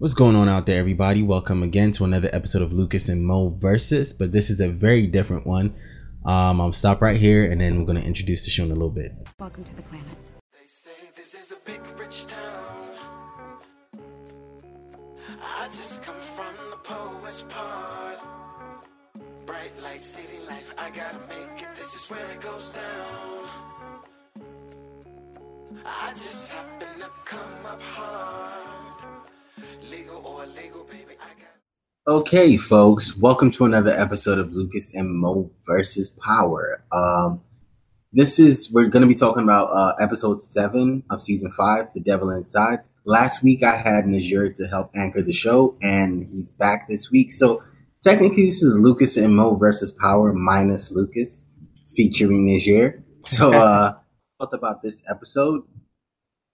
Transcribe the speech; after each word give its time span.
What's 0.00 0.14
going 0.14 0.36
on 0.36 0.48
out 0.48 0.64
there, 0.64 0.78
everybody? 0.78 1.24
Welcome 1.24 1.64
again 1.64 1.90
to 1.90 2.04
another 2.04 2.30
episode 2.32 2.62
of 2.62 2.72
Lucas 2.72 3.08
and 3.08 3.26
Moe 3.26 3.48
Versus, 3.48 4.12
but 4.12 4.30
this 4.30 4.48
is 4.48 4.60
a 4.60 4.68
very 4.68 5.08
different 5.08 5.44
one. 5.44 5.74
Um, 6.24 6.60
I'll 6.60 6.72
stop 6.72 7.02
right 7.02 7.16
here 7.16 7.50
and 7.50 7.60
then 7.60 7.80
we're 7.80 7.84
going 7.84 8.00
to 8.00 8.06
introduce 8.06 8.44
the 8.44 8.50
show 8.52 8.62
in 8.62 8.70
a 8.70 8.74
little 8.74 8.90
bit. 8.90 9.10
Welcome 9.40 9.64
to 9.64 9.74
the 9.74 9.82
planet. 9.82 10.06
They 10.52 10.64
say 10.64 10.92
this 11.16 11.34
is 11.34 11.50
a 11.50 11.56
big 11.64 11.80
rich 11.98 12.28
town. 12.28 12.88
I 15.42 15.66
just 15.66 16.04
come 16.04 16.14
from 16.14 16.54
the 16.70 16.76
poet's 16.76 17.44
part. 17.48 18.20
Bright 19.46 19.82
light, 19.82 19.98
city 19.98 20.38
life, 20.46 20.74
I 20.78 20.90
gotta 20.90 21.18
make 21.28 21.60
it. 21.60 21.74
This 21.74 21.96
is 21.96 22.08
where 22.08 22.24
it 22.30 22.40
goes 22.40 22.72
down. 22.72 23.48
I 25.84 26.10
just 26.10 26.52
happen 26.52 27.00
to 27.00 27.10
come 27.24 27.66
up 27.66 27.82
hard. 27.82 28.57
Okay, 32.08 32.56
folks, 32.56 33.16
welcome 33.18 33.50
to 33.50 33.66
another 33.66 33.90
episode 33.90 34.38
of 34.38 34.54
Lucas 34.54 34.94
and 34.94 35.14
Moe 35.14 35.50
versus 35.66 36.08
Power. 36.08 36.82
Um, 36.90 37.42
this 38.12 38.38
is 38.38 38.72
we're 38.72 38.86
going 38.86 39.02
to 39.02 39.06
be 39.06 39.14
talking 39.14 39.42
about 39.42 39.66
uh, 39.66 39.92
episode 40.00 40.40
seven 40.40 41.02
of 41.10 41.20
season 41.20 41.52
five, 41.52 41.88
"The 41.92 42.00
Devil 42.00 42.30
Inside." 42.30 42.78
Last 43.04 43.42
week, 43.42 43.62
I 43.62 43.76
had 43.76 44.06
Najir 44.06 44.54
to 44.56 44.66
help 44.68 44.90
anchor 44.94 45.20
the 45.22 45.34
show, 45.34 45.76
and 45.82 46.28
he's 46.30 46.50
back 46.50 46.88
this 46.88 47.10
week. 47.10 47.30
So 47.30 47.62
technically, 48.02 48.46
this 48.46 48.62
is 48.62 48.74
Lucas 48.74 49.18
and 49.18 49.36
Moe 49.36 49.56
versus 49.56 49.92
Power 49.92 50.32
minus 50.32 50.90
Lucas, 50.90 51.44
featuring 51.94 52.46
Najir. 52.46 53.02
So, 53.26 53.52
uh, 53.58 53.98
thought 54.40 54.54
about 54.54 54.82
this 54.82 55.02
episode. 55.10 55.64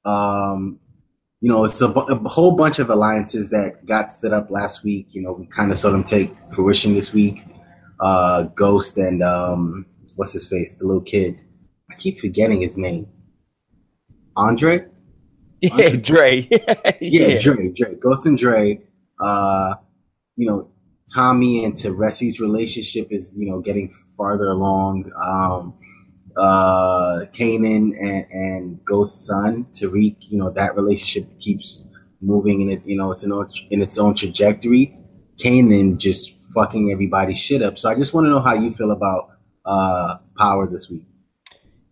Um, 0.05 0.81
you 1.45 1.53
know, 1.53 1.63
it's 1.67 1.83
a, 1.83 1.89
bu- 1.89 2.07
a 2.11 2.17
whole 2.27 2.57
bunch 2.57 2.79
of 2.79 2.89
alliances 2.89 3.51
that 3.51 3.85
got 3.85 4.11
set 4.11 4.33
up 4.33 4.51
last 4.51 4.83
week. 4.83 5.09
You 5.11 5.21
know, 5.21 5.33
we 5.33 5.45
kind 5.45 5.71
of 5.71 5.77
saw 5.77 5.91
them 5.91 6.03
take 6.03 6.35
fruition 6.55 6.95
this 6.95 7.13
week. 7.13 7.45
Uh, 8.01 8.45
Ghost 8.45 8.97
and 8.97 9.23
um, 9.23 9.85
what's 10.17 10.33
his 10.33 10.49
face, 10.49 10.77
the 10.77 10.87
little 10.87 11.03
kid. 11.03 11.39
I 11.91 11.97
keep 11.97 12.19
forgetting 12.19 12.63
his 12.63 12.79
name. 12.79 13.09
Andre. 14.35 14.87
Yeah, 15.61 15.97
Dre. 16.11 16.49
Yeah, 17.03 17.39
Dre. 17.39 17.69
Dre. 17.77 17.95
Ghost 17.97 18.25
and 18.25 18.39
Dre. 18.39 18.81
Uh, 19.21 19.75
you 20.37 20.47
know, 20.47 20.71
Tommy 21.15 21.63
and 21.63 21.75
Teresi's 21.75 22.41
relationship 22.41 23.09
is 23.11 23.37
you 23.39 23.51
know 23.51 23.61
getting 23.61 23.95
farther 24.17 24.49
along. 24.49 25.11
Um, 25.23 25.75
uh, 26.37 27.27
Kanan 27.33 27.93
and, 27.99 28.27
and 28.31 28.85
Ghost's 28.85 29.27
son 29.27 29.67
Tariq, 29.73 30.17
you 30.29 30.39
know 30.39 30.51
that 30.51 30.75
relationship 30.77 31.39
keeps 31.39 31.89
moving 32.21 32.61
in 32.61 32.71
it. 32.71 32.83
You 32.85 32.97
know, 32.97 33.13
it's 33.13 33.25
in, 33.25 33.33
in 33.71 33.83
its 33.83 33.99
own 33.99 34.15
trajectory. 34.15 34.97
Kanan 35.39 35.99
just 35.99 36.39
fucking 36.55 36.91
everybody's 36.93 37.39
shit 37.39 37.63
up. 37.63 37.79
So 37.79 37.89
I 37.89 37.95
just 37.95 38.15
want 38.15 38.27
to 38.27 38.31
know 38.31 38.41
how 38.41 38.55
you 38.55 38.71
feel 38.73 38.91
about 38.91 39.31
uh 39.65 40.19
Power 40.37 40.67
this 40.67 40.91
week. 40.91 41.07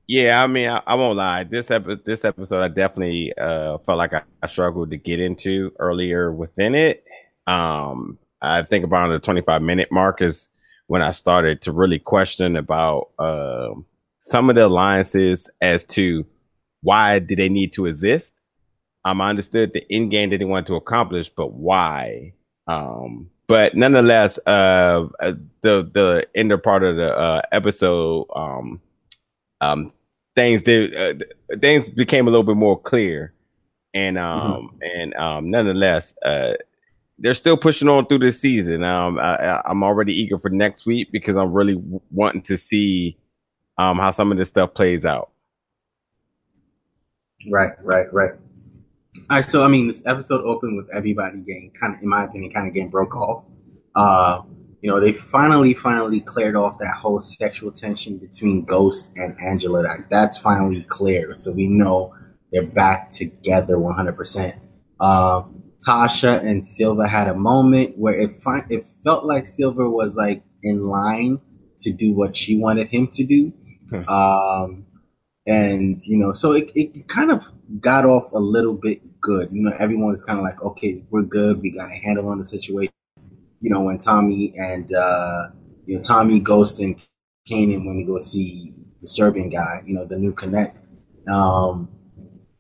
Yeah, 0.09 0.43
I 0.43 0.47
mean, 0.47 0.69
I, 0.69 0.83
I 0.85 0.95
won't 0.97 1.17
lie. 1.17 1.45
This 1.45 1.71
epi- 1.71 2.03
this 2.05 2.25
episode, 2.25 2.63
I 2.63 2.69
definitely 2.69 3.33
uh, 3.41 3.79
felt 3.79 3.99
like 3.99 4.13
I, 4.13 4.23
I 4.43 4.49
struggled 4.49 4.91
to 4.91 4.97
get 4.97 5.21
into 5.21 5.73
earlier 5.79 6.33
within 6.33 6.75
it. 6.75 7.05
Um, 7.47 8.19
I 8.43 8.65
think 8.65 8.85
around 8.85 9.11
the 9.11 9.21
25 9.21 9.63
minute 9.63 9.93
mark 9.93 10.21
is 10.21 10.49
when 10.89 11.03
I 11.03 11.13
started 11.13 11.63
to 11.63 11.73
really 11.73 11.99
question 12.01 12.57
about 12.57 13.11
um 13.19 13.87
some 14.23 14.49
of 14.49 14.57
the 14.57 14.67
alliances 14.67 15.51
as 15.61 15.85
to 15.85 16.25
why 16.81 17.19
did 17.19 17.39
they 17.39 17.49
need 17.49 17.73
to 17.75 17.87
exist. 17.87 18.41
Um, 19.05 19.21
I 19.21 19.29
understood 19.29 19.73
the 19.73 19.85
end 19.91 20.13
game 20.13 20.31
that 20.31 20.39
they 20.39 20.45
wanted 20.45 20.69
to 20.69 20.77
accomplish, 20.77 21.29
but 21.29 21.53
why? 21.53 22.33
Um, 22.69 23.31
but 23.49 23.75
nonetheless, 23.75 24.39
uh, 24.47 25.09
uh, 25.21 25.33
the 25.63 25.91
the 25.93 26.27
ender 26.37 26.57
part 26.57 26.85
of 26.85 26.97
the 26.97 27.09
uh, 27.09 27.43
episode, 27.51 28.27
um, 28.35 28.81
um, 29.61 29.93
things 30.37 30.63
did 30.63 30.95
uh, 30.95 31.25
things 31.61 31.89
became 31.89 32.29
a 32.29 32.31
little 32.31 32.45
bit 32.45 32.57
more 32.57 32.81
clear, 32.81 33.35
and 33.93 34.19
um, 34.19 34.79
and 34.81 35.15
um, 35.15 35.51
nonetheless, 35.51 36.15
uh, 36.25 36.53
they're 37.19 37.35
still 37.35 37.57
pushing 37.57 37.89
on 37.89 38.07
through 38.07 38.21
this 38.21 38.41
season. 38.41 38.85
Um, 38.85 39.19
I, 39.19 39.35
I, 39.35 39.63
I'm 39.69 39.83
already 39.83 40.13
eager 40.13 40.39
for 40.39 40.49
next 40.49 40.87
week 40.87 41.09
because 41.11 41.37
I'm 41.37 41.53
really 41.53 41.75
w- 41.75 42.01
wanting 42.13 42.43
to 42.43 42.57
see 42.57 43.19
um 43.79 43.99
how 43.99 44.11
some 44.11 44.33
of 44.33 44.39
this 44.39 44.49
stuff 44.49 44.75
plays 44.75 45.05
out. 45.05 45.31
Right, 47.51 47.73
right, 47.83 48.13
right. 48.13 48.33
All 49.31 49.37
right, 49.37 49.45
so 49.45 49.65
I 49.65 49.69
mean, 49.69 49.89
this 49.89 50.07
episode 50.07 50.45
opened 50.45 50.77
with 50.77 50.89
everybody 50.95 51.39
getting 51.39 51.73
kind 51.79 51.95
of, 51.95 52.03
in 52.03 52.09
my 52.09 52.25
opinion, 52.25 52.53
kind 52.53 52.69
of 52.69 52.75
getting 52.75 52.91
broke 52.91 53.15
off. 53.17 53.45
Uh, 53.95 54.43
you 54.81 54.91
know, 54.91 55.01
they 55.01 55.13
finally, 55.13 55.75
finally 55.75 56.21
cleared 56.21 56.57
off 56.57 56.79
that 56.79 56.97
whole 57.01 57.21
sexual 57.21 57.71
tension 57.71 58.19
between 58.19 58.65
Ghost 58.65 59.13
and 59.17 59.37
Angela. 59.41 59.83
That 59.83 60.09
that's 60.11 60.39
finally 60.39 60.83
clear, 60.89 61.35
so 61.37 61.53
we 61.53 61.69
know 61.69 62.15
they're 62.53 62.67
back 62.67 63.11
together 63.11 63.77
100%. 63.77 64.59
Uh, 65.01 65.43
Tasha 65.87 66.41
and 66.43 66.65
Silver 66.65 67.07
had 67.07 67.29
a 67.29 67.35
moment 67.35 67.99
where 67.99 68.15
it 68.19 68.31
fi- 68.43 68.67
it 68.71 68.87
felt 69.05 69.25
like 69.25 69.47
Silver 69.47 69.89
was 69.89 70.17
like 70.17 70.43
in 70.63 70.87
line 70.87 71.41
to 71.81 71.93
do 71.93 72.13
what 72.13 72.37
she 72.37 72.59
wanted 72.59 72.89
him 72.89 73.09
to 73.09 73.25
do. 73.25 73.53
Um, 74.09 74.87
and 75.47 76.01
you 76.07 76.19
know, 76.19 76.33
so 76.33 76.53
it, 76.53 76.71
it 76.75 77.09
kind 77.09 77.31
of 77.31 77.51
got 77.81 78.05
off 78.05 78.31
a 78.33 78.39
little 78.39 78.75
bit 78.75 79.21
good. 79.21 79.49
You 79.53 79.63
know, 79.63 79.73
everyone 79.79 80.13
was 80.13 80.23
kind 80.23 80.39
of 80.39 80.45
like, 80.45 80.63
okay, 80.63 81.03
we're 81.11 81.23
good. 81.23 81.61
We 81.61 81.71
got 81.71 81.91
a 81.91 81.95
handle 81.95 82.29
on 82.29 82.39
the 82.39 82.45
situation. 82.45 82.93
You 83.61 83.71
know, 83.71 83.83
when 83.83 83.99
Tommy 83.99 84.53
and 84.57 84.93
uh, 84.95 85.49
you 85.87 85.97
know 85.97 86.03
Tommy, 86.03 86.41
Ghost, 86.41 86.79
and 86.81 86.97
Kanan 87.49 87.85
when 87.85 87.97
we 87.97 88.05
go 88.05 88.19
see 88.19 88.75
the 89.01 89.07
Serbian 89.09 89.49
guy, 89.49 89.83
you 89.85 89.95
know, 89.95 90.05
the 90.05 90.17
new 90.17 90.33
connect. 90.33 90.79
Um, 91.29 91.89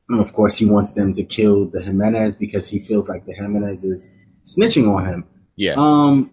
and 0.09 0.21
of 0.21 0.32
course, 0.32 0.59
he 0.59 0.66
wants 0.66 0.92
them 0.94 1.15
to 1.15 1.25
kill 1.25 1.66
the 1.66 1.82
Jimenez 1.82 2.37
because 2.37 2.69
he 2.69 2.78
feels 2.78 3.09
like 3.09 3.26
the 3.26 3.32
Jimenez 3.32 3.84
is 3.84 4.10
snitching 4.44 4.92
on 4.92 5.06
him. 5.06 5.25
Yeah, 5.56 5.75
Um. 5.76 6.31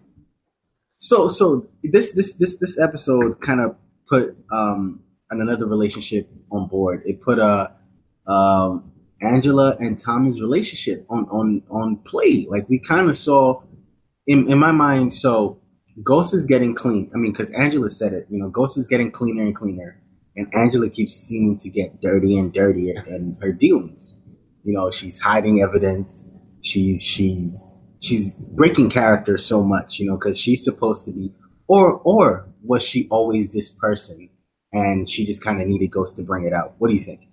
So 0.98 1.28
so 1.28 1.68
this 1.82 2.12
this 2.12 2.34
this 2.34 2.58
this 2.58 2.78
episode 2.78 3.40
kind 3.40 3.60
of 3.60 3.76
put 4.10 4.36
um 4.52 5.02
an- 5.30 5.40
another 5.40 5.66
relationship 5.66 6.28
on 6.52 6.68
board. 6.68 7.02
It 7.06 7.22
put 7.22 7.38
uh 7.38 7.68
um 8.26 8.92
Angela 9.22 9.76
and 9.78 9.98
Tommy's 9.98 10.40
relationship 10.40 11.06
on 11.10 11.26
on 11.30 11.62
on 11.70 11.96
play. 11.98 12.46
Like 12.48 12.68
we 12.68 12.78
kind 12.78 13.08
of 13.08 13.16
saw 13.16 13.62
in 14.26 14.50
in 14.50 14.58
my 14.58 14.72
mind. 14.72 15.14
So 15.14 15.60
Ghost 16.02 16.34
is 16.34 16.46
getting 16.46 16.74
clean. 16.74 17.10
I 17.14 17.18
mean, 17.18 17.32
because 17.32 17.50
Angela 17.50 17.90
said 17.90 18.12
it. 18.12 18.26
You 18.30 18.38
know, 18.38 18.48
Ghost 18.48 18.78
is 18.78 18.86
getting 18.86 19.10
cleaner 19.10 19.42
and 19.42 19.54
cleaner, 19.54 20.00
and 20.36 20.52
Angela 20.54 20.88
keeps 20.88 21.14
seeming 21.14 21.56
to 21.58 21.70
get 21.70 22.00
dirty 22.00 22.38
and 22.38 22.52
dirtier 22.52 23.04
in 23.08 23.36
her 23.40 23.52
dealings. 23.52 24.16
You 24.64 24.74
know, 24.74 24.90
she's 24.90 25.18
hiding 25.18 25.62
evidence. 25.62 26.34
She's 26.62 27.02
she's 27.02 27.72
she's 28.00 28.36
breaking 28.36 28.90
character 28.90 29.36
so 29.38 29.62
much. 29.62 29.98
You 29.98 30.06
know, 30.06 30.16
because 30.16 30.38
she's 30.38 30.64
supposed 30.64 31.04
to 31.06 31.12
be, 31.12 31.32
or 31.70 32.00
or 32.04 32.48
was 32.64 32.82
she 32.82 33.06
always 33.10 33.52
this 33.52 33.70
person, 33.70 34.28
and 34.72 35.08
she 35.08 35.24
just 35.24 35.42
kind 35.42 35.62
of 35.62 35.68
needed 35.68 35.92
Ghost 35.92 36.16
to 36.16 36.24
bring 36.24 36.44
it 36.44 36.52
out? 36.52 36.74
What 36.78 36.88
do 36.88 36.96
you 36.96 37.02
think? 37.02 37.28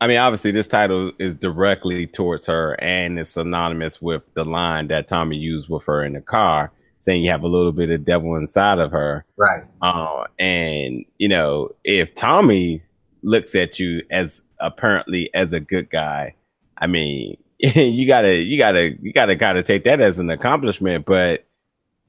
I 0.00 0.06
mean, 0.06 0.16
obviously, 0.16 0.50
this 0.50 0.66
title 0.66 1.12
is 1.18 1.34
directly 1.34 2.06
towards 2.06 2.46
her, 2.46 2.72
and 2.80 3.18
it's 3.18 3.30
synonymous 3.30 4.00
with 4.00 4.22
the 4.34 4.44
line 4.44 4.88
that 4.88 5.08
Tommy 5.08 5.36
used 5.36 5.68
with 5.68 5.84
her 5.84 6.02
in 6.02 6.14
the 6.14 6.22
car, 6.22 6.72
saying 7.00 7.22
you 7.22 7.30
have 7.30 7.42
a 7.42 7.48
little 7.48 7.70
bit 7.70 7.90
of 7.90 8.06
devil 8.06 8.34
inside 8.36 8.78
of 8.78 8.92
her. 8.92 9.26
Right. 9.36 9.64
Uh, 9.82 10.24
and 10.38 11.04
you 11.18 11.28
know, 11.28 11.72
if 11.84 12.14
Tommy 12.14 12.82
looks 13.22 13.54
at 13.54 13.78
you 13.78 14.02
as 14.10 14.42
apparently 14.58 15.28
as 15.34 15.52
a 15.52 15.60
good 15.60 15.90
guy, 15.90 16.34
I 16.78 16.86
mean, 16.86 17.36
you 17.58 18.06
gotta, 18.06 18.36
you 18.36 18.58
gotta, 18.58 18.96
you 19.02 19.12
gotta 19.12 19.36
kind 19.36 19.58
of 19.58 19.66
take 19.66 19.84
that 19.84 20.00
as 20.00 20.18
an 20.18 20.30
accomplishment. 20.30 21.04
But 21.04 21.44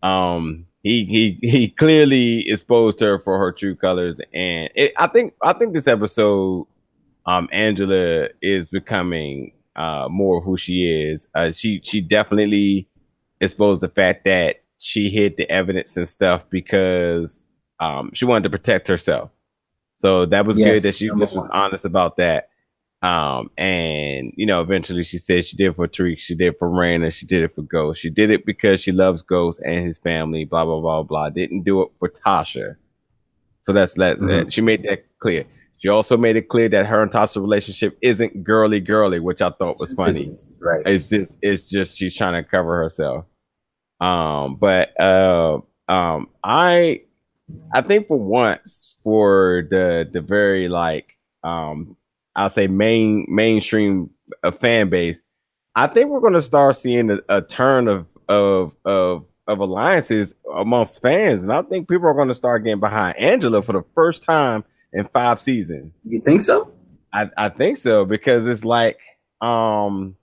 um, 0.01 0.65
he 0.83 1.05
he 1.41 1.49
he 1.49 1.69
clearly 1.69 2.43
exposed 2.47 2.99
her 2.99 3.17
for 3.19 3.39
her 3.39 3.51
true 3.51 3.75
colors, 3.75 4.19
and 4.33 4.69
it, 4.75 4.93
I 4.97 5.07
think 5.07 5.33
I 5.41 5.53
think 5.53 5.73
this 5.73 5.87
episode, 5.87 6.67
um, 7.25 7.47
Angela 7.51 8.27
is 8.41 8.69
becoming 8.69 9.53
uh 9.75 10.07
more 10.09 10.37
of 10.39 10.43
who 10.43 10.57
she 10.57 10.83
is. 10.83 11.27
Uh, 11.33 11.51
she 11.51 11.81
she 11.83 12.01
definitely 12.01 12.87
exposed 13.41 13.81
the 13.81 13.89
fact 13.89 14.25
that 14.25 14.57
she 14.77 15.09
hid 15.09 15.37
the 15.37 15.49
evidence 15.49 15.95
and 15.97 16.07
stuff 16.07 16.43
because 16.49 17.45
um 17.79 18.11
she 18.13 18.25
wanted 18.25 18.43
to 18.43 18.49
protect 18.49 18.87
herself. 18.87 19.31
So 19.97 20.25
that 20.27 20.45
was 20.45 20.59
Yes, 20.59 20.81
good 20.81 20.89
that 20.89 20.95
she 20.95 21.09
just 21.17 21.33
was 21.33 21.47
honest 21.53 21.85
about 21.85 22.17
that. 22.17 22.49
Um, 23.03 23.49
and 23.57 24.31
you 24.37 24.45
know, 24.45 24.61
eventually 24.61 25.03
she 25.03 25.17
said 25.17 25.43
she 25.43 25.57
did 25.57 25.67
it 25.71 25.75
for 25.75 25.87
Tariq, 25.89 26.19
she 26.19 26.35
did 26.35 26.53
it 26.53 26.57
for 26.57 26.69
Rain, 26.69 27.03
and 27.03 27.13
she 27.13 27.25
did 27.25 27.43
it 27.43 27.53
for 27.53 27.61
Ghost. 27.61 28.01
She 28.01 28.09
did 28.09 28.29
it 28.31 28.45
because 28.45 28.81
she 28.81 28.93
loves 28.93 29.21
Ghost 29.21 29.61
and 29.61 29.85
his 29.85 29.99
family, 29.99 30.45
blah 30.45 30.63
blah 30.63 30.79
blah 30.79 31.03
blah. 31.03 31.29
Didn't 31.29 31.63
do 31.63 31.81
it 31.81 31.89
for 31.99 32.07
Tasha. 32.09 32.77
So 33.61 33.73
that's 33.73 33.93
that, 33.95 34.19
Mhm. 34.19 34.27
that 34.27 34.53
she 34.53 34.61
made 34.61 34.83
that 34.83 35.05
clear. 35.19 35.45
She 35.79 35.89
also 35.89 36.15
made 36.15 36.37
it 36.37 36.47
clear 36.47 36.69
that 36.69 36.85
her 36.85 37.01
and 37.01 37.11
Tasha's 37.11 37.35
relationship 37.37 37.97
isn't 38.01 38.41
girly 38.45 38.79
girly, 38.79 39.19
which 39.19 39.41
I 39.41 39.49
thought 39.49 39.81
was 39.81 39.91
funny. 39.93 40.19
Business, 40.27 40.57
right. 40.61 40.83
It's 40.85 41.09
just 41.09 41.37
it's 41.41 41.69
just 41.69 41.97
she's 41.97 42.15
trying 42.15 42.41
to 42.41 42.49
cover 42.49 42.77
herself. 42.83 43.25
Um, 43.99 44.55
but 44.55 44.97
uh, 44.97 45.59
um, 45.89 46.29
I 46.41 47.01
I 47.73 47.81
think 47.81 48.07
for 48.07 48.17
once 48.17 48.97
for 49.03 49.67
the 49.69 50.09
the 50.09 50.21
very 50.21 50.69
like 50.69 51.17
um 51.43 51.97
I'll 52.35 52.49
say 52.49 52.67
main 52.67 53.25
mainstream 53.29 54.09
uh, 54.43 54.51
fan 54.51 54.89
base, 54.89 55.17
I 55.75 55.87
think 55.87 56.09
we're 56.09 56.19
going 56.19 56.33
to 56.33 56.41
start 56.41 56.75
seeing 56.75 57.09
a, 57.11 57.19
a 57.29 57.41
turn 57.41 57.87
of 57.87 58.07
of 58.29 58.73
of 58.85 59.25
of 59.47 59.59
alliances 59.59 60.33
amongst 60.55 61.01
fans, 61.01 61.43
and 61.43 61.51
I 61.51 61.61
think 61.63 61.89
people 61.89 62.07
are 62.07 62.13
going 62.13 62.29
to 62.29 62.35
start 62.35 62.63
getting 62.63 62.79
behind 62.79 63.17
Angela 63.17 63.61
for 63.61 63.73
the 63.73 63.83
first 63.93 64.23
time 64.23 64.63
in 64.93 65.07
five 65.13 65.41
seasons. 65.41 65.91
You 66.03 66.19
think 66.19 66.41
so? 66.41 66.71
I, 67.13 67.29
I 67.37 67.49
think 67.49 67.77
so 67.77 68.05
because 68.05 68.47
it's 68.47 68.65
like 68.65 68.97
um 69.41 70.15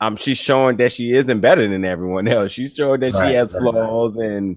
um 0.00 0.16
she's 0.16 0.38
showing 0.38 0.76
that 0.78 0.92
she 0.92 1.12
isn't 1.12 1.40
better 1.40 1.68
than 1.68 1.84
everyone 1.84 2.28
else. 2.28 2.52
She's 2.52 2.74
showing 2.74 3.00
that 3.00 3.14
Right, 3.14 3.28
she 3.28 3.34
has 3.34 3.52
right, 3.54 3.60
flaws 3.60 4.16
and 4.16 4.56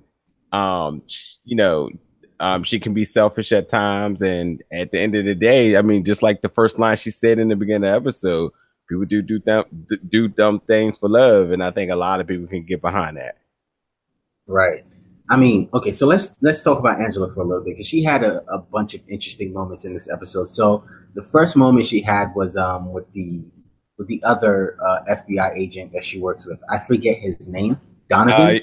um 0.52 1.04
you 1.44 1.56
know 1.56 1.90
um 2.40 2.64
she 2.64 2.80
can 2.80 2.94
be 2.94 3.06
selfish 3.06 3.52
at 3.52 3.70
times 3.70 4.22
and 4.22 4.64
at 4.72 4.92
the 4.92 5.00
end 5.00 5.16
of 5.16 5.26
the 5.26 5.36
day, 5.36 5.78
I 5.78 5.82
mean 5.82 6.04
just 6.04 6.22
like 6.24 6.42
the 6.42 6.50
first 6.50 6.80
line 6.80 6.98
she 6.98 7.12
said 7.12 7.40
in 7.40 7.50
the 7.50 7.56
beginning 7.56 7.90
of 7.90 8.04
the 8.04 8.10
episode, 8.10 8.52
people 8.90 9.06
do 9.06 9.22
do 9.22 9.40
dumb 9.40 9.66
do 10.08 10.28
dumb 10.28 10.60
things 10.62 10.98
for 10.98 11.10
love 11.10 11.52
and 11.52 11.64
I 11.64 11.72
think 11.72 11.92
a 11.92 11.96
lot 11.96 12.20
of 12.20 12.28
people 12.28 12.48
can 12.48 12.66
get 12.66 12.82
behind 12.82 13.18
that. 13.18 13.38
Right. 14.48 14.84
I 15.30 15.36
mean, 15.36 15.70
okay, 15.74 15.92
so 15.92 16.08
let's 16.08 16.38
let's 16.42 16.64
talk 16.64 16.80
about 16.80 17.02
Angela 17.02 17.34
for 17.34 17.42
a 17.42 17.44
little 17.44 17.64
bit 17.64 17.76
because 17.76 17.88
she 17.88 18.04
had 18.04 18.24
a, 18.24 18.42
a 18.50 18.60
bunch 18.60 18.94
of 18.94 19.02
interesting 19.10 19.52
moments 19.52 19.84
in 19.84 19.94
this 19.94 20.10
episode. 20.10 20.48
So 20.48 20.86
the 21.16 21.24
first 21.24 21.58
moment 21.58 21.86
she 21.86 22.02
had 22.02 22.34
was 22.34 22.56
um 22.56 22.94
with 22.94 23.12
the 23.14 23.44
with 23.98 24.08
the 24.08 24.22
other 24.24 24.78
uh, 24.82 25.00
FBI 25.10 25.58
agent 25.58 25.92
that 25.94 26.06
she 26.06 26.20
works 26.20 26.46
with. 26.46 26.60
I 26.70 26.80
forget 26.80 27.18
his 27.18 27.50
name. 27.50 27.80
Donovan. 28.10 28.62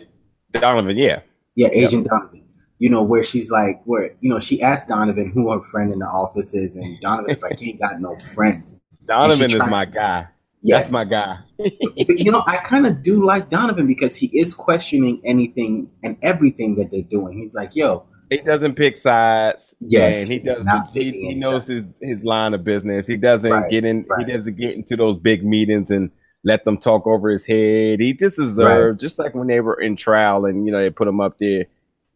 Uh, 0.54 0.60
Donovan, 0.60 0.96
yeah. 0.96 1.20
yeah, 1.54 1.68
Agent 1.72 2.06
Donovan. 2.06 2.43
You 2.84 2.90
know 2.90 3.02
where 3.02 3.22
she's 3.24 3.50
like, 3.50 3.80
where 3.84 4.06
you 4.20 4.28
know 4.30 4.40
she 4.40 4.60
asked 4.60 4.88
Donovan 4.88 5.30
who 5.34 5.50
her 5.52 5.62
friend 5.72 5.92
in 5.92 5.98
the 6.00 6.06
office 6.06 6.54
is, 6.54 6.76
and 6.76 7.00
Donovan's 7.00 7.40
like, 7.42 7.58
he 7.58 7.70
ain't 7.70 7.80
got 7.80 7.98
no 8.00 8.14
friends. 8.34 8.78
Donovan 9.06 9.50
is 9.50 9.56
my 9.56 9.84
to- 9.86 9.90
guy. 9.90 10.26
Yes, 10.66 10.90
That's 10.90 10.92
my 10.92 11.04
guy. 11.10 11.38
But, 11.58 12.18
you 12.24 12.30
know, 12.32 12.42
I 12.46 12.56
kind 12.56 12.86
of 12.86 13.02
do 13.02 13.22
like 13.24 13.50
Donovan 13.50 13.86
because 13.86 14.16
he 14.16 14.26
is 14.38 14.54
questioning 14.54 15.20
anything 15.24 15.90
and 16.02 16.16
everything 16.22 16.76
that 16.76 16.90
they're 16.90 17.02
doing. 17.02 17.38
He's 17.38 17.52
like, 17.52 17.76
yo, 17.76 18.04
He 18.30 18.38
doesn't 18.38 18.74
pick 18.74 18.96
sides. 18.96 19.76
Yes, 19.80 20.22
and 20.22 20.32
he 20.40 20.46
does. 20.46 20.64
not 20.64 20.90
He, 20.94 21.10
he 21.12 21.34
knows 21.34 21.66
his, 21.66 21.84
his 22.00 22.22
line 22.24 22.54
of 22.54 22.64
business. 22.64 23.06
He 23.06 23.18
doesn't 23.18 23.50
Right, 23.50 23.70
get 23.70 23.84
in. 23.84 24.06
right. 24.08 24.26
He 24.26 24.32
doesn't 24.32 24.56
get 24.56 24.72
into 24.74 24.96
those 24.96 25.18
big 25.18 25.44
meetings 25.44 25.90
and 25.90 26.10
let 26.44 26.64
them 26.64 26.78
talk 26.78 27.06
over 27.06 27.28
his 27.30 27.44
head. 27.46 28.00
He 28.00 28.14
just 28.14 28.38
observed, 28.38 28.98
uh, 28.98 29.00
just 29.00 29.18
like 29.18 29.34
when 29.34 29.48
they 29.48 29.60
were 29.60 29.78
in 29.80 29.96
trial 29.96 30.46
and 30.46 30.64
you 30.66 30.72
know 30.72 30.80
they 30.82 30.88
put 30.90 31.08
him 31.08 31.20
up 31.20 31.36
there. 31.38 31.66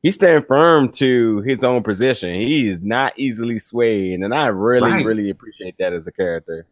He 0.03 0.13
stand 0.13 0.47
firm 0.47 0.91
to 0.93 1.41
his 1.43 1.65
own 1.65 1.83
position. 1.83 2.35
He 2.35 2.69
is 2.71 2.81
not 2.81 3.19
easily 3.19 3.59
swayed, 3.59 4.21
and 4.21 4.33
I 4.35 4.47
really, 4.47 4.91
Right. 4.91 5.05
really 5.05 5.31
appreciate 5.31 5.75
that 5.79 5.93
as 5.93 6.07
a 6.07 6.13
character. 6.13 6.67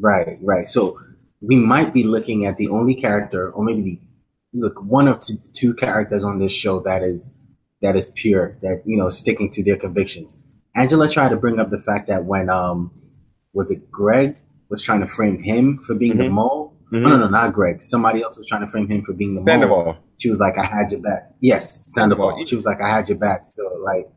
right, 0.00 0.38
right. 0.42 0.66
So 0.66 0.98
we 1.40 1.56
might 1.56 1.92
be 1.92 2.04
looking 2.04 2.46
at 2.46 2.56
the 2.56 2.68
only 2.68 2.94
character, 2.94 3.50
or 3.50 3.64
maybe 3.64 3.82
the 3.82 4.00
look 4.54 4.82
one 4.82 5.08
of 5.08 5.20
t- 5.20 5.34
two 5.52 5.74
characters 5.74 6.22
on 6.24 6.38
this 6.38 6.52
show 6.52 6.80
that 6.80 7.02
is 7.02 7.32
that 7.82 7.94
is 7.96 8.06
pure, 8.14 8.56
that 8.62 8.82
you 8.86 8.96
know, 8.96 9.10
sticking 9.10 9.50
to 9.50 9.62
their 9.64 9.76
convictions. 9.76 10.36
Angela 10.76 11.08
tried 11.08 11.28
to 11.30 11.36
bring 11.36 11.58
up 11.58 11.70
the 11.70 11.80
fact 11.80 12.06
that 12.08 12.24
when 12.24 12.48
um 12.48 12.90
was 13.52 13.70
it 13.72 13.90
Greg 13.90 14.36
was 14.68 14.80
trying 14.82 15.00
to 15.00 15.06
frame 15.06 15.42
him 15.42 15.78
for 15.78 15.94
being 15.94 16.16
the 16.18 16.24
Mhm. 16.24 16.32
mole. 16.32 16.67
Mhm. 16.92 17.02
No, 17.02 17.08
no, 17.10 17.16
no, 17.18 17.28
not 17.28 17.52
Greg. 17.52 17.84
Somebody 17.84 18.22
else 18.22 18.38
was 18.38 18.46
trying 18.46 18.62
to 18.62 18.66
frame 18.66 18.88
him 18.88 19.02
for 19.02 19.12
being 19.12 19.34
the 19.34 19.40
mole. 19.40 19.46
Sandoval. 19.46 19.96
She 20.16 20.30
was 20.30 20.40
like, 20.40 20.56
I 20.58 20.64
had 20.64 20.90
your 20.90 21.00
back. 21.00 21.30
Yes, 21.40 21.92
Sandoval. 21.94 22.30
Sandoval. 22.30 22.46
She 22.46 22.56
was 22.56 22.64
like, 22.64 22.80
I 22.80 22.88
had 22.88 23.08
your 23.08 23.18
back. 23.18 23.42
So 23.44 23.62
like, 23.84 24.08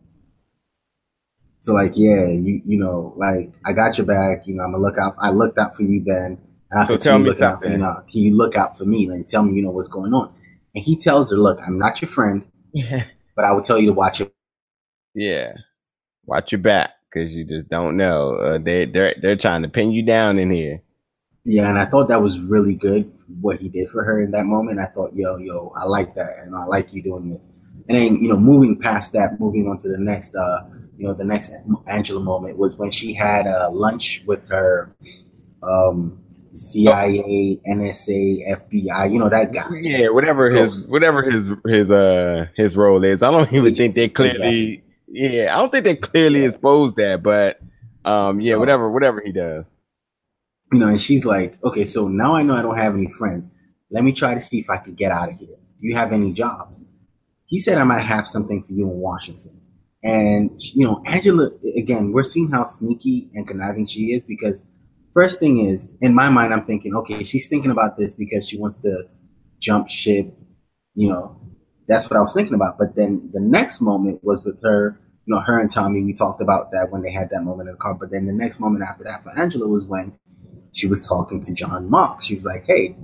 so 1.59 1.73
like, 1.73 1.91
yeah, 1.95 2.27
you 2.27 2.61
you 2.65 2.79
know, 2.79 3.13
like 3.17 3.51
I 3.65 3.73
got 3.73 3.97
your 3.97 4.07
back. 4.07 4.47
You 4.47 4.55
know, 4.55 4.63
I'm 4.63 4.71
gonna 4.71 4.83
look 4.83 4.97
out. 4.97 5.15
I 5.19 5.29
looked 5.31 5.57
out 5.59 5.75
for 5.75 5.83
you 5.83 6.03
then, 6.03 6.39
and 6.71 6.81
I 6.81 6.85
So 6.85 6.97
tell 6.97 7.19
me 7.19 7.29
looking 7.29 7.43
out 7.43 7.59
for 7.59 7.65
you 7.65 7.71
something. 7.73 7.81
now. 7.81 8.03
Can 8.09 8.21
you 8.21 8.35
look 8.35 8.55
out 8.55 8.77
for 8.77 8.85
me 8.85 9.05
and 9.05 9.27
tell 9.27 9.43
me, 9.43 9.53
you 9.53 9.63
know, 9.63 9.71
what's 9.71 9.89
going 9.89 10.13
on? 10.13 10.33
And 10.73 10.83
he 10.83 10.95
tells 10.95 11.29
her, 11.31 11.37
look, 11.37 11.59
I'm 11.65 11.77
not 11.77 12.01
your 12.01 12.09
friend, 12.09 12.45
but 13.35 13.45
I 13.45 13.51
will 13.51 13.61
tell 13.61 13.77
you 13.77 13.87
to 13.87 13.93
watch 13.93 14.21
it. 14.21 14.33
Yeah, 15.13 15.53
watch 16.25 16.51
your 16.53 16.61
back 16.61 16.91
because 17.13 17.31
you 17.31 17.43
just 17.43 17.69
don't 17.69 17.97
know. 17.97 18.35
Uh, 18.37 18.57
they 18.57 18.85
they're 18.85 19.13
they're 19.21 19.35
trying 19.35 19.61
to 19.63 19.67
pin 19.69 19.91
you 19.91 20.03
down 20.03 20.39
in 20.39 20.49
here. 20.51 20.81
Yeah, 21.43 21.69
and 21.69 21.79
I 21.79 21.85
thought 21.85 22.07
that 22.09 22.21
was 22.21 22.39
really 22.39 22.75
good 22.75 23.11
what 23.41 23.59
he 23.59 23.69
did 23.69 23.89
for 23.89 24.03
her 24.03 24.21
in 24.21 24.31
that 24.31 24.45
moment. 24.45 24.79
I 24.79 24.85
thought, 24.85 25.15
yo, 25.15 25.37
yo, 25.37 25.73
I 25.75 25.85
like 25.85 26.13
that, 26.15 26.35
and 26.43 26.55
I 26.55 26.65
like 26.65 26.93
you 26.93 27.01
doing 27.01 27.29
this. 27.31 27.49
And 27.89 27.97
then, 27.97 28.17
you 28.21 28.29
know, 28.29 28.37
moving 28.37 28.79
past 28.79 29.13
that, 29.13 29.39
moving 29.39 29.67
on 29.67 29.77
to 29.79 29.89
the 29.89 29.97
next, 29.97 30.35
uh, 30.35 30.61
you 30.97 31.07
know, 31.07 31.13
the 31.15 31.23
next 31.25 31.51
Angela 31.87 32.19
moment 32.21 32.57
was 32.57 32.77
when 32.77 32.91
she 32.91 33.13
had 33.13 33.47
uh, 33.47 33.69
lunch 33.71 34.23
with 34.27 34.47
her 34.49 34.95
um, 35.63 36.21
CIA, 36.53 37.59
NSA, 37.67 38.47
FBI, 38.47 39.11
you 39.11 39.17
know, 39.19 39.29
that 39.29 39.51
guy. 39.51 39.65
Yeah, 39.81 40.09
whatever 40.09 40.51
his 40.51 40.91
whatever 40.91 41.23
his 41.23 41.51
his 41.65 41.89
uh 41.89 42.45
his 42.55 42.77
role 42.77 43.03
is. 43.03 43.23
I 43.23 43.31
don't 43.31 43.51
even 43.53 43.73
think 43.73 43.93
they 43.95 44.09
clearly. 44.09 44.83
Yeah, 45.07 45.55
I 45.55 45.59
don't 45.59 45.71
think 45.71 45.85
they 45.85 45.95
clearly 45.95 46.41
Yeah. 46.41 46.47
exposed 46.49 46.97
that, 46.97 47.23
but 47.23 47.59
um, 48.09 48.39
yeah, 48.41 48.55
whatever 48.57 48.91
whatever 48.91 49.21
he 49.25 49.31
does. 49.31 49.65
You 50.71 50.79
know, 50.79 50.87
and 50.87 51.01
she's 51.01 51.25
like, 51.25 51.57
okay, 51.63 51.83
so 51.83 52.07
now 52.07 52.35
I 52.35 52.43
know 52.43 52.55
I 52.55 52.61
don't 52.61 52.77
have 52.77 52.93
any 52.93 53.07
friends. 53.07 53.53
Let 53.89 54.03
me 54.03 54.13
try 54.13 54.33
to 54.33 54.41
see 54.41 54.59
if 54.59 54.69
I 54.69 54.77
could 54.77 54.95
get 54.95 55.11
out 55.11 55.29
of 55.29 55.37
here. 55.37 55.49
Do 55.49 55.87
you 55.87 55.95
have 55.95 56.13
any 56.13 56.31
jobs? 56.31 56.85
He 57.45 57.59
said 57.59 57.77
I 57.77 57.83
might 57.83 57.99
have 57.99 58.27
something 58.27 58.63
for 58.63 58.71
you 58.71 58.89
in 58.89 58.97
Washington. 58.97 59.59
And, 60.03 60.51
you 60.73 60.87
know, 60.87 61.03
Angela, 61.05 61.49
again, 61.77 62.11
we're 62.13 62.23
seeing 62.23 62.49
how 62.49 62.65
sneaky 62.65 63.29
and 63.33 63.47
conniving 63.47 63.85
she 63.85 64.13
is 64.13 64.23
because, 64.23 64.65
first 65.13 65.39
thing 65.39 65.59
is, 65.59 65.95
in 65.99 66.15
my 66.15 66.29
mind, 66.29 66.53
I'm 66.53 66.63
thinking, 66.63 66.95
okay, 66.95 67.23
she's 67.23 67.49
thinking 67.49 67.69
about 67.69 67.97
this 67.97 68.15
because 68.15 68.47
she 68.47 68.57
wants 68.57 68.79
to 68.79 69.09
jump 69.59 69.89
ship. 69.89 70.33
You 70.95 71.09
know, 71.09 71.41
that's 71.87 72.09
what 72.09 72.17
I 72.17 72.21
was 72.21 72.33
thinking 72.33 72.53
about. 72.53 72.77
But 72.79 72.95
then 72.95 73.29
the 73.33 73.41
next 73.41 73.81
moment 73.81 74.21
was 74.23 74.43
with 74.43 74.61
her, 74.63 74.99
you 75.25 75.35
know, 75.35 75.41
her 75.41 75.59
and 75.59 75.69
Tommy. 75.69 76.03
We 76.03 76.13
talked 76.13 76.41
about 76.41 76.71
that 76.71 76.89
when 76.89 77.01
they 77.01 77.11
had 77.11 77.29
that 77.31 77.43
moment 77.43 77.69
in 77.69 77.75
the 77.75 77.79
car. 77.79 77.93
But 77.93 78.11
then 78.11 78.25
the 78.25 78.33
next 78.33 78.59
moment 78.59 78.83
after 78.83 79.03
that 79.03 79.23
for 79.23 79.37
Angela 79.37 79.67
was 79.67 79.85
when 79.85 80.17
she 80.73 80.87
was 80.87 81.07
talking 81.07 81.41
to 81.41 81.53
John 81.53 81.89
Mock. 81.89 82.21
She 82.23 82.35
was 82.35 82.45
like, 82.45 82.65
hey, 82.65 82.95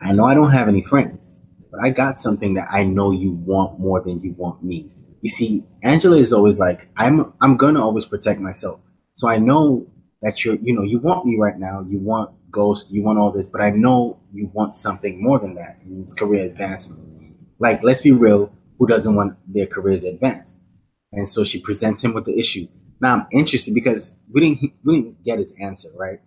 I 0.00 0.12
know 0.12 0.24
I 0.24 0.34
don't 0.34 0.52
have 0.52 0.68
any 0.68 0.82
friends, 0.82 1.44
but 1.70 1.80
I 1.82 1.90
got 1.90 2.18
something 2.18 2.54
that 2.54 2.68
I 2.72 2.84
know 2.84 3.12
you 3.12 3.32
want 3.32 3.78
more 3.78 4.02
than 4.02 4.20
you 4.22 4.34
want 4.36 4.64
me. 4.64 4.90
You 5.20 5.30
see, 5.30 5.66
Angela 5.82 6.16
is 6.16 6.32
always 6.32 6.58
like, 6.58 6.88
I'm 6.96 7.32
I'm 7.40 7.56
gonna 7.56 7.82
always 7.82 8.06
protect 8.06 8.40
myself. 8.40 8.80
So 9.12 9.28
I 9.28 9.38
know 9.38 9.86
that 10.22 10.44
you're 10.44 10.56
you 10.56 10.74
know, 10.74 10.82
you 10.82 10.98
want 10.98 11.26
me 11.26 11.36
right 11.38 11.58
now, 11.58 11.84
you 11.88 11.98
want 11.98 12.34
Ghost, 12.50 12.92
you 12.92 13.04
want 13.04 13.18
all 13.18 13.30
this, 13.30 13.46
but 13.46 13.60
I 13.60 13.70
know 13.70 14.20
you 14.32 14.50
want 14.52 14.74
something 14.74 15.22
more 15.22 15.38
than 15.38 15.54
that, 15.56 15.78
and 15.84 16.02
it's 16.02 16.12
career 16.12 16.44
advancement. 16.44 17.36
Like, 17.58 17.82
let's 17.82 18.00
be 18.00 18.12
real, 18.12 18.52
who 18.78 18.86
doesn't 18.86 19.14
want 19.14 19.36
their 19.46 19.66
careers 19.66 20.04
advanced? 20.04 20.64
And 21.12 21.28
so 21.28 21.44
she 21.44 21.60
presents 21.60 22.02
him 22.02 22.14
with 22.14 22.24
the 22.24 22.38
issue. 22.38 22.66
Now 23.00 23.14
I'm 23.14 23.26
interested 23.32 23.74
because 23.74 24.16
we 24.32 24.40
didn't 24.40 24.72
we 24.84 24.96
didn't 24.96 25.22
get 25.22 25.38
his 25.38 25.54
answer, 25.60 25.90
right? 25.96 26.20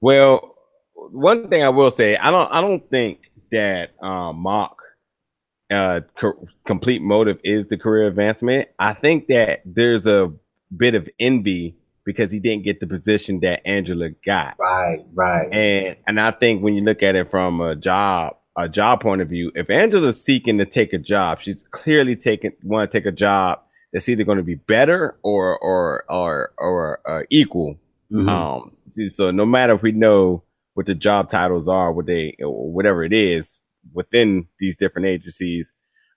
Well, 0.00 0.54
one 0.94 1.48
thing 1.48 1.62
I 1.62 1.68
will 1.68 1.90
say, 1.90 2.16
I 2.16 2.30
don't 2.30 2.50
I 2.52 2.60
don't 2.60 2.88
think 2.90 3.30
that 3.50 3.90
um, 4.02 4.38
Mock 4.38 4.76
uh, 5.70 6.00
co- 6.18 6.46
complete 6.66 7.02
motive 7.02 7.38
is 7.44 7.68
the 7.68 7.76
career 7.76 8.06
advancement. 8.08 8.68
I 8.78 8.94
think 8.94 9.28
that 9.28 9.60
there's 9.64 10.06
a 10.06 10.32
bit 10.74 10.94
of 10.94 11.08
envy 11.20 11.76
because 12.04 12.30
he 12.30 12.38
didn't 12.38 12.64
get 12.64 12.80
the 12.80 12.86
position 12.86 13.40
that 13.40 13.60
Angela 13.66 14.10
got. 14.24 14.56
Right, 14.58 15.04
right. 15.14 15.52
And 15.52 15.96
and 16.06 16.20
I 16.20 16.30
think 16.30 16.62
when 16.62 16.74
you 16.74 16.82
look 16.82 17.02
at 17.02 17.16
it 17.16 17.30
from 17.30 17.60
a 17.60 17.76
job 17.76 18.36
a 18.56 18.68
job 18.68 19.00
point 19.00 19.20
of 19.22 19.28
view, 19.28 19.52
if 19.54 19.70
Angela's 19.70 20.22
seeking 20.22 20.58
to 20.58 20.66
take 20.66 20.92
a 20.92 20.98
job, 20.98 21.40
she's 21.40 21.62
clearly 21.70 22.16
taking 22.16 22.52
want 22.62 22.90
to 22.90 22.98
take 22.98 23.06
a 23.06 23.12
job 23.12 23.60
that's 23.92 24.08
either 24.08 24.24
going 24.24 24.38
to 24.38 24.44
be 24.44 24.54
better 24.56 25.16
or 25.22 25.58
or 25.58 26.04
or 26.08 26.52
or 26.58 27.00
uh, 27.06 27.22
equal. 27.30 27.76
Mhm. 28.10 28.28
Um, 28.28 28.72
so 29.12 29.30
no 29.30 29.46
matter 29.46 29.74
if 29.74 29.82
we 29.82 29.92
know 29.92 30.42
what 30.74 30.86
the 30.86 30.94
job 30.94 31.28
titles 31.30 31.68
are, 31.68 31.92
what 31.92 32.06
they 32.06 32.36
or 32.40 32.70
whatever 32.72 33.02
it 33.02 33.12
is 33.12 33.56
within 33.92 34.46
these 34.58 34.76
different 34.76 35.06
agencies, 35.08 35.72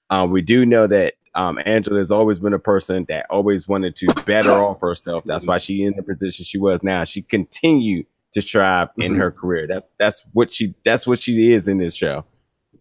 um, 0.09 0.31
we 0.31 0.41
do 0.41 0.65
know 0.65 0.87
that 0.87 1.13
um, 1.33 1.57
Angela 1.65 1.99
has 1.99 2.11
always 2.11 2.39
been 2.39 2.53
a 2.53 2.59
person 2.59 3.05
that 3.07 3.25
always 3.29 3.67
wanted 3.67 3.95
to 3.97 4.07
better 4.25 4.51
off 4.51 4.81
herself. 4.81 5.23
That's 5.25 5.47
why 5.47 5.59
she 5.59 5.83
in 5.83 5.93
the 5.95 6.03
position 6.03 6.43
she 6.43 6.57
was 6.57 6.83
now. 6.83 7.05
She 7.05 7.21
continued 7.21 8.05
to 8.33 8.41
strive 8.41 8.89
in 8.97 9.13
Mhm. 9.13 9.17
her 9.17 9.31
career. 9.31 9.67
That's 9.67 9.87
that's 9.97 10.25
what 10.33 10.53
she 10.53 10.73
that's 10.83 11.07
what 11.07 11.21
she 11.21 11.53
is 11.53 11.67
in 11.67 11.77
this 11.77 11.95
show. 11.95 12.25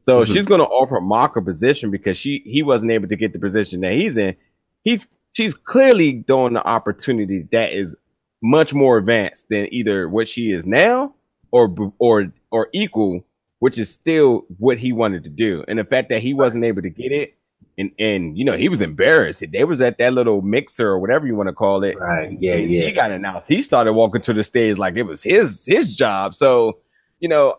So 0.02 0.22
Mhm. 0.22 0.32
she's 0.32 0.46
going 0.46 0.60
to 0.60 0.66
offer 0.66 1.00
Mock 1.00 1.36
a 1.36 1.42
position 1.42 1.90
because 1.90 2.18
she 2.18 2.42
he 2.44 2.62
wasn't 2.62 2.90
able 2.92 3.08
to 3.08 3.16
get 3.16 3.32
the 3.32 3.38
position 3.38 3.80
that 3.82 3.92
he's 3.92 4.16
in. 4.16 4.34
He's 4.82 5.06
she's 5.32 5.54
clearly 5.54 6.12
doing 6.12 6.54
the 6.54 6.64
opportunity 6.66 7.46
that 7.52 7.72
is 7.72 7.94
much 8.42 8.72
more 8.72 8.98
advanced 8.98 9.48
than 9.48 9.72
either 9.72 10.08
what 10.08 10.28
she 10.28 10.52
is 10.52 10.66
now 10.66 11.14
or 11.50 11.74
or 11.98 12.32
or 12.50 12.68
equal, 12.72 13.24
which 13.58 13.78
is 13.78 13.90
still 13.90 14.44
what 14.58 14.78
he 14.78 14.92
wanted 14.92 15.24
to 15.24 15.30
do. 15.30 15.64
And 15.68 15.78
the 15.78 15.84
fact 15.84 16.08
that 16.08 16.22
he 16.22 16.34
wasn't 16.34 16.64
able 16.64 16.82
to 16.82 16.90
get 16.90 17.12
it, 17.12 17.34
and 17.78 17.90
and 17.98 18.38
you 18.38 18.44
know 18.44 18.56
he 18.56 18.68
was 18.68 18.80
embarrassed. 18.80 19.44
They 19.52 19.64
was 19.64 19.80
at 19.80 19.98
that 19.98 20.12
little 20.12 20.42
mixer 20.42 20.88
or 20.88 20.98
whatever 20.98 21.26
you 21.26 21.34
want 21.34 21.48
to 21.48 21.54
call 21.54 21.84
it. 21.84 21.98
Right. 21.98 22.36
Yeah. 22.40 22.56
Yeah. 22.56 22.86
She 22.86 22.92
got 22.92 23.10
announced. 23.10 23.48
He 23.48 23.62
started 23.62 23.92
walking 23.92 24.22
to 24.22 24.32
the 24.32 24.44
stage 24.44 24.78
like 24.78 24.96
it 24.96 25.02
was 25.02 25.22
his 25.22 25.64
his 25.66 25.94
job. 25.94 26.34
So 26.34 26.78
you 27.18 27.28
know, 27.28 27.58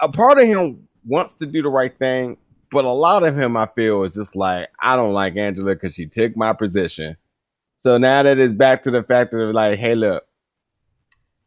a 0.00 0.08
part 0.08 0.38
of 0.38 0.46
him 0.46 0.88
wants 1.06 1.36
to 1.36 1.46
do 1.46 1.62
the 1.62 1.68
right 1.68 1.96
thing, 1.96 2.36
but 2.70 2.84
a 2.84 2.90
lot 2.90 3.26
of 3.26 3.36
him 3.38 3.56
I 3.56 3.66
feel 3.66 4.04
is 4.04 4.14
just 4.14 4.36
like 4.36 4.68
I 4.80 4.96
don't 4.96 5.12
like 5.12 5.36
Angela 5.36 5.74
because 5.74 5.94
she 5.94 6.06
took 6.06 6.36
my 6.36 6.52
position. 6.52 7.16
So 7.82 7.96
now 7.98 8.22
that 8.22 8.38
it's 8.38 8.54
back 8.54 8.82
to 8.84 8.90
the 8.90 9.02
fact 9.02 9.32
of 9.34 9.54
like, 9.54 9.78
hey, 9.78 9.94
look, 9.94 10.24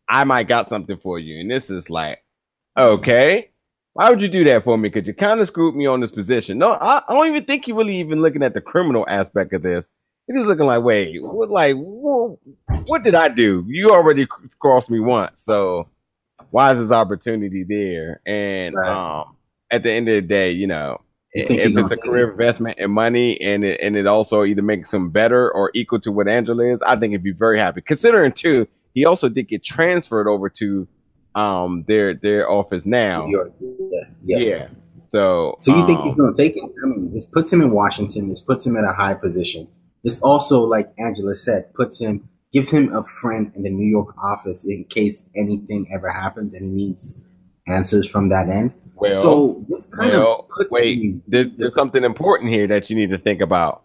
I 0.07 0.23
might 0.23 0.47
got 0.47 0.67
something 0.67 0.97
for 0.97 1.19
you, 1.19 1.39
and 1.39 1.49
this 1.49 1.69
is 1.69 1.89
like, 1.89 2.23
okay. 2.77 3.49
Why 3.93 4.09
would 4.09 4.21
you 4.21 4.29
do 4.29 4.45
that 4.45 4.63
for 4.63 4.77
me? 4.77 4.87
Because 4.87 5.05
you 5.05 5.13
kind 5.13 5.41
of 5.41 5.47
screwed 5.47 5.75
me 5.75 5.85
on 5.85 5.99
this 5.99 6.13
position. 6.13 6.57
No, 6.57 6.71
I, 6.71 7.01
I 7.07 7.13
don't 7.13 7.27
even 7.27 7.43
think 7.43 7.67
you're 7.67 7.75
really 7.75 7.97
even 7.97 8.21
looking 8.21 8.41
at 8.41 8.53
the 8.53 8.61
criminal 8.61 9.05
aspect 9.07 9.51
of 9.53 9.63
this. 9.63 9.85
You're 10.27 10.37
just 10.37 10.47
looking 10.47 10.65
like, 10.65 10.81
wait, 10.81 11.21
what, 11.21 11.49
like, 11.49 11.75
what, 11.75 12.37
what 12.85 13.03
did 13.03 13.15
I 13.15 13.27
do? 13.27 13.65
You 13.67 13.89
already 13.89 14.27
crossed 14.59 14.89
me 14.89 15.01
once, 15.01 15.43
so 15.43 15.89
why 16.51 16.71
is 16.71 16.79
this 16.79 16.91
opportunity 16.93 17.65
there? 17.67 18.21
And 18.25 18.75
Right. 18.75 19.19
um, 19.21 19.35
at 19.69 19.83
the 19.83 19.91
end 19.91 20.07
of 20.07 20.15
the 20.15 20.21
day, 20.21 20.51
you 20.51 20.67
know, 20.67 21.01
You 21.01 21.10
if 21.33 21.77
it's 21.77 21.91
a 21.91 21.97
career 21.97 22.31
investment 22.31 22.77
and 22.79 22.91
money, 22.91 23.39
and 23.41 23.63
it 23.63 23.79
and 23.81 23.95
it 23.95 24.07
also 24.07 24.43
either 24.43 24.61
makes 24.61 24.93
him 24.93 25.11
better 25.11 25.51
or 25.51 25.71
equal 25.73 25.99
to 26.01 26.11
what 26.11 26.27
Angela 26.27 26.65
is, 26.65 26.81
I 26.81 26.97
think 26.97 27.11
he'd 27.11 27.23
be 27.23 27.31
very 27.31 27.59
happy. 27.59 27.81
Considering 27.81 28.33
too, 28.33 28.67
he 28.93 29.05
also 29.05 29.29
did 29.29 29.47
get 29.47 29.63
transferred 29.63 30.27
over 30.27 30.49
to 30.49 30.87
um 31.35 31.85
their 31.87 32.13
their 32.15 32.49
office 32.49 32.85
now. 32.85 33.25
New 33.25 33.31
York. 33.31 33.53
Yeah. 33.59 34.37
Yeah. 34.37 34.45
Yeah. 34.45 34.67
So 35.07 35.57
So 35.59 35.75
you 35.75 35.85
think 35.85 35.99
um, 35.99 36.05
he's 36.05 36.15
going 36.15 36.33
to 36.33 36.37
take 36.37 36.55
it? 36.55 36.63
I 36.63 36.87
mean, 36.87 37.13
this 37.13 37.25
puts 37.25 37.51
him 37.51 37.61
in 37.61 37.71
Washington. 37.71 38.29
This 38.29 38.41
puts 38.41 38.65
him 38.65 38.77
in 38.77 38.85
a 38.85 38.93
high 38.93 39.13
position. 39.13 39.67
This 40.03 40.21
also, 40.21 40.61
like 40.61 40.93
Angela 40.97 41.35
said, 41.35 41.73
puts 41.73 41.99
him 41.99 42.29
gives 42.51 42.69
him 42.69 42.93
a 42.93 43.03
friend 43.03 43.51
in 43.55 43.63
the 43.63 43.69
New 43.69 43.87
York 43.87 44.13
office 44.21 44.65
in 44.67 44.83
case 44.85 45.29
anything 45.35 45.87
ever 45.93 46.09
happens 46.09 46.53
and 46.53 46.65
he 46.65 46.85
needs 46.87 47.21
answers 47.67 48.07
from 48.07 48.29
that 48.29 48.49
end. 48.49 48.73
Well, 49.01 49.15
so 49.15 49.65
this 49.67 49.87
kind 49.87 50.11
well, 50.11 50.47
of 50.59 50.67
wait, 50.69 51.21
there's, 51.27 51.47
there's 51.57 51.73
something 51.73 52.03
important 52.03 52.51
here 52.51 52.67
that 52.67 52.89
you 52.89 52.95
need 52.95 53.09
to 53.09 53.17
think 53.17 53.41
about. 53.41 53.83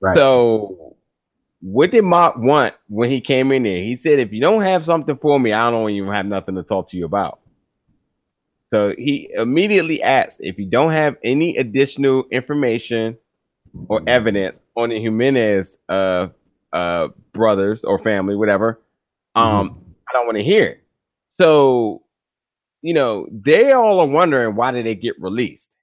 right. 0.00 0.16
So, 0.16 0.96
what 1.60 1.92
did 1.92 2.02
Mark 2.02 2.36
want 2.36 2.74
when 2.88 3.10
he 3.10 3.20
came 3.20 3.52
in 3.52 3.62
there? 3.62 3.82
He 3.82 3.94
said, 3.94 4.18
"If 4.18 4.32
you 4.32 4.40
don't 4.40 4.62
have 4.62 4.84
something 4.84 5.16
for 5.18 5.38
me, 5.38 5.52
I 5.52 5.70
don't 5.70 5.90
even 5.90 6.12
have 6.12 6.26
nothing 6.26 6.56
to 6.56 6.64
talk 6.64 6.88
to 6.88 6.96
you 6.96 7.04
about." 7.04 7.38
So 8.72 8.92
he 8.98 9.30
immediately 9.32 10.02
asked, 10.02 10.40
"If 10.40 10.58
you 10.58 10.66
don't 10.66 10.92
have 10.92 11.16
any 11.22 11.56
additional 11.56 12.24
information 12.32 13.18
or 13.88 14.02
evidence 14.06 14.60
on 14.76 14.88
the 14.88 15.00
Jimenez 15.00 15.78
uh, 15.88 16.28
uh, 16.72 17.08
brothers 17.32 17.84
or 17.84 18.00
family, 18.00 18.34
whatever, 18.34 18.80
um, 19.36 19.94
I 20.08 20.12
don't 20.12 20.26
want 20.26 20.38
to 20.38 20.44
hear 20.44 20.66
it." 20.66 20.84
So, 21.34 22.02
you 22.82 22.94
know, 22.94 23.26
they 23.30 23.72
all 23.72 24.00
are 24.00 24.06
wondering 24.06 24.56
why 24.56 24.70
did 24.70 24.86
they 24.86 24.94
get 24.94 25.20
released. 25.20 25.74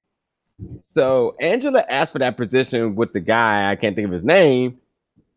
So 0.85 1.35
Angela 1.39 1.85
asked 1.87 2.13
for 2.13 2.19
that 2.19 2.37
position 2.37 2.95
with 2.95 3.13
the 3.13 3.19
guy, 3.19 3.69
I 3.69 3.75
can't 3.75 3.95
think 3.95 4.07
of 4.07 4.13
his 4.13 4.23
name, 4.23 4.79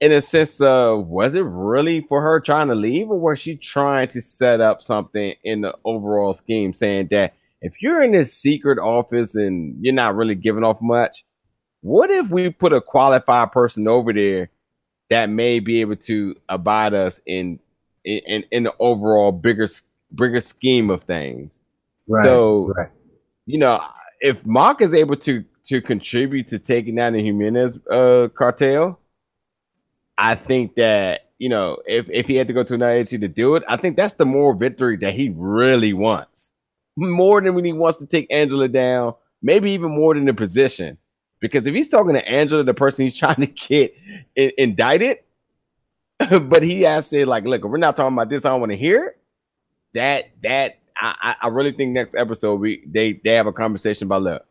in 0.01 0.13
a 0.13 0.23
sense 0.23 0.61
of 0.63 1.07
was 1.09 1.35
it 1.35 1.45
really 1.45 2.07
for 2.09 2.23
her 2.23 2.41
trying 2.41 2.69
to 2.69 2.75
leave, 2.75 3.11
or 3.11 3.19
was 3.19 3.39
she 3.39 3.57
trying 3.57 4.09
to 4.09 4.23
set 4.23 4.61
up 4.61 4.83
something 4.83 5.35
in 5.45 5.61
the 5.61 5.75
overall 5.85 6.33
scheme 6.33 6.73
saying 6.73 7.09
that 7.11 7.35
if 7.61 7.83
you're 7.83 8.03
in 8.03 8.13
this 8.13 8.33
secret 8.33 8.79
office 8.79 9.35
and 9.35 9.77
you're 9.83 9.95
not 9.95 10.17
really 10.17 10.35
giving 10.35 10.65
off 10.65 10.81
much, 10.81 11.25
what 11.83 12.11
if 12.11 12.29
we 12.31 12.49
put 12.49 12.73
a 12.73 12.81
qualified 12.81 13.53
person 13.53 13.87
over 13.87 14.15
there 14.15 14.49
that 15.11 15.29
may 15.29 15.61
be 15.61 15.83
able 15.83 15.97
to 15.97 16.35
abide 16.49 16.95
us 16.95 17.21
in 17.27 17.59
in 18.05 18.45
in 18.51 18.63
the 18.63 18.73
overall 18.79 19.33
bigger 19.33 19.69
bigger 20.15 20.41
scheme 20.41 20.91
of 20.91 21.03
things? 21.05 21.59
right. 22.09 22.25
so- 22.25 22.73
right. 22.77 22.89
you 23.47 23.59
know, 23.59 23.81
if 24.21 24.45
Mark 24.45 24.81
is 24.81 24.95
able 24.95 25.17
to 25.17 25.45
to 25.67 25.81
contribute 25.81 26.49
to 26.49 26.59
taking 26.59 26.97
down 26.97 27.13
the 27.13 27.23
Jimenez 27.23 27.79
uh, 27.91 28.29
cartel, 28.37 28.99
I 30.19 30.35
think 30.35 30.75
that 30.77 31.31
you 31.39 31.49
know 31.49 31.79
if 31.87 32.07
if 32.11 32.27
he 32.27 32.37
had 32.37 32.49
to 32.49 32.53
go 32.53 32.63
to 32.65 32.75
another 32.75 33.05
to 33.05 33.29
do 33.29 33.57
it, 33.57 33.63
I 33.69 33.77
think 33.77 33.97
that's 33.97 34.15
the 34.15 34.27
more 34.27 34.55
victory 34.55 34.97
that 34.99 35.15
he 35.15 35.33
really 35.35 35.93
wants, 35.93 36.53
more 36.97 37.41
than 37.41 37.55
when 37.55 37.65
he 37.65 37.73
wants 37.73 37.99
to 37.99 38.07
take 38.07 38.27
Angela 38.31 38.69
down, 38.69 39.15
maybe 39.43 39.73
even 39.73 39.95
more 39.95 40.15
than 40.15 40.27
the 40.27 40.35
position. 40.35 40.99
Because 41.41 41.67
if 41.67 41.75
he's 41.75 41.89
talking 41.89 42.13
to 42.13 42.29
Angela, 42.29 42.63
the 42.63 42.75
person 42.75 43.07
he's 43.07 43.17
trying 43.19 43.37
to 43.37 43.47
get 43.47 43.95
in- 44.37 44.53
indicted, 44.59 45.19
but 46.43 46.63
he 46.63 46.83
has 46.83 47.07
said 47.07 47.29
like, 47.29 47.45
look, 47.45 47.65
we're 47.65 47.79
not 47.79 47.97
talking 47.97 48.15
about 48.15 48.29
this. 48.29 48.45
I 48.45 48.51
don't 48.51 48.61
want 48.61 48.73
to 48.73 48.79
hear 48.79 49.05
it. 49.05 49.20
That 49.95 50.27
that 50.43 50.79
I, 50.97 51.35
I 51.43 51.49
really 51.49 51.73
think 51.73 51.93
next 51.93 52.15
episode 52.15 52.61
we 52.61 52.85
they 52.87 53.21
they 53.25 53.33
have 53.33 53.47
a 53.47 53.53
conversation 53.53 54.07
about 54.07 54.23
look. 54.23 54.43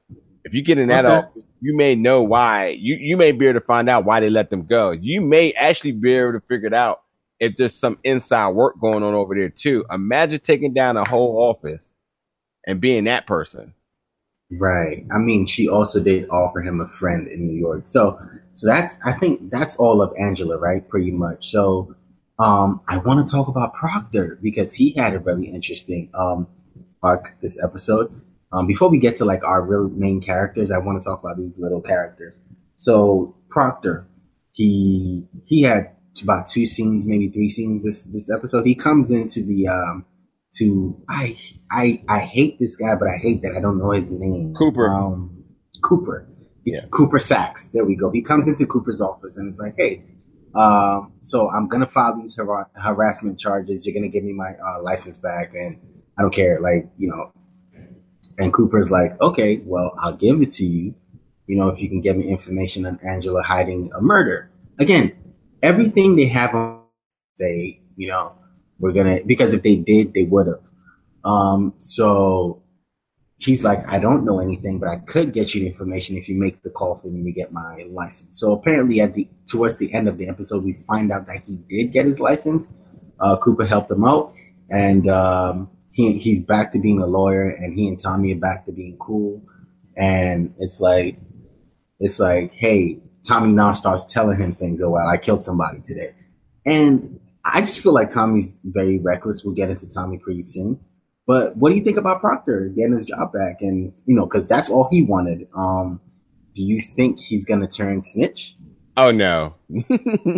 If 0.43 0.53
you 0.53 0.63
get 0.63 0.77
in 0.77 0.89
that 0.89 1.05
Okay. 1.05 1.27
off, 1.27 1.31
you 1.61 1.75
may 1.77 1.95
know 1.95 2.21
why. 2.23 2.69
You 2.69 2.95
you 2.99 3.17
may 3.17 3.31
be 3.31 3.47
able 3.47 3.59
to 3.59 3.65
find 3.65 3.89
out 3.89 4.05
why 4.05 4.19
they 4.19 4.29
let 4.29 4.49
them 4.49 4.65
go. 4.65 4.91
You 4.91 5.21
may 5.21 5.51
actually 5.53 5.91
be 5.93 6.13
able 6.13 6.33
to 6.33 6.41
figure 6.41 6.67
it 6.67 6.73
out 6.73 7.01
if 7.39 7.55
there's 7.57 7.75
some 7.75 7.97
inside 8.03 8.49
work 8.49 8.79
going 8.81 9.03
on 9.03 9.13
over 9.13 9.35
there 9.35 9.49
too. 9.49 9.85
Imagine 9.91 10.39
taking 10.39 10.73
down 10.73 10.97
a 10.97 11.07
whole 11.07 11.37
office 11.37 11.95
and 12.65 12.81
being 12.81 13.05
that 13.05 13.27
person. 13.27 13.73
Right. 14.51 15.05
I 15.13 15.19
mean, 15.19 15.45
she 15.45 15.69
also 15.69 16.03
did 16.03 16.27
offer 16.29 16.61
him 16.61 16.81
a 16.81 16.87
friend 16.87 17.27
in 17.27 17.45
New 17.47 17.57
York. 17.57 17.85
So, 17.85 18.19
so 18.53 18.67
that's 18.67 18.99
I 19.05 19.13
think 19.13 19.51
that's 19.51 19.75
all 19.77 20.01
of 20.01 20.11
Angela, 20.19 20.57
right? 20.57 20.87
Pretty 20.89 21.11
much. 21.11 21.47
So, 21.49 21.95
um, 22.39 22.81
I 22.87 22.97
want 22.97 23.25
to 23.25 23.31
talk 23.31 23.47
about 23.47 23.73
Proctor 23.73 24.39
because 24.41 24.73
he 24.73 24.93
had 24.93 25.13
a 25.13 25.19
really 25.19 25.47
interesting 25.47 26.09
um 26.13 26.47
arc 27.03 27.37
this 27.41 27.61
episode. 27.63 28.11
Um, 28.51 28.65
before 28.65 28.89
we 28.89 28.97
get 28.97 29.15
to 29.17 29.25
like 29.25 29.43
our 29.43 29.63
real 29.65 29.89
main 29.89 30.21
characters, 30.21 30.71
I 30.71 30.79
want 30.79 31.01
to 31.01 31.07
talk 31.07 31.23
about 31.23 31.37
these 31.37 31.59
little 31.59 31.81
characters. 31.81 32.41
So 32.77 33.35
Proctor, 33.49 34.07
he 34.51 35.27
he 35.45 35.63
had 35.63 35.91
about 36.23 36.47
two 36.47 36.65
scenes, 36.65 37.05
maybe 37.05 37.29
three 37.29 37.49
scenes 37.49 37.83
this 37.83 38.05
this 38.05 38.31
episode. 38.31 38.65
He 38.65 38.75
comes 38.75 39.11
into 39.11 39.43
the 39.43 39.67
um 39.67 40.05
to 40.55 40.99
I 41.09 41.37
I 41.71 42.03
I 42.07 42.19
hate 42.19 42.59
this 42.59 42.75
guy, 42.75 42.95
but 42.95 43.07
I 43.07 43.17
hate 43.17 43.41
that 43.43 43.55
I 43.55 43.59
don't 43.59 43.77
know 43.77 43.91
his 43.91 44.11
name. 44.11 44.53
Cooper. 44.57 44.89
Um, 44.89 45.43
Cooper. 45.81 46.27
Yeah. 46.65 46.85
Cooper 46.91 47.19
Saxe. 47.19 47.71
There 47.71 47.85
we 47.85 47.95
go. 47.95 48.11
He 48.11 48.21
comes 48.21 48.47
into 48.47 48.65
Cooper's 48.65 49.01
office 49.01 49.37
and 49.37 49.49
is 49.49 49.59
like, 49.59 49.75
"Hey, 49.77 50.03
um, 50.55 51.13
so 51.21 51.49
I'm 51.49 51.67
gonna 51.67 51.87
file 51.87 52.19
these 52.19 52.35
har- 52.35 52.69
harassment 52.75 53.39
charges. 53.39 53.85
You're 53.85 53.93
gonna 53.93 54.09
give 54.09 54.23
me 54.23 54.33
my 54.33 54.51
uh, 54.53 54.81
license 54.81 55.17
back, 55.17 55.53
and 55.53 55.79
I 56.17 56.23
don't 56.23 56.33
care. 56.33 56.59
Like, 56.59 56.89
you 56.97 57.09
know." 57.09 57.31
And 58.37 58.53
Cooper's 58.53 58.91
like, 58.91 59.19
"Okay, 59.21 59.61
well, 59.65 59.93
I'll 59.99 60.15
give 60.15 60.41
it 60.41 60.51
to 60.51 60.63
you. 60.63 60.95
You 61.47 61.57
know, 61.57 61.69
if 61.69 61.81
you 61.81 61.89
can 61.89 62.01
get 62.01 62.17
me 62.17 62.29
information 62.29 62.85
on 62.85 62.99
Angela 63.03 63.41
hiding 63.41 63.91
a 63.95 64.01
murder. 64.01 64.51
Again, 64.77 65.13
everything 65.61 66.15
they 66.15 66.27
have 66.27 66.53
on 66.53 66.83
say, 67.33 67.81
you 67.95 68.07
know, 68.07 68.33
we're 68.79 68.93
gonna 68.93 69.19
because 69.25 69.53
if 69.53 69.63
they 69.63 69.75
did, 69.75 70.13
they 70.13 70.23
would 70.23 70.47
have. 70.47 70.61
Um, 71.23 71.73
so 71.79 72.61
he's 73.39 73.63
like, 73.63 73.87
I 73.87 73.97
don't 73.99 74.25
know 74.25 74.39
anything, 74.39 74.79
but 74.79 74.89
I 74.89 74.97
could 74.97 75.33
get 75.33 75.55
you 75.55 75.65
information 75.65 76.17
if 76.17 76.29
you 76.29 76.35
make 76.35 76.61
the 76.61 76.69
call 76.69 76.97
for 76.97 77.07
me 77.07 77.23
to 77.23 77.31
get 77.31 77.51
my 77.51 77.85
license. 77.89 78.37
So 78.37 78.51
apparently, 78.51 79.01
at 79.01 79.15
the 79.15 79.27
towards 79.49 79.77
the 79.77 79.91
end 79.93 80.07
of 80.07 80.17
the 80.17 80.29
episode, 80.29 80.63
we 80.63 80.73
find 80.73 81.11
out 81.11 81.25
that 81.27 81.43
he 81.47 81.55
did 81.69 81.91
get 81.91 82.05
his 82.05 82.19
license. 82.19 82.71
Uh, 83.19 83.37
Cooper 83.37 83.65
helped 83.65 83.89
him 83.89 84.05
out, 84.05 84.33
and 84.69 85.07
um, 85.07 85.69
he 85.91 86.19
he's 86.19 86.43
back 86.43 86.71
to 86.73 86.79
being 86.79 87.01
a 87.01 87.07
lawyer, 87.07 87.49
and 87.49 87.73
he 87.73 87.87
and 87.87 87.99
Tommy 87.99 88.33
are 88.33 88.39
back 88.39 88.65
to 88.65 88.71
being 88.71 88.97
cool. 88.97 89.41
And 89.97 90.53
it's 90.59 90.79
like, 90.79 91.17
it's 91.99 92.19
like, 92.19 92.53
hey, 92.53 92.99
Tommy 93.27 93.51
now 93.51 93.73
starts 93.73 94.13
telling 94.13 94.37
him 94.37 94.53
things. 94.53 94.81
Oh 94.81 94.91
well, 94.91 95.07
I 95.07 95.17
killed 95.17 95.43
somebody 95.43 95.81
today, 95.85 96.13
and 96.65 97.19
I 97.43 97.61
just 97.61 97.79
feel 97.79 97.93
like 97.93 98.09
Tommy's 98.09 98.59
very 98.65 98.99
reckless. 98.99 99.43
We'll 99.43 99.55
get 99.55 99.69
into 99.69 99.89
Tommy 99.89 100.17
pretty 100.17 100.43
soon. 100.43 100.79
But 101.29 101.55
what 101.57 101.69
do 101.69 101.75
you 101.77 101.83
think 101.83 101.97
about 101.97 102.21
Proctor 102.21 102.69
getting 102.75 102.93
his 102.93 103.05
job 103.05 103.31
back? 103.31 103.61
And 103.61 103.93
you 104.07 104.15
know, 104.15 104.25
because 104.25 104.47
that's 104.47 104.67
all 104.67 104.87
he 104.91 105.03
wanted. 105.03 105.47
Um, 105.55 106.01
do 106.55 106.63
you 106.63 106.81
think 106.81 107.19
he's 107.19 107.45
gonna 107.45 107.67
turn 107.67 108.01
snitch? 108.01 108.55
Oh 108.97 109.11
no, 109.11 109.53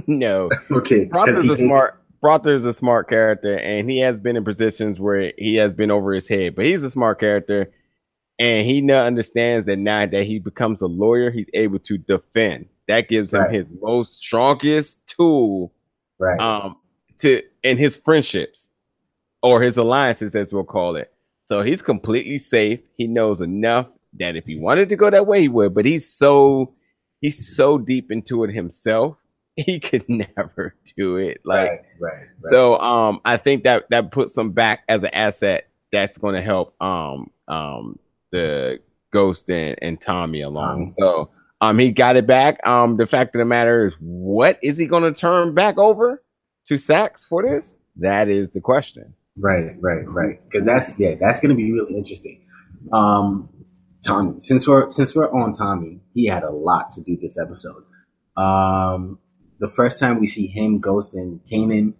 no. 0.07 0.49
Okay, 0.69 1.05
Proctor's 1.05 1.45
a 1.45 1.47
hates- 1.47 1.59
smart. 1.59 1.93
Proctor's 2.19 2.65
a 2.65 2.73
smart 2.73 3.07
character, 3.09 3.55
and 3.57 3.89
he 3.89 3.99
has 4.01 4.19
been 4.19 4.35
in 4.35 4.43
positions 4.43 4.99
where 4.99 5.31
he 5.37 5.55
has 5.55 5.73
been 5.73 5.89
over 5.89 6.13
his 6.13 6.27
head. 6.27 6.55
But 6.55 6.65
he's 6.65 6.83
a 6.83 6.91
smart 6.91 7.19
character, 7.21 7.71
and 8.37 8.67
he 8.67 8.81
now 8.81 9.05
understands 9.05 9.65
that 9.67 9.77
now 9.79 10.05
that 10.05 10.25
he 10.25 10.39
becomes 10.39 10.81
a 10.81 10.87
lawyer, 10.87 11.31
he's 11.31 11.49
able 11.53 11.79
to 11.79 11.97
defend. 11.97 12.65
that 12.89 13.07
gives 13.07 13.33
him 13.33 13.49
his 13.49 13.65
most 13.81 14.17
strongest 14.17 15.07
tool 15.07 15.71
Right. 16.19 16.37
um 16.39 16.75
to 17.19 17.41
in 17.63 17.77
his 17.77 17.95
friendships 17.95 18.70
or 19.41 19.61
his 19.61 19.77
alliances 19.77 20.35
as 20.35 20.51
we'll 20.51 20.63
call 20.63 20.95
it 20.95 21.11
so 21.47 21.61
he's 21.61 21.81
completely 21.81 22.37
safe 22.37 22.79
he 22.97 23.07
knows 23.07 23.41
enough 23.41 23.87
that 24.19 24.35
if 24.35 24.45
he 24.45 24.57
wanted 24.57 24.89
to 24.89 24.95
go 24.95 25.09
that 25.09 25.27
way 25.27 25.41
he 25.41 25.47
would 25.47 25.73
but 25.73 25.85
he's 25.85 26.07
so 26.07 26.73
he's 27.21 27.55
so 27.55 27.77
deep 27.77 28.11
into 28.11 28.43
it 28.43 28.53
himself 28.53 29.17
he 29.55 29.79
could 29.79 30.07
never 30.07 30.75
do 30.97 31.17
it 31.17 31.41
like 31.43 31.69
right. 31.69 31.79
Right. 31.99 32.11
Right. 32.13 32.27
so 32.51 32.77
um 32.77 33.19
i 33.25 33.37
think 33.37 33.63
that 33.63 33.89
that 33.89 34.11
puts 34.11 34.37
him 34.37 34.51
back 34.51 34.81
as 34.87 35.03
an 35.03 35.13
asset 35.13 35.67
that's 35.91 36.17
going 36.17 36.35
to 36.35 36.41
help 36.41 36.73
um 36.81 37.29
um 37.47 37.99
the 38.31 38.79
ghost 39.11 39.49
and, 39.49 39.75
and 39.81 40.01
tommy 40.01 40.41
along 40.41 40.79
Tommy. 40.79 40.93
so 40.97 41.29
um 41.59 41.77
he 41.79 41.91
got 41.91 42.15
it 42.15 42.25
back 42.25 42.65
um 42.65 42.95
the 42.95 43.05
fact 43.05 43.35
of 43.35 43.39
the 43.39 43.45
matter 43.45 43.85
is 43.85 43.95
what 43.99 44.57
is 44.63 44.77
he 44.77 44.85
going 44.85 45.03
to 45.03 45.13
turn 45.13 45.53
back 45.53 45.77
over 45.77 46.23
to 46.67 46.77
Saxe 46.77 47.25
for 47.25 47.43
this 47.43 47.77
that 47.97 48.29
is 48.29 48.51
the 48.51 48.61
question 48.61 49.13
Right, 49.37 49.75
right, 49.79 50.07
right. 50.07 50.39
Because 50.43 50.65
that's 50.65 50.99
yeah, 50.99 51.15
that's 51.19 51.39
gonna 51.39 51.55
be 51.55 51.71
really 51.71 51.95
interesting. 51.95 52.45
Um, 52.91 53.49
Tommy, 54.05 54.39
since 54.39 54.67
we're 54.67 54.89
since 54.89 55.15
we're 55.15 55.31
on 55.31 55.53
Tommy, 55.53 56.01
he 56.13 56.25
had 56.25 56.43
a 56.43 56.51
lot 56.51 56.91
to 56.91 57.03
do 57.03 57.17
this 57.21 57.39
episode. 57.39 57.83
Um, 58.35 59.19
the 59.59 59.69
first 59.69 59.99
time 59.99 60.19
we 60.19 60.27
see 60.27 60.47
him, 60.47 60.79
Ghost, 60.79 61.15
and 61.15 61.39
Kanan, 61.51 61.93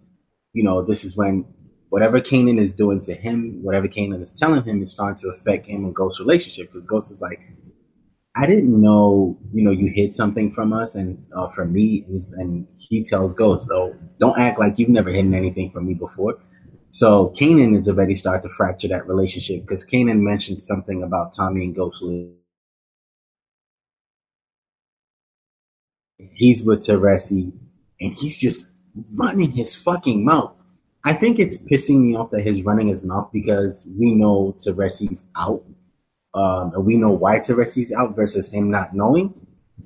you 0.52 0.62
know, 0.64 0.84
this 0.84 1.04
is 1.04 1.16
when 1.16 1.46
whatever 1.88 2.20
Kanan 2.20 2.58
is 2.58 2.72
doing 2.72 3.00
to 3.02 3.14
him, 3.14 3.60
whatever 3.62 3.88
Kanan 3.88 4.20
is 4.20 4.32
telling 4.32 4.64
him, 4.64 4.82
is 4.82 4.92
starting 4.92 5.16
to 5.18 5.28
affect 5.28 5.66
him 5.66 5.84
and 5.84 5.94
Ghost's 5.94 6.20
relationship. 6.20 6.72
Because 6.72 6.86
Ghost 6.86 7.10
is 7.12 7.22
like, 7.22 7.40
I 8.36 8.46
didn't 8.46 8.80
know, 8.80 9.38
you 9.52 9.62
know, 9.62 9.70
you 9.70 9.92
hid 9.94 10.12
something 10.12 10.52
from 10.52 10.72
us 10.72 10.96
and 10.96 11.24
uh, 11.36 11.48
from 11.48 11.72
me, 11.72 12.04
and, 12.08 12.20
and 12.36 12.66
he 12.78 13.04
tells 13.04 13.34
Ghost, 13.34 13.68
so 13.68 13.94
don't 14.18 14.38
act 14.38 14.58
like 14.58 14.78
you've 14.78 14.88
never 14.88 15.10
hidden 15.10 15.34
anything 15.34 15.70
from 15.70 15.86
me 15.86 15.94
before. 15.94 16.38
So 16.94 17.30
Kanan 17.30 17.78
is 17.78 17.88
already 17.88 18.14
starting 18.14 18.48
to 18.50 18.54
fracture 18.54 18.88
that 18.88 19.08
relationship 19.08 19.62
because 19.62 19.84
Kanan 19.84 20.20
mentioned 20.20 20.60
something 20.60 21.02
about 21.02 21.32
Tommy 21.32 21.64
and 21.64 21.74
Ghostly. 21.74 22.34
He's 26.34 26.62
with 26.62 26.80
Teresi, 26.80 27.52
and 27.98 28.14
he's 28.14 28.38
just 28.38 28.72
running 29.18 29.52
his 29.52 29.74
fucking 29.74 30.22
mouth. 30.22 30.54
I 31.02 31.14
think 31.14 31.38
it's 31.38 31.56
pissing 31.58 32.00
me 32.00 32.14
off 32.14 32.30
that 32.30 32.42
he's 32.46 32.64
running 32.64 32.88
his 32.88 33.02
mouth 33.04 33.30
because 33.32 33.90
we 33.98 34.14
know 34.14 34.54
Teresi's 34.58 35.26
out, 35.34 35.64
um, 36.34 36.72
and 36.74 36.84
we 36.84 36.96
know 36.98 37.10
why 37.10 37.38
Teresi's 37.38 37.92
out 37.92 38.14
versus 38.14 38.50
him 38.50 38.70
not 38.70 38.94
knowing. 38.94 39.32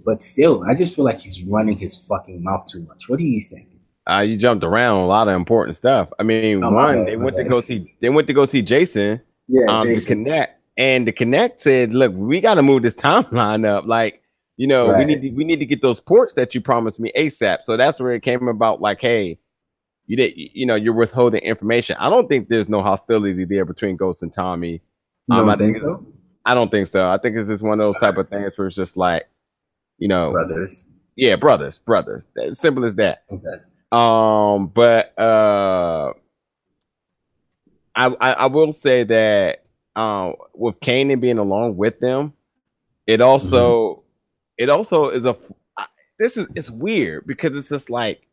But 0.04 0.20
still, 0.22 0.64
I 0.64 0.74
just 0.74 0.96
feel 0.96 1.04
like 1.04 1.20
he's 1.20 1.44
running 1.44 1.78
his 1.78 1.96
fucking 1.96 2.42
mouth 2.42 2.66
too 2.66 2.82
much. 2.82 3.08
What 3.08 3.20
do 3.20 3.24
you 3.24 3.42
think? 3.48 3.75
Uh 4.10 4.20
you 4.20 4.36
jumped 4.36 4.62
around 4.64 4.98
a 5.02 5.06
lot 5.06 5.28
of 5.28 5.34
important 5.34 5.76
stuff 5.76 6.08
i 6.18 6.22
mean 6.22 6.62
Oh, 6.62 6.70
one 6.70 7.04
bad, 7.04 7.06
they 7.08 7.16
went 7.16 7.36
to 7.36 7.42
bad. 7.42 7.50
go 7.50 7.60
see 7.60 7.94
they 8.00 8.08
went 8.08 8.26
to 8.28 8.34
go 8.34 8.44
see 8.46 8.62
jason 8.62 9.20
Yeah, 9.48 9.66
um, 9.68 9.82
to 9.82 10.00
connect. 10.00 10.52
And 10.78 11.06
the 11.06 11.12
connect 11.12 11.62
said, 11.62 11.94
"Look, 11.94 12.12
we 12.14 12.38
got 12.42 12.54
to 12.54 12.62
move 12.62 12.82
this 12.82 12.94
timeline 13.08 13.64
up. 13.66 13.86
Like, 13.86 14.20
you 14.58 14.66
know, 14.66 14.92
we 14.98 15.06
need 15.06 15.22
to, 15.22 15.30
we 15.30 15.42
need 15.44 15.58
to 15.60 15.64
get 15.64 15.80
those 15.80 16.00
ports 16.00 16.34
that 16.34 16.54
you 16.54 16.60
promised 16.60 17.00
me 17.00 17.10
ASAP." 17.16 17.60
So 17.64 17.78
that's 17.78 17.98
where 17.98 18.12
it 18.12 18.22
came 18.22 18.46
about. 18.46 18.82
Like, 18.82 19.00
hey, 19.00 19.38
you 20.06 20.18
did, 20.18 20.34
you 20.36 20.66
know, 20.66 20.74
you're 20.74 20.92
withholding 20.92 21.40
information. 21.40 21.96
I 21.98 22.10
don't 22.10 22.28
think 22.28 22.48
there's 22.50 22.68
no 22.68 22.82
hostility 22.82 23.46
there 23.46 23.64
between 23.64 23.96
Ghost 23.96 24.22
and 24.22 24.30
Tommy. 24.30 24.82
You 25.28 25.36
Um, 25.36 25.46
don't 25.46 25.48
I 25.48 25.56
think 25.56 25.78
think 25.78 25.78
so, 25.78 26.06
I 26.44 26.52
don't 26.52 26.70
think 26.70 26.88
so. 26.88 27.08
I 27.08 27.16
think 27.16 27.36
it's 27.38 27.48
just 27.48 27.64
one 27.64 27.80
of 27.80 27.86
those 27.86 27.98
type 27.98 28.18
of 28.18 28.28
things 28.28 28.52
where 28.58 28.66
it's 28.66 28.76
just 28.76 28.98
like, 28.98 29.26
you 29.96 30.08
know, 30.08 30.32
brothers? 30.32 30.90
yeah, 31.16 31.36
brothers, 31.36 31.78
brothers. 31.78 32.28
As 32.36 32.58
simple 32.60 32.84
as 32.84 32.96
that. 32.96 33.22
Okay. 33.32 33.62
Um, 33.92 34.68
but 34.68 35.18
uh, 35.18 36.12
I, 37.94 38.06
I 38.20 38.32
I 38.32 38.46
will 38.46 38.72
say 38.72 39.04
that 39.04 39.64
um 39.94 40.34
with 40.54 40.78
Kanan 40.80 41.20
being 41.20 41.38
along 41.38 41.76
with 41.76 42.00
them, 42.00 42.32
it 43.06 43.20
also 43.20 44.02
it 44.58 44.68
also 44.68 45.10
is 45.10 45.24
a 45.26 45.36
this 46.18 46.36
is 46.36 46.46
it's 46.54 46.70
weird 46.70 47.26
because 47.26 47.56
it's 47.56 47.68
just 47.68 47.90
like 47.90 48.26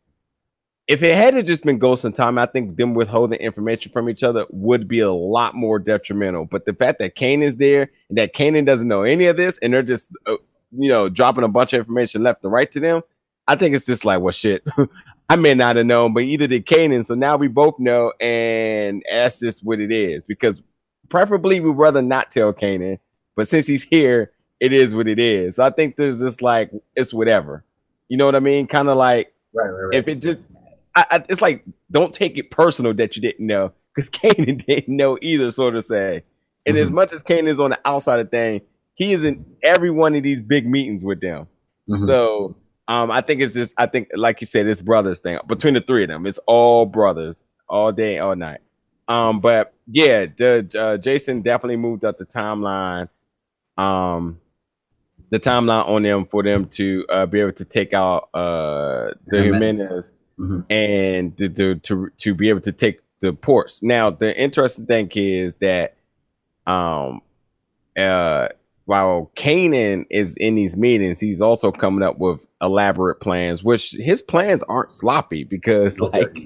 if 0.86 1.02
it 1.02 1.14
had 1.14 1.46
just 1.46 1.64
been 1.64 1.78
Ghost 1.78 2.04
and 2.04 2.14
Tommy, 2.14 2.42
I 2.42 2.46
think 2.46 2.76
them 2.76 2.92
withholding 2.92 3.40
information 3.40 3.90
from 3.90 4.10
each 4.10 4.22
other 4.22 4.44
would 4.50 4.86
be 4.86 5.00
a 5.00 5.10
lot 5.10 5.54
more 5.54 5.78
detrimental. 5.78 6.44
But 6.44 6.66
the 6.66 6.74
fact 6.74 6.98
that 6.98 7.16
Kanan's 7.16 7.56
there 7.56 7.90
and 8.10 8.18
that 8.18 8.34
Kanan 8.34 8.66
doesn't 8.66 8.88
know 8.88 9.02
any 9.02 9.24
of 9.26 9.38
this 9.38 9.58
and 9.58 9.72
they're 9.72 9.82
just 9.82 10.10
uh, 10.26 10.36
you 10.76 10.90
know 10.90 11.08
dropping 11.08 11.44
a 11.44 11.48
bunch 11.48 11.72
of 11.72 11.78
information 11.78 12.22
left 12.22 12.44
and 12.44 12.52
right 12.52 12.70
to 12.72 12.80
them, 12.80 13.02
I 13.46 13.56
think 13.56 13.74
it's 13.74 13.86
just 13.86 14.04
like 14.04 14.20
well 14.20 14.32
shit. 14.32 14.62
I 15.28 15.36
may 15.36 15.54
not 15.54 15.76
have 15.76 15.86
known, 15.86 16.12
but 16.12 16.24
either 16.24 16.46
did 16.46 16.66
Kanan. 16.66 17.04
So 17.06 17.14
now 17.14 17.36
we 17.36 17.48
both 17.48 17.78
know, 17.78 18.12
and 18.20 19.02
that's 19.10 19.40
just 19.40 19.64
what 19.64 19.80
it 19.80 19.90
is. 19.90 20.22
Because 20.28 20.60
preferably 21.08 21.60
we'd 21.60 21.70
rather 21.76 22.02
not 22.02 22.30
tell 22.30 22.52
Kanan, 22.52 22.98
but 23.36 23.48
since 23.48 23.66
he's 23.66 23.82
here, 23.84 24.32
it 24.60 24.72
is 24.72 24.94
what 24.94 25.08
it 25.08 25.18
is. 25.18 25.56
So 25.56 25.64
I 25.64 25.70
think 25.70 25.96
there's 25.96 26.18
this 26.18 26.40
like 26.42 26.70
it's 26.94 27.12
whatever. 27.14 27.64
You 28.08 28.16
know 28.18 28.26
what 28.26 28.34
I 28.34 28.40
mean? 28.40 28.66
Kind 28.66 28.88
of 28.88 28.96
like 28.96 29.32
Right, 29.54 29.68
right, 29.70 29.80
right. 29.86 29.98
if 29.98 30.08
it 30.08 30.16
just, 30.20 30.40
I, 30.96 31.06
I, 31.10 31.24
it's 31.28 31.40
like 31.42 31.64
don't 31.90 32.12
take 32.12 32.36
it 32.36 32.50
personal 32.50 32.92
that 32.94 33.16
you 33.16 33.22
didn't 33.22 33.46
know 33.46 33.72
because 33.94 34.10
Kanan 34.10 34.64
didn't 34.64 34.94
know 34.96 35.18
either, 35.22 35.50
so 35.52 35.70
to 35.70 35.80
say. 35.82 36.22
And 36.66 36.76
as 36.76 36.90
Mhm. 36.90 36.94
much 36.94 37.12
as 37.12 37.22
Kanan 37.22 37.48
is 37.48 37.60
on 37.60 37.70
the 37.70 37.78
outside 37.84 38.20
of 38.20 38.30
thing, 38.30 38.60
he 38.94 39.12
is 39.12 39.24
in 39.24 39.44
every 39.62 39.90
one 39.90 40.14
of 40.14 40.22
these 40.22 40.42
big 40.42 40.66
meetings 40.66 41.02
with 41.04 41.20
them. 41.20 41.46
Mhm. 41.88 42.06
So 42.06 42.56
um, 42.88 43.10
I 43.10 43.20
think 43.20 43.40
it's 43.40 43.54
just 43.54 43.74
I 43.78 43.86
think 43.86 44.08
like 44.14 44.40
you 44.40 44.46
said, 44.46 44.66
it's 44.66 44.82
brothers 44.82 45.20
thing 45.20 45.38
between 45.46 45.74
the 45.74 45.80
three 45.80 46.04
of 46.04 46.08
them. 46.08 46.26
It's 46.26 46.38
all 46.46 46.86
brothers 46.86 47.42
all 47.68 47.92
day, 47.92 48.18
all 48.18 48.36
night. 48.36 48.60
Um, 49.08 49.40
but 49.40 49.74
yeah, 49.86 50.26
the 50.26 50.68
uh, 50.78 50.96
Jason 50.98 51.42
definitely 51.42 51.76
moved 51.76 52.04
up 52.04 52.18
the 52.18 52.26
timeline. 52.26 53.08
Um, 53.76 54.40
the 55.30 55.40
timeline 55.40 55.88
on 55.88 56.02
them 56.02 56.26
for 56.26 56.42
them 56.42 56.66
to 56.70 57.04
uh, 57.10 57.26
be 57.26 57.40
able 57.40 57.52
to 57.54 57.64
take 57.64 57.92
out 57.92 58.28
uh 58.34 59.14
the 59.26 59.42
Jimenez. 59.42 60.14
Mhm. 60.38 60.66
and 60.68 61.36
to, 61.38 61.48
to 61.48 61.74
to 61.76 62.10
to 62.16 62.34
be 62.34 62.48
able 62.48 62.60
to 62.62 62.72
take 62.72 63.00
the 63.20 63.32
ports. 63.32 63.82
Now, 63.82 64.10
the 64.10 64.36
interesting 64.36 64.86
thing 64.86 65.10
is 65.14 65.56
that 65.56 65.96
um 66.66 67.20
uh 67.96 68.48
while 68.86 69.30
Kanan 69.36 70.06
is 70.10 70.36
in 70.36 70.56
these 70.56 70.76
meetings, 70.76 71.20
he's 71.20 71.40
also 71.40 71.72
coming 71.72 72.02
up 72.02 72.18
with 72.18 72.40
elaborate 72.60 73.16
plans, 73.16 73.64
which 73.64 73.92
his 73.92 74.22
plans 74.22 74.62
aren't 74.64 74.94
sloppy 74.94 75.44
because 75.44 75.98
like 76.00 76.36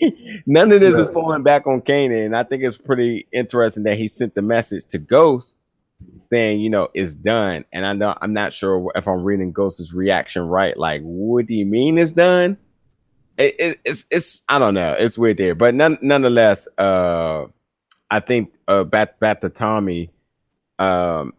none 0.46 0.72
of 0.72 0.80
this 0.80 0.96
is 0.96 1.10
falling 1.10 1.42
back 1.42 1.66
on 1.66 1.80
Kanan. 1.80 2.34
I 2.34 2.44
think 2.44 2.62
it's 2.62 2.76
pretty 2.78 3.26
interesting 3.32 3.84
that 3.84 3.98
he 3.98 4.08
sent 4.08 4.34
the 4.34 4.42
message 4.42 4.86
to 4.86 4.98
Ghost 4.98 5.58
saying, 6.30 6.60
you 6.60 6.70
know, 6.70 6.88
it's 6.94 7.14
done. 7.14 7.64
And 7.72 7.86
I 7.86 7.92
know 7.92 8.16
I'm 8.20 8.32
not 8.32 8.54
sure 8.54 8.92
if 8.94 9.06
I'm 9.08 9.22
reading 9.22 9.52
Ghost's 9.52 9.92
reaction 9.92 10.42
right. 10.42 10.76
Like, 10.76 11.02
what 11.02 11.46
do 11.46 11.54
you 11.54 11.66
mean 11.66 11.98
it's 11.98 12.12
done? 12.12 12.58
It, 13.38 13.56
it, 13.58 13.80
it's 13.84 14.04
it's 14.10 14.42
I 14.48 14.58
don't 14.58 14.74
know. 14.74 14.94
It's 14.98 15.18
weird 15.18 15.36
there, 15.36 15.54
but 15.54 15.74
none, 15.74 15.98
nonetheless, 16.00 16.68
uh, 16.78 17.46
I 18.10 18.20
think 18.20 18.54
uh, 18.66 18.84
back 18.84 19.20
back 19.20 19.42
to 19.42 19.50
Tommy. 19.50 20.10
Um, 20.78 21.34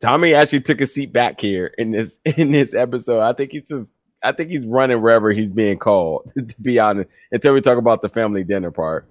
Tommy 0.00 0.34
actually 0.34 0.60
took 0.60 0.80
a 0.80 0.86
seat 0.86 1.12
back 1.12 1.40
here 1.40 1.72
in 1.78 1.90
this 1.92 2.20
in 2.24 2.52
this 2.52 2.74
episode. 2.74 3.20
I 3.20 3.32
think 3.32 3.52
he's 3.52 3.68
just 3.68 3.92
I 4.22 4.32
think 4.32 4.50
he's 4.50 4.66
running 4.66 5.00
wherever 5.00 5.30
he's 5.30 5.50
being 5.50 5.78
called. 5.78 6.32
To 6.48 6.60
be 6.60 6.78
honest, 6.78 7.10
until 7.32 7.54
we 7.54 7.60
talk 7.60 7.78
about 7.78 8.02
the 8.02 8.08
family 8.08 8.44
dinner 8.44 8.70
part. 8.70 9.08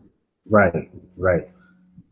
right, 0.49 0.89
right. 1.17 1.49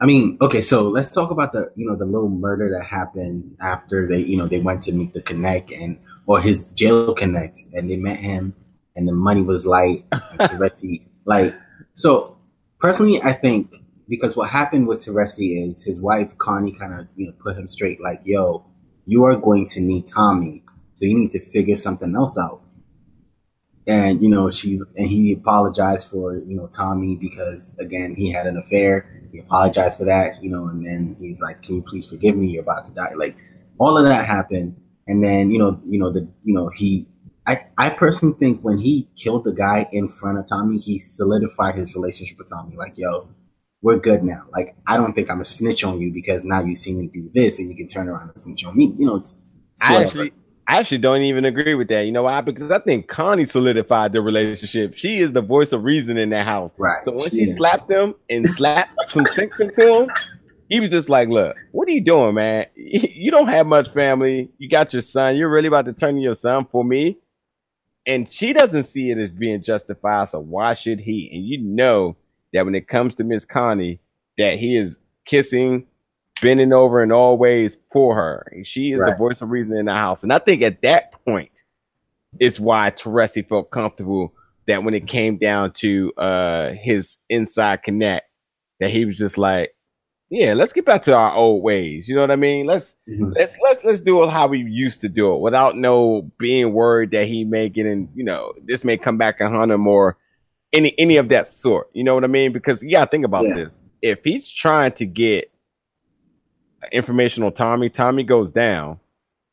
I 0.02 0.06
mean, 0.06 0.38
okay, 0.42 0.60
so 0.60 0.90
let's 0.90 1.10
talk 1.10 1.32
about 1.32 1.54
the 1.54 1.72
you 1.76 1.88
know 1.88 1.96
the 1.96 2.06
little 2.06 2.30
murder 2.30 2.70
that 2.78 2.86
happened 2.86 3.56
after 3.62 4.08
they 4.08 4.20
you 4.20 4.38
know 4.38 4.48
they 4.48 4.60
went 4.60 4.82
to 4.84 4.92
meet 4.92 5.14
the 5.14 5.22
connect 5.22 5.72
and 5.72 6.00
or 6.26 6.42
his 6.42 6.68
jail 6.68 7.14
connect 7.14 7.60
and 7.74 7.90
they 7.90 7.96
met 7.96 8.20
him 8.20 8.54
and 8.96 9.08
the 9.08 9.14
money 9.14 9.42
was 9.42 9.66
light 9.66 10.06
like 11.26 11.56
so 11.94 12.38
personally 12.80 13.22
I 13.22 13.34
think 13.34 13.85
because 14.08 14.36
what 14.36 14.50
happened 14.50 14.88
with 14.88 15.00
Teresi 15.00 15.70
is 15.70 15.84
his 15.84 16.00
wife 16.00 16.38
Connie 16.38 16.74
kind 16.74 16.94
of 17.00 17.08
you 17.16 17.28
know 17.28 17.34
put 17.34 17.58
him 17.58 17.68
straight 17.68 18.02
like 18.02 18.22
yo 18.24 18.66
you 19.06 19.24
are 19.26 19.36
going 19.36 19.66
to 19.68 19.82
need 19.82 20.08
Tommy 20.08 20.64
so 20.96 21.06
you 21.06 21.18
need 21.18 21.32
to 21.32 21.40
figure 21.40 21.76
something 21.76 22.16
else 22.16 22.38
out 22.38 22.62
and 23.88 24.22
you 24.22 24.30
know 24.30 24.52
she's 24.52 24.84
and 24.96 25.08
he 25.08 25.34
apologized 25.34 26.10
for 26.10 26.36
you 26.38 26.56
know 26.56 26.68
Tommy 26.68 27.16
because 27.16 27.78
again 27.80 28.16
he 28.16 28.32
had 28.32 28.48
an 28.48 28.58
affair. 28.58 29.22
He 29.32 29.40
apologized 29.40 29.98
for 29.98 30.06
that, 30.06 30.42
you 30.42 30.50
know, 30.50 30.68
and 30.68 30.86
then 30.86 31.16
he's 31.20 31.42
like, 31.42 31.62
"Can 31.62 31.76
you 31.76 31.82
please 31.82 32.08
forgive 32.08 32.36
me? 32.36 32.48
You're 32.48 32.64
about 32.64 32.86
to 32.86 32.94
die." 32.94 33.14
Like 33.16 33.36
all 33.78 33.98
of 33.98 34.06
that 34.06 34.26
happened, 34.26 34.78
and 35.08 35.24
then 35.24 35.52
you 35.52 35.60
know, 35.60 35.80
you 35.86 36.00
know 36.00 36.12
the 36.12 36.28
you 36.44 36.54
know 36.54 36.70
he. 36.70 37.08
I, 37.48 37.68
I 37.78 37.92
personally 37.92 38.36
think 38.40 38.62
when 38.62 38.80
he 38.80 39.08
killed 39.16 39.44
the 39.44 39.54
guy 39.54 39.88
in 39.92 40.10
front 40.10 40.40
of 40.40 40.48
Tommy, 40.48 40.80
he 40.80 40.98
solidified 40.98 41.76
his 41.76 41.96
relationship 41.96 42.40
with 42.40 42.50
Tommy. 42.50 42.76
Like, 42.76 42.98
yo, 42.98 43.28
we're 43.82 44.00
good 44.00 44.24
now. 44.24 44.44
Like, 44.52 44.76
I 44.88 44.98
don't 44.98 45.14
think 45.14 45.30
I'm 45.30 45.42
a 45.42 45.46
snitch 45.46 45.84
on 45.84 46.02
you 46.02 46.12
because 46.12 46.44
now 46.44 46.62
you 46.62 46.76
see 46.76 46.96
me 46.96 47.08
do 47.08 47.30
this, 47.34 47.60
and 47.60 47.70
you 47.70 47.76
can 47.76 47.88
turn 47.88 48.08
around 48.08 48.30
and 48.30 48.42
snitch 48.42 48.66
on 48.66 48.76
me. 48.76 48.94
You 48.98 49.06
know, 49.06 49.16
it's, 49.18 49.36
I 49.84 50.04
actually 50.04 50.34
I 50.68 50.80
actually 50.80 50.98
don't 50.98 51.22
even 51.22 51.46
agree 51.46 51.76
with 51.76 51.90
that. 51.90 52.06
You 52.06 52.12
know 52.12 52.24
why? 52.24 52.42
Because 52.42 52.72
I 52.72 52.80
think 52.80 53.08
Connie 53.08 53.46
solidified 53.46 54.14
the 54.14 54.22
relationship. 54.22 54.94
She 54.96 55.20
is 55.20 55.32
the 55.32 55.42
voice 55.42 55.72
of 55.72 55.84
reason 55.84 56.18
in 56.18 56.32
that 56.32 56.46
house. 56.46 56.72
Right. 56.78 57.04
So 57.04 57.12
when 57.12 57.30
She 57.30 57.46
she 57.46 57.54
slapped 57.54 57.90
him 57.90 58.16
and 58.30 58.48
slapped 58.48 58.94
some 59.08 59.28
sense 59.28 59.60
into 59.60 59.94
him, 59.94 60.10
he 60.68 60.80
was 60.80 60.90
just 60.90 61.08
like, 61.08 61.30
"Look, 61.30 61.56
what 61.72 61.88
are 61.88 61.92
you 61.92 62.04
doing, 62.04 62.36
man? 62.36 62.66
You 62.76 63.32
don't 63.32 63.48
have 63.48 63.68
much 63.68 63.90
family. 63.90 64.52
You 64.58 64.70
got 64.70 64.94
your 64.94 65.02
son. 65.02 65.36
You're 65.36 65.50
really 65.50 65.68
about 65.68 65.86
to 65.86 65.94
turn 65.94 66.18
your 66.18 66.36
son 66.36 66.66
for 66.72 66.84
me." 66.84 67.20
And 68.08 68.30
she 68.30 68.54
doesn't 68.54 68.84
see 68.84 69.10
it 69.10 69.18
as 69.18 69.32
being 69.32 69.64
justified. 69.64 70.30
So 70.30 70.40
why 70.40 70.74
should 70.76 71.00
he? 71.00 71.30
And 71.34 71.44
you 71.44 71.62
know 71.62 72.18
that 72.56 72.66
when 72.66 72.74
it 72.76 72.88
comes 72.88 73.16
to 73.16 73.24
Miss 73.24 73.46
Connie, 73.46 74.00
that 74.38 74.58
he 74.58 74.76
is 74.78 75.00
kissing, 75.26 75.86
bending 76.42 76.74
over 76.74 77.04
in 77.04 77.12
all 77.12 77.38
ways 77.38 77.78
for 77.92 78.16
her. 78.16 78.52
She 78.64 78.92
is 78.92 79.00
the 79.12 79.16
voice 79.18 79.42
of 79.42 79.50
reason 79.50 79.78
in 79.78 79.86
the 79.86 79.94
house. 79.94 80.24
And 80.24 80.34
I 80.34 80.40
think 80.40 80.62
at 80.62 80.82
that 80.82 81.24
point 81.26 81.64
is 82.40 82.60
why 82.60 82.92
Teresi 82.92 83.48
felt 83.48 83.72
comfortable 83.72 84.34
that 84.68 84.84
when 84.84 84.94
it 84.94 85.08
came 85.08 85.38
down 85.38 85.72
to 85.74 86.12
uh 86.14 86.72
his 86.82 87.18
inside 87.30 87.84
connect, 87.84 88.30
that 88.80 88.90
he 88.90 89.06
was 89.06 89.18
just 89.18 89.38
like, 89.38 89.76
Yeah, 90.30 90.54
let's 90.54 90.74
get 90.74 90.86
back 90.86 91.04
to 91.04 91.16
our 91.16 91.34
old 91.34 91.64
ways. 91.64 92.10
You 92.10 92.16
know 92.16 92.22
what 92.22 92.32
I 92.32 92.36
mean? 92.36 92.66
Let's 92.66 92.98
Mhm. 93.08 93.34
let's 93.38 93.58
let's 93.64 93.86
let's 93.86 94.02
do 94.02 94.24
it 94.24 94.30
how 94.30 94.48
we 94.48 94.60
used 94.60 95.02
to 95.02 95.10
do 95.10 95.34
it 95.36 95.40
without 95.40 95.78
no 95.78 96.30
being 96.40 96.74
worried 96.74 97.12
that 97.12 97.28
he 97.28 97.44
may 97.46 97.70
get 97.70 97.86
in, 97.86 98.10
you 98.16 98.24
know, 98.26 98.54
this 98.66 98.84
may 98.84 98.98
come 98.98 99.18
back 99.18 99.40
and 99.40 99.54
hunt 99.56 99.72
him 99.72 99.88
or 99.88 100.18
any 100.76 100.94
any 101.00 101.18
of 101.18 101.30
that 101.30 101.50
sort. 101.50 101.90
You 101.94 102.04
know 102.04 102.14
what 102.16 102.24
I 102.24 102.28
mean? 102.28 102.52
Because 102.54 102.84
you 102.84 102.92
gotta 102.92 103.10
think 103.10 103.26
about 103.26 103.46
Yeah. 103.46 103.56
this. 103.56 103.82
If 104.02 104.24
he's 104.24 104.50
trying 104.50 104.92
to 104.94 105.06
get 105.06 105.52
information 106.92 107.44
on 107.44 107.54
Tommy, 107.54 107.90
Tommy 107.90 108.24
goes 108.24 108.52
down. 108.52 109.00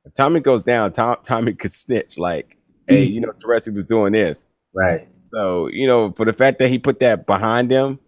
If 0.05 0.15
Tommy 0.15 0.41
goes 0.41 0.63
down, 0.63 0.93
Tom, 0.93 1.17
Tommy 1.25 1.53
could 1.61 1.73
snitch 1.73 2.19
like, 2.19 2.57
hey, 2.89 3.05
you 3.05 3.21
know, 3.21 3.33
Teresi 3.33 3.73
was 3.75 3.87
doing 3.87 4.13
this. 4.13 4.47
Right. 4.75 5.09
So, 5.33 5.69
you 5.69 5.87
know, 5.87 6.13
for 6.13 6.27
the 6.27 6.33
fact 6.33 6.59
that 6.59 6.69
he 6.69 6.79
put 6.79 7.01
that 7.01 7.25
behind 7.27 7.71
him 7.71 7.99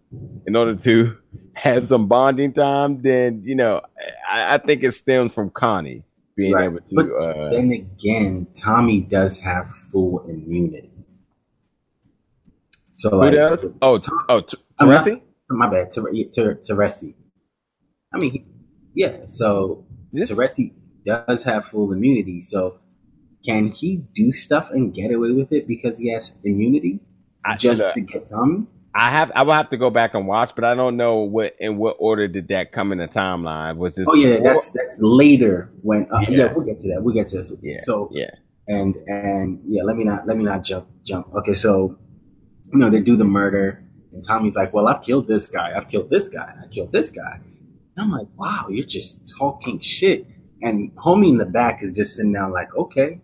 in 0.46 0.56
order 0.56 0.74
to 0.76 1.16
have 1.54 1.88
some 1.88 2.06
bonding 2.08 2.52
time, 2.52 3.00
then, 3.00 3.42
you 3.44 3.54
know, 3.54 3.80
I, 4.30 4.54
I 4.54 4.58
think 4.58 4.82
it 4.82 4.92
stems 4.92 5.32
from 5.32 5.50
Connie 5.50 6.02
being 6.36 6.52
Right. 6.52 6.64
able 6.64 6.80
to 6.80 6.94
But 6.94 7.06
uh 7.10 7.50
Then 7.50 7.70
again, 7.70 8.46
Tommy 8.54 9.00
does 9.00 9.38
have 9.38 9.70
full 9.90 10.20
immunity. 10.28 10.90
So 12.94 13.10
who 13.10 13.16
like, 13.18 13.34
does? 13.34 13.66
Oh, 13.82 13.98
t- 13.98 14.12
oh, 14.28 14.40
t- 14.40 14.56
Teresi? 14.80 15.20
my 15.50 15.68
bad, 15.70 15.92
Ter- 15.92 16.10
yeah, 16.12 16.26
Ter- 16.34 16.54
Teresi. 16.56 17.14
I 18.12 18.18
mean, 18.18 18.32
he- 18.32 18.46
yeah. 18.94 19.26
So 19.26 19.86
This- 20.12 20.30
Teresi 20.30 20.72
does 21.04 21.42
have 21.44 21.66
full 21.66 21.92
immunity. 21.92 22.40
So 22.40 22.78
can 23.44 23.70
he 23.70 24.06
do 24.14 24.32
stuff 24.32 24.68
and 24.70 24.94
get 24.94 25.12
away 25.12 25.32
with 25.32 25.52
it 25.52 25.66
because 25.68 25.98
he 25.98 26.10
has 26.12 26.38
immunity 26.44 27.00
I, 27.44 27.56
just 27.56 27.92
to 27.94 28.00
get 28.00 28.28
Tommy? 28.28 28.66
I 28.94 29.10
have 29.10 29.32
I 29.34 29.42
will 29.42 29.54
have 29.54 29.70
to 29.70 29.76
go 29.76 29.90
back 29.90 30.14
and 30.14 30.26
watch, 30.28 30.52
but 30.54 30.62
I 30.64 30.74
don't 30.76 30.96
know 30.96 31.16
what 31.18 31.54
in 31.58 31.76
what 31.78 31.96
order 31.98 32.28
did 32.28 32.46
that 32.48 32.70
come 32.72 32.92
in 32.92 32.98
the 32.98 33.08
timeline. 33.08 33.76
Was 33.76 33.96
this 33.96 34.06
Oh 34.08 34.14
yeah, 34.14 34.36
before? 34.36 34.48
that's 34.48 34.70
that's 34.70 34.98
later 35.02 35.72
when. 35.82 36.06
Uh, 36.12 36.20
yeah. 36.20 36.28
Yeah. 36.38 36.52
we'll 36.52 36.64
get 36.64 36.78
to 36.78 36.88
that. 36.94 37.02
We'll 37.02 37.14
get 37.14 37.26
to 37.28 37.38
this. 37.38 37.52
yeah, 37.60 37.76
So 37.80 38.08
yeah. 38.12 38.30
and 38.68 38.94
and 39.08 39.60
yeah, 39.66 39.82
let 39.82 39.96
me 39.96 40.04
not 40.04 40.28
let 40.28 40.36
me 40.36 40.44
not 40.44 40.62
jump 40.62 40.86
jump. 41.04 41.26
Okay, 41.40 41.54
so 41.54 41.98
you 42.74 42.80
know 42.80 42.90
they 42.90 43.00
do 43.00 43.16
the 43.16 43.24
murder, 43.24 43.82
and 44.12 44.22
Tommy's 44.22 44.56
like, 44.56 44.74
"Well, 44.74 44.88
I've 44.88 45.02
killed 45.02 45.28
this 45.28 45.48
guy. 45.48 45.72
I've 45.76 45.88
killed 45.88 46.10
this 46.10 46.28
guy. 46.28 46.54
I 46.60 46.66
killed 46.66 46.92
this 46.92 47.10
guy." 47.10 47.40
And 47.96 48.04
I'm 48.04 48.10
like, 48.10 48.26
"Wow, 48.36 48.66
you're 48.68 48.86
just 48.86 49.32
talking 49.38 49.78
shit." 49.78 50.26
And 50.60 50.94
homie 50.96 51.30
in 51.30 51.38
the 51.38 51.46
back 51.46 51.82
is 51.82 51.92
just 51.92 52.16
sitting 52.16 52.32
down 52.32 52.52
like, 52.52 52.74
"Okay, 52.74 53.20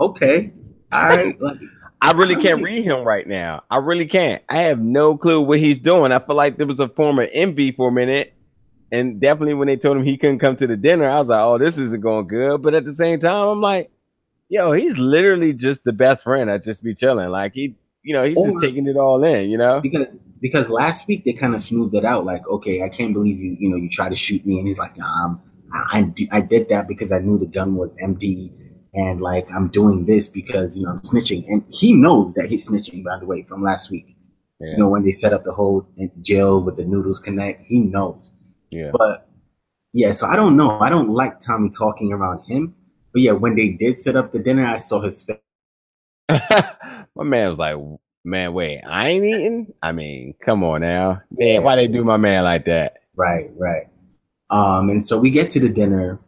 okay, 0.00 0.52
all 0.92 1.08
right." 1.08 1.40
like, 1.40 1.58
I 2.00 2.12
really 2.12 2.36
can't 2.36 2.62
read 2.62 2.84
him 2.84 3.02
right 3.02 3.26
now. 3.26 3.62
I 3.70 3.78
really 3.78 4.06
can't. 4.06 4.42
I 4.48 4.62
have 4.62 4.78
no 4.78 5.16
clue 5.16 5.40
what 5.40 5.58
he's 5.58 5.80
doing. 5.80 6.12
I 6.12 6.18
feel 6.18 6.36
like 6.36 6.58
there 6.58 6.66
was 6.66 6.80
a 6.80 6.88
form 6.88 7.18
of 7.18 7.28
envy 7.32 7.72
for 7.72 7.88
a 7.88 7.92
minute. 7.92 8.34
And 8.92 9.20
definitely 9.20 9.54
when 9.54 9.68
they 9.68 9.76
told 9.76 9.96
him 9.96 10.04
he 10.04 10.18
couldn't 10.18 10.38
come 10.38 10.56
to 10.58 10.66
the 10.66 10.76
dinner, 10.76 11.08
I 11.08 11.18
was 11.18 11.28
like, 11.28 11.40
oh, 11.40 11.56
this 11.56 11.78
isn't 11.78 12.02
going 12.02 12.28
good. 12.28 12.60
But 12.60 12.74
at 12.74 12.84
the 12.84 12.92
same 12.92 13.20
time, 13.20 13.48
I'm 13.48 13.60
like, 13.62 13.90
yo, 14.50 14.72
he's 14.72 14.98
literally 14.98 15.54
just 15.54 15.82
the 15.84 15.94
best 15.94 16.24
friend. 16.24 16.50
I 16.50 16.58
just 16.58 16.84
be 16.84 16.94
chilling. 16.94 17.30
Like 17.30 17.54
he, 17.54 17.74
you 18.04 18.14
know, 18.14 18.22
he's 18.24 18.36
just 18.44 18.60
taking 18.60 18.86
it 18.86 18.96
all 18.96 19.24
in, 19.24 19.48
you 19.50 19.56
know? 19.58 19.80
because 19.80 20.24
because 20.40 20.68
last 20.70 21.08
week 21.08 21.24
they 21.24 21.32
kind 21.32 21.54
of 21.54 21.62
smoothed 21.62 21.94
it 21.94 22.04
out. 22.04 22.24
Like, 22.24 22.46
okay, 22.46 22.82
I 22.82 22.88
can't 22.90 23.14
believe 23.14 23.38
you. 23.38 23.56
You 23.58 23.70
know, 23.70 23.76
you 23.76 23.88
tried 23.90 24.10
to 24.10 24.16
shoot 24.16 24.44
me, 24.46 24.58
and 24.58 24.68
he's 24.68 24.78
like, 24.78 25.00
um, 25.00 25.40
I 25.72 26.12
I, 26.30 26.38
I 26.38 26.40
did 26.42 26.68
that 26.68 26.86
because 26.86 27.10
I 27.12 27.18
knew 27.18 27.38
the 27.38 27.46
gun 27.46 27.76
was 27.76 27.96
empty, 28.02 28.52
and 28.92 29.20
like 29.20 29.50
I'm 29.50 29.68
doing 29.68 30.04
this 30.04 30.28
because 30.28 30.76
you 30.76 30.84
know 30.84 30.90
I'm 30.92 31.00
snitching, 31.00 31.44
and 31.48 31.64
he 31.70 31.94
knows 31.94 32.34
that 32.34 32.48
he's 32.50 32.68
snitching. 32.68 33.02
By 33.02 33.18
the 33.18 33.26
way, 33.26 33.42
from 33.42 33.62
last 33.62 33.90
week, 33.90 34.14
Yeah. 34.60 34.72
you 34.72 34.78
know 34.78 34.88
when 34.88 35.02
they 35.04 35.12
set 35.12 35.32
up 35.32 35.42
the 35.44 35.52
whole 35.54 35.88
jail 36.20 36.62
with 36.62 36.76
the 36.76 36.84
noodles 36.84 37.18
connect, 37.20 37.64
he 37.64 37.80
knows. 37.80 38.34
Yeah. 38.70 38.90
But 38.92 39.26
yeah, 39.94 40.12
so 40.12 40.26
I 40.26 40.36
don't 40.36 40.56
know. 40.56 40.78
I 40.80 40.90
don't 40.90 41.08
like 41.08 41.40
Tommy 41.40 41.70
talking 41.70 42.12
around 42.12 42.44
him. 42.44 42.74
But 43.12 43.22
yeah, 43.22 43.32
when 43.32 43.54
they 43.54 43.68
did 43.70 43.98
set 44.00 44.16
up 44.16 44.32
the 44.32 44.40
dinner, 44.40 44.66
I 44.66 44.78
saw 44.78 45.00
his 45.00 45.24
face. 45.24 45.38
my 47.16 47.24
man 47.24 47.50
was 47.50 47.58
like, 47.58 47.76
man, 48.24 48.52
wait, 48.52 48.80
I 48.88 49.08
ain't 49.10 49.24
eating? 49.24 49.74
I 49.82 49.92
mean, 49.92 50.34
come 50.44 50.64
on 50.64 50.80
now. 50.80 51.22
Man, 51.30 51.62
why 51.62 51.76
they 51.76 51.86
do 51.86 52.04
my 52.04 52.16
man 52.16 52.44
like 52.44 52.64
that? 52.66 52.94
Right, 53.16 53.50
right. 53.56 53.86
Um, 54.50 54.90
and 54.90 55.04
so 55.04 55.18
we 55.18 55.30
get 55.30 55.50
to 55.52 55.60
the 55.60 55.68
dinner, 55.68 56.20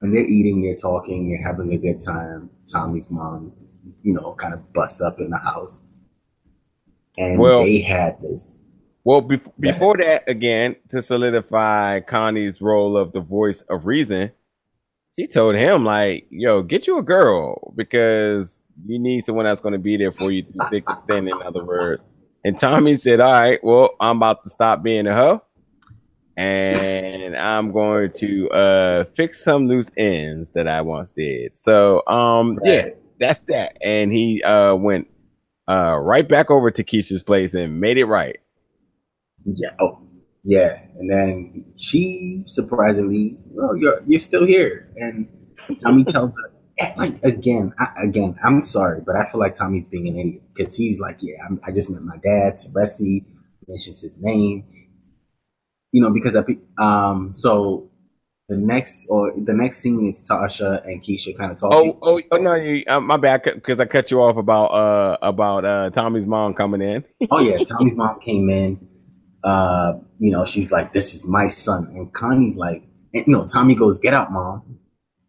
and 0.00 0.14
they're 0.14 0.26
eating, 0.26 0.62
they're 0.62 0.76
talking, 0.76 1.28
they're 1.28 1.46
having 1.46 1.72
a 1.72 1.78
good 1.78 2.00
time. 2.00 2.50
Tommy's 2.70 3.10
mom, 3.10 3.52
you 4.02 4.12
know, 4.12 4.34
kind 4.34 4.54
of 4.54 4.72
busts 4.72 5.00
up 5.00 5.18
in 5.20 5.30
the 5.30 5.38
house, 5.38 5.82
and 7.16 7.38
Well- 7.38 7.62
they 7.64 7.80
had 7.80 8.20
this. 8.20 8.58
Well, 9.04 9.20
be- 9.20 9.40
before 9.58 9.96
that, 9.96 10.28
again, 10.28 10.76
to 10.90 11.02
solidify 11.02 12.00
Connie's 12.00 12.60
role 12.60 12.96
of 12.96 13.10
the 13.10 13.18
voice 13.20 13.62
of 13.62 13.84
reason, 13.84 14.30
she 15.18 15.26
told 15.26 15.54
him, 15.54 15.84
like, 15.84 16.26
yo, 16.30 16.62
get 16.62 16.86
you 16.86 16.98
a 16.98 17.02
girl 17.02 17.72
because 17.76 18.64
you 18.86 18.98
need 18.98 19.24
someone 19.24 19.44
that's 19.44 19.60
going 19.60 19.72
to 19.74 19.78
be 19.78 19.96
there 19.96 20.12
for 20.12 20.30
you 20.30 20.42
through 20.42 20.68
thick 20.70 20.84
and 20.86 20.98
thin, 21.06 21.28
in 21.28 21.42
other 21.44 21.64
words. 21.64 22.06
And 22.44 22.58
Tommy 22.58 22.96
said, 22.96 23.20
all 23.20 23.32
right, 23.32 23.62
well, 23.62 23.90
I'm 24.00 24.16
about 24.16 24.42
to 24.44 24.50
stop 24.50 24.82
being 24.82 25.06
a 25.06 25.14
hoe 25.14 25.42
and 26.36 27.36
I'm 27.36 27.72
going 27.72 28.12
to 28.16 28.50
uh, 28.50 29.04
fix 29.16 29.44
some 29.44 29.68
loose 29.68 29.90
ends 29.96 30.50
that 30.50 30.66
I 30.66 30.80
once 30.80 31.10
did. 31.10 31.54
So, 31.54 32.06
um, 32.06 32.58
yeah, 32.64 32.88
that's 33.20 33.40
that. 33.48 33.76
And 33.82 34.10
he 34.12 34.42
uh, 34.42 34.74
went 34.74 35.08
uh, 35.68 35.96
right 35.96 36.26
back 36.26 36.50
over 36.50 36.70
to 36.70 36.82
Keisha's 36.82 37.22
place 37.22 37.54
and 37.54 37.80
made 37.80 37.98
it 37.98 38.06
right. 38.06 38.38
Yeah, 39.44 39.70
oh, 39.80 40.00
yeah. 40.44 40.80
And 40.98 41.10
then 41.10 41.72
she 41.76 42.44
surprisingly, 42.46 43.36
well, 43.46 43.76
you're 43.76 44.02
you're 44.06 44.20
still 44.20 44.46
here, 44.46 44.92
and 44.96 45.28
Tommy 45.80 46.04
tells 46.04 46.32
her, 46.32 46.50
eh, 46.78 46.92
like 46.96 47.22
again, 47.22 47.72
I, 47.78 48.04
again, 48.04 48.36
I'm 48.44 48.62
sorry, 48.62 49.02
but 49.04 49.16
I 49.16 49.30
feel 49.30 49.40
like 49.40 49.54
Tommy's 49.54 49.88
being 49.88 50.08
an 50.08 50.18
idiot 50.18 50.42
because 50.54 50.76
he's 50.76 51.00
like, 51.00 51.18
yeah, 51.20 51.36
I'm, 51.48 51.60
I 51.66 51.72
just 51.72 51.90
met 51.90 52.02
my 52.02 52.16
dad, 52.16 52.58
Teresi, 52.58 53.24
mentions 53.68 54.00
his 54.00 54.20
name, 54.20 54.64
you 55.92 56.02
know, 56.02 56.12
because 56.12 56.36
I, 56.36 56.44
um, 56.82 57.32
so 57.32 57.90
the 58.48 58.56
next 58.56 59.06
or 59.08 59.32
the 59.36 59.54
next 59.54 59.78
scene 59.78 60.08
is 60.08 60.26
Tasha 60.28 60.84
and 60.84 61.02
Keisha 61.02 61.36
kind 61.36 61.52
of 61.52 61.58
talking. 61.58 61.98
Oh, 62.02 62.16
oh, 62.16 62.20
oh 62.32 62.42
no, 62.42 62.54
you, 62.54 62.84
uh, 62.86 63.00
my 63.00 63.16
bad, 63.16 63.42
because 63.44 63.78
I 63.80 63.86
cut 63.86 64.10
you 64.10 64.20
off 64.20 64.36
about 64.36 64.66
uh 64.66 65.16
about 65.22 65.64
uh 65.64 65.90
Tommy's 65.90 66.26
mom 66.26 66.54
coming 66.54 66.82
in. 66.82 67.04
Oh 67.30 67.40
yeah, 67.40 67.62
Tommy's 67.64 67.96
mom 67.96 68.20
came 68.20 68.50
in. 68.50 68.88
Uh, 69.44 69.94
you 70.18 70.30
know, 70.30 70.44
she's 70.44 70.70
like, 70.70 70.92
"This 70.92 71.14
is 71.14 71.26
my 71.26 71.48
son," 71.48 71.86
and 71.94 72.12
Connie's 72.12 72.56
like, 72.56 72.84
and, 73.14 73.24
"No." 73.26 73.46
Tommy 73.46 73.74
goes, 73.74 73.98
"Get 73.98 74.14
out, 74.14 74.32
mom!" 74.32 74.78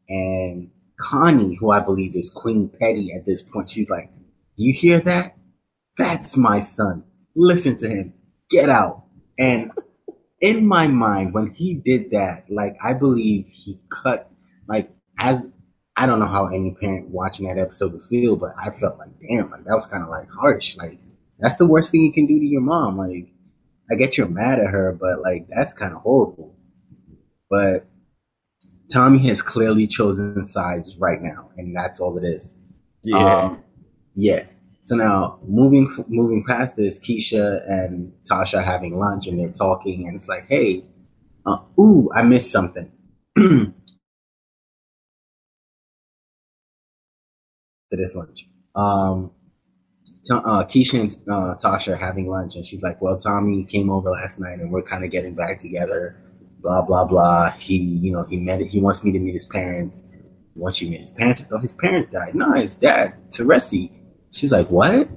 And 0.08 0.69
Connie, 0.99 1.56
who 1.60 1.71
I 1.71 1.80
believe 1.80 2.15
is 2.15 2.30
Queen 2.30 2.69
Petty 2.69 3.12
at 3.13 3.26
this 3.26 3.41
point, 3.41 3.69
she's 3.71 3.89
like, 3.89 4.12
"You 4.56 4.73
hear 4.73 4.99
that? 5.02 5.38
That's 5.97 6.38
my 6.38 6.60
son. 6.60 7.04
Listen 7.36 7.76
to 7.78 7.89
him. 7.89 8.13
Get 8.49 8.69
out!" 8.69 9.04
And 9.39 9.71
in 10.41 10.67
my 10.67 10.88
mind, 10.88 11.34
when 11.34 11.52
he 11.52 11.73
did 11.73 12.12
that, 12.12 12.45
like 12.49 12.78
I 12.84 12.93
believe 12.93 13.47
he 13.49 13.80
cut, 13.89 14.30
like 14.67 14.91
as 15.17 15.56
I 15.95 16.06
don't 16.06 16.19
know 16.19 16.28
how 16.28 16.47
any 16.47 16.76
parent 16.80 17.10
watching 17.10 17.47
that 17.47 17.60
episode 17.60 17.93
would 17.93 18.06
feel, 18.06 18.36
but 18.36 18.54
I 18.60 18.71
felt 18.71 18.97
like, 18.97 19.12
damn, 19.21 19.49
like 19.52 19.63
that 19.65 19.76
was 19.76 19.86
kind 19.88 20.04
of 20.04 20.10
like 20.10 20.30
harsh, 20.30 20.76
like 20.78 20.99
that's 21.39 21.56
the 21.56 21.65
worst 21.65 21.91
thing 21.91 22.02
you 22.02 22.12
can 22.12 22.26
do 22.26 22.39
to 22.39 22.45
your 22.45 22.62
mom. 22.62 22.97
Like, 22.97 23.33
I 23.94 23.96
get 23.96 24.18
you're 24.18 24.28
mad 24.28 24.60
at 24.60 24.72
her, 24.72 24.92
but 25.00 25.22
like 25.22 25.48
that's 25.56 25.74
kind 25.74 25.94
of 25.94 26.02
horrible. 26.02 26.56
But 27.50 27.86
Tommy 28.92 29.20
has 29.28 29.44
clearly 29.44 29.86
chosen 29.86 30.44
sides 30.44 30.98
right 30.98 31.22
now, 31.22 31.52
and 31.58 31.76
that's 31.76 32.00
all 32.00 32.18
it 32.18 32.24
is. 32.24 32.56
Yeah, 33.04 33.44
Um, 33.44 33.64
yeah. 34.16 34.46
So 34.82 34.96
now 34.96 35.40
moving 35.48 35.94
moving 36.08 36.44
past 36.44 36.76
this, 36.76 37.00
Keisha 37.00 37.62
and 37.70 38.12
Tasha 38.30 38.60
are 38.60 38.64
having 38.64 38.98
lunch 38.98 39.28
and 39.28 39.40
they're 39.40 39.52
talking, 39.52 40.08
and 40.08 40.16
it's 40.16 40.28
like, 40.28 40.48
hey, 40.48 40.84
uh, 41.46 41.60
ooh, 41.80 42.10
I 42.16 42.24
missed 42.24 42.52
something. 42.52 42.92
to 43.38 43.74
this 47.92 48.16
lunch. 48.16 48.48
Um, 48.76 49.32
uh, 50.32 50.63
Keisha 50.63 51.00
and 51.00 51.12
uh, 51.30 51.56
Tasha 51.56 51.94
are 51.94 51.98
having 51.98 52.28
lunch, 52.28 52.56
and 52.56 52.66
she's 52.66 52.84
like, 52.84 53.02
"Well, 53.02 53.18
Tommy 53.18 53.66
came 53.66 53.89
over 53.89 54.10
last 54.10 54.39
night, 54.39 54.60
and 54.60 54.72
we're 54.72 54.82
kind 54.82 55.04
of 55.04 55.12
getting 55.12 55.36
back 55.36 55.60
together." 55.60 56.18
Blah 56.62 56.84
blah 56.84 57.06
blah. 57.06 57.52
He, 57.52 57.76
you 57.76 58.12
know, 58.12 58.24
he 58.24 58.38
met. 58.38 58.62
He 58.62 58.80
wants 58.80 59.04
me 59.04 59.12
to 59.12 59.20
meet 59.20 59.34
his 59.34 59.46
parents. 59.46 60.04
Once 60.56 60.82
you 60.82 60.89
meet 60.89 61.00
his 61.00 61.12
parents, 61.12 61.44
oh, 61.52 61.58
his 61.58 61.74
parents 61.74 62.10
died. 62.10 62.36
No, 62.36 62.54
his 62.54 62.76
dad, 62.76 63.16
Teresi. 63.30 63.92
She's 64.32 64.52
like, 64.52 64.70
"What? 64.70 65.10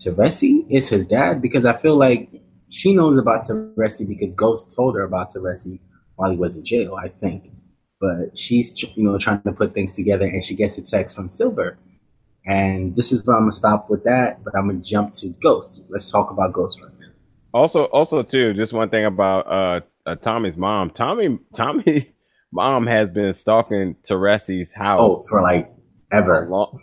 Teresi 0.00 0.64
is 0.70 0.88
his 0.88 1.06
dad?" 1.06 1.42
Because 1.42 1.64
I 1.64 1.72
feel 1.72 1.96
like 1.96 2.30
she 2.68 2.94
knows 2.94 3.18
about 3.18 3.46
Teresi 3.46 4.06
because 4.06 4.34
Ghost 4.34 4.74
told 4.76 4.94
her 4.94 5.02
about 5.02 5.32
Teresi 5.32 5.80
while 6.14 6.30
he 6.30 6.36
was 6.36 6.56
in 6.56 6.64
jail. 6.64 6.94
I 6.94 7.08
think, 7.08 7.50
but 8.00 8.38
she's 8.38 8.80
you 8.96 9.02
know 9.02 9.18
trying 9.18 9.42
to 9.42 9.52
put 9.52 9.74
things 9.74 9.96
together, 9.96 10.26
and 10.26 10.44
she 10.44 10.54
gets 10.54 10.78
a 10.78 10.84
text 10.84 11.16
from 11.16 11.28
Silver 11.28 11.78
and 12.46 12.94
this 12.94 13.10
is 13.10 13.24
where 13.24 13.36
I'm 13.36 13.42
gonna 13.42 13.52
stop 13.52 13.90
with 13.90 14.04
that, 14.04 14.42
but 14.44 14.54
I'm 14.56 14.68
gonna 14.68 14.80
jump 14.80 15.12
to 15.14 15.28
Ghost. 15.42 15.82
Let's 15.88 16.10
talk 16.10 16.30
about 16.30 16.52
Ghost 16.52 16.80
right 16.80 16.92
now. 17.00 17.08
Also, 17.52 17.84
also 17.84 18.22
too, 18.22 18.54
just 18.54 18.72
one 18.72 18.88
thing 18.88 19.04
about 19.04 19.46
uh, 19.46 19.80
uh 20.06 20.14
Tommy's 20.16 20.56
mom. 20.56 20.90
Tommy, 20.90 21.38
Tommy, 21.54 22.14
mom 22.52 22.86
has 22.86 23.10
been 23.10 23.32
stalking 23.34 23.96
Teresi's 24.08 24.72
house. 24.72 25.00
Oh, 25.00 25.26
for 25.28 25.42
like 25.42 25.72
ever, 26.12 26.44
a 26.44 26.48
long, 26.48 26.80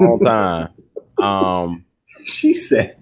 a 0.00 0.04
long 0.04 0.20
time. 0.20 0.68
um, 1.22 1.84
she 2.24 2.52
said. 2.52 3.00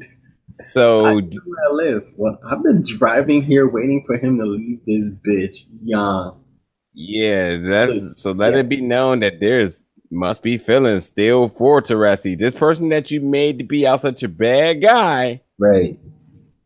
So 0.60 1.06
I, 1.06 1.10
I 1.10 1.72
live. 1.72 2.04
Well, 2.16 2.38
I've 2.48 2.62
been 2.62 2.84
driving 2.86 3.42
here 3.42 3.68
waiting 3.68 4.04
for 4.06 4.16
him 4.16 4.38
to 4.38 4.44
leave 4.44 4.80
this 4.86 5.10
bitch 5.10 5.66
young. 5.82 6.44
Yeah, 6.94 7.56
that's 7.56 7.88
so, 7.88 8.08
so 8.14 8.32
let 8.32 8.52
yeah. 8.52 8.60
it 8.60 8.68
be 8.68 8.80
known 8.80 9.20
that 9.20 9.40
there's 9.40 9.83
must 10.14 10.42
be 10.42 10.58
feeling 10.58 11.00
still 11.00 11.48
for 11.48 11.82
Teresi. 11.82 12.38
This 12.38 12.54
person 12.54 12.88
that 12.90 13.10
you 13.10 13.20
made 13.20 13.58
to 13.58 13.64
be 13.64 13.86
out 13.86 14.00
such 14.00 14.22
a 14.22 14.28
bad 14.28 14.80
guy. 14.80 15.40
Right. 15.58 15.98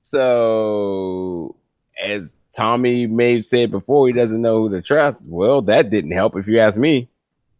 So 0.03 1.57
as 2.01 2.33
Tommy 2.55 3.07
may 3.07 3.37
have 3.37 3.47
said 3.47 3.71
before, 3.71 4.07
he 4.07 4.13
doesn't 4.13 4.41
know 4.41 4.69
who 4.69 4.71
to 4.71 4.83
trust. 4.83 5.23
Well, 5.27 5.63
that 5.63 5.91
didn't 5.91 6.13
help 6.13 6.37
if 6.37 6.47
you 6.47 6.59
ask 6.59 6.79
me. 6.79 7.09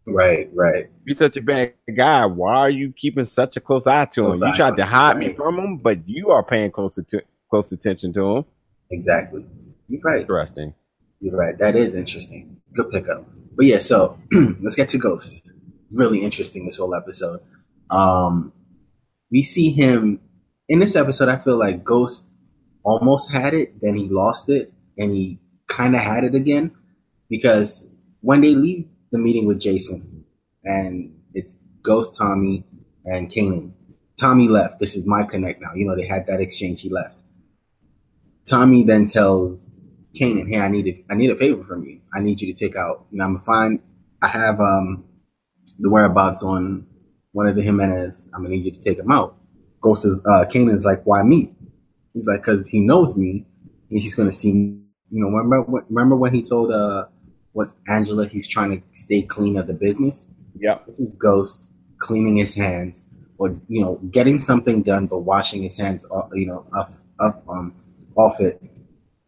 Right, 0.07 0.48
right. 0.55 0.87
You're 1.05 1.16
such 1.16 1.37
a 1.37 1.42
bad 1.42 1.74
guy. 1.94 2.24
Why 2.27 2.57
are 2.57 2.70
you 2.70 2.92
keeping 2.96 3.27
such 3.27 3.57
a 3.57 3.61
close 3.61 3.87
eye 3.87 4.07
to 4.07 4.22
close 4.22 4.42
him? 4.42 4.48
You 4.48 4.55
tried 4.55 4.77
to 4.77 4.87
hide 4.87 5.16
right. 5.16 5.29
me 5.29 5.35
from 5.35 5.59
him, 5.59 5.77
but 5.77 6.09
you 6.09 6.31
are 6.31 6.42
paying 6.42 6.70
close, 6.70 6.94
to, 6.94 7.22
close 7.51 7.70
attention 7.72 8.12
to 8.14 8.37
him. 8.37 8.44
Exactly. 8.90 9.44
You're 9.88 10.01
right. 10.01 10.22
Interesting. 10.22 10.74
You're 11.20 11.37
right. 11.37 11.59
That 11.59 11.77
is 11.77 11.94
interesting. 11.94 12.57
Good 12.72 12.90
pickup. 12.90 13.27
But 13.55 13.66
yeah, 13.66 13.81
so 13.81 14.18
let's 14.33 14.77
get 14.77 14.88
to 14.90 14.98
Ghost 14.98 15.53
really 15.92 16.20
interesting 16.20 16.66
this 16.66 16.79
whole 16.79 16.94
episode. 16.94 17.40
Um, 17.90 18.53
we 19.31 19.42
see 19.42 19.70
him 19.70 20.20
in 20.68 20.81
this 20.81 20.96
episode. 20.96 21.29
I 21.29 21.37
feel 21.37 21.59
like 21.59 21.85
Ghost 21.85 22.35
almost 22.83 23.31
had 23.31 23.55
it, 23.55 23.81
then 23.81 23.94
he 23.94 24.09
lost 24.09 24.48
it, 24.48 24.72
and 24.96 25.12
he 25.12 25.38
kind 25.66 25.94
of 25.94 26.01
had 26.01 26.24
it 26.24 26.35
again 26.35 26.72
because 27.29 27.94
when 28.20 28.40
they 28.40 28.55
leave 28.55 28.88
the 29.11 29.18
meeting 29.18 29.46
with 29.46 29.61
Jason, 29.61 30.24
and 30.64 31.14
it's 31.35 31.59
Ghost, 31.83 32.16
Tommy, 32.18 32.64
and 33.05 33.31
Kanan. 33.31 33.72
Tommy 34.18 34.48
left. 34.48 34.81
This 34.81 34.96
is 34.96 35.07
my 35.07 35.22
connect 35.24 35.61
now. 35.61 35.72
You 35.74 35.87
know 35.87 35.96
they 35.96 36.07
had 36.07 36.27
that 36.27 36.40
exchange. 36.40 36.83
He 36.83 36.90
left. 36.90 37.18
Tommy 38.48 38.83
then 38.85 39.05
tells 39.05 39.81
Kanan, 40.14 40.48
"Hey, 40.48 40.61
I 40.61 40.68
need 40.68 40.87
a, 40.88 41.05
I 41.11 41.14
need 41.14 41.31
a 41.31 41.37
favor 41.37 41.64
from 41.64 41.85
you. 41.85 42.01
I 42.14 42.20
need 42.20 42.40
you 42.40 42.53
to 42.53 42.59
take 42.59 42.77
out. 42.77 43.07
You 43.11 43.18
know, 43.18 43.24
I'm 43.24 43.35
gonna 43.35 43.44
find. 43.44 43.81
I 44.20 44.29
have 44.29 44.61
um 44.61 45.05
the 45.78 45.90
whereabouts 45.90 46.42
on 46.42 46.86
one 47.32 47.46
of 47.46 47.56
the 47.56 47.62
Jimenez. 47.62 48.30
I'm 48.34 48.42
gonna 48.42 48.54
need 48.54 48.64
you 48.64 48.72
to 48.72 48.80
take 48.80 48.98
him 48.98 49.10
out. 49.10 49.36
Ghost 49.80 50.04
is 50.04 50.20
uh 50.26 50.44
Kanan's 50.44 50.84
like, 50.84 51.04
why 51.04 51.22
me? 51.22 51.54
He's 52.14 52.26
like, 52.26 52.42
cause 52.42 52.68
he 52.68 52.80
knows 52.80 53.16
me 53.16 53.46
and 53.90 54.00
he's 54.00 54.14
gonna 54.14 54.32
see 54.32 54.52
me. 54.52 54.80
You 55.10 55.24
know, 55.24 55.28
remember 55.30 55.84
remember 55.88 56.16
when 56.16 56.34
he 56.34 56.42
told 56.42 56.72
uh 56.72 57.06
what's 57.52 57.76
Angela 57.88 58.26
he's 58.26 58.46
trying 58.46 58.70
to 58.70 58.82
stay 58.92 59.22
clean 59.22 59.56
of 59.56 59.66
the 59.66 59.74
business? 59.74 60.34
Yeah. 60.58 60.78
This 60.86 61.00
is 61.00 61.16
Ghost 61.16 61.74
cleaning 61.98 62.36
his 62.36 62.54
hands 62.54 63.06
or 63.38 63.50
you 63.68 63.80
know, 63.80 64.00
getting 64.10 64.38
something 64.38 64.82
done 64.82 65.06
but 65.06 65.20
washing 65.20 65.62
his 65.62 65.76
hands 65.76 66.04
off, 66.10 66.28
you 66.34 66.46
know, 66.46 66.66
up 66.76 66.92
up 67.20 67.44
um 67.48 67.74
off 68.16 68.40
it. 68.40 68.60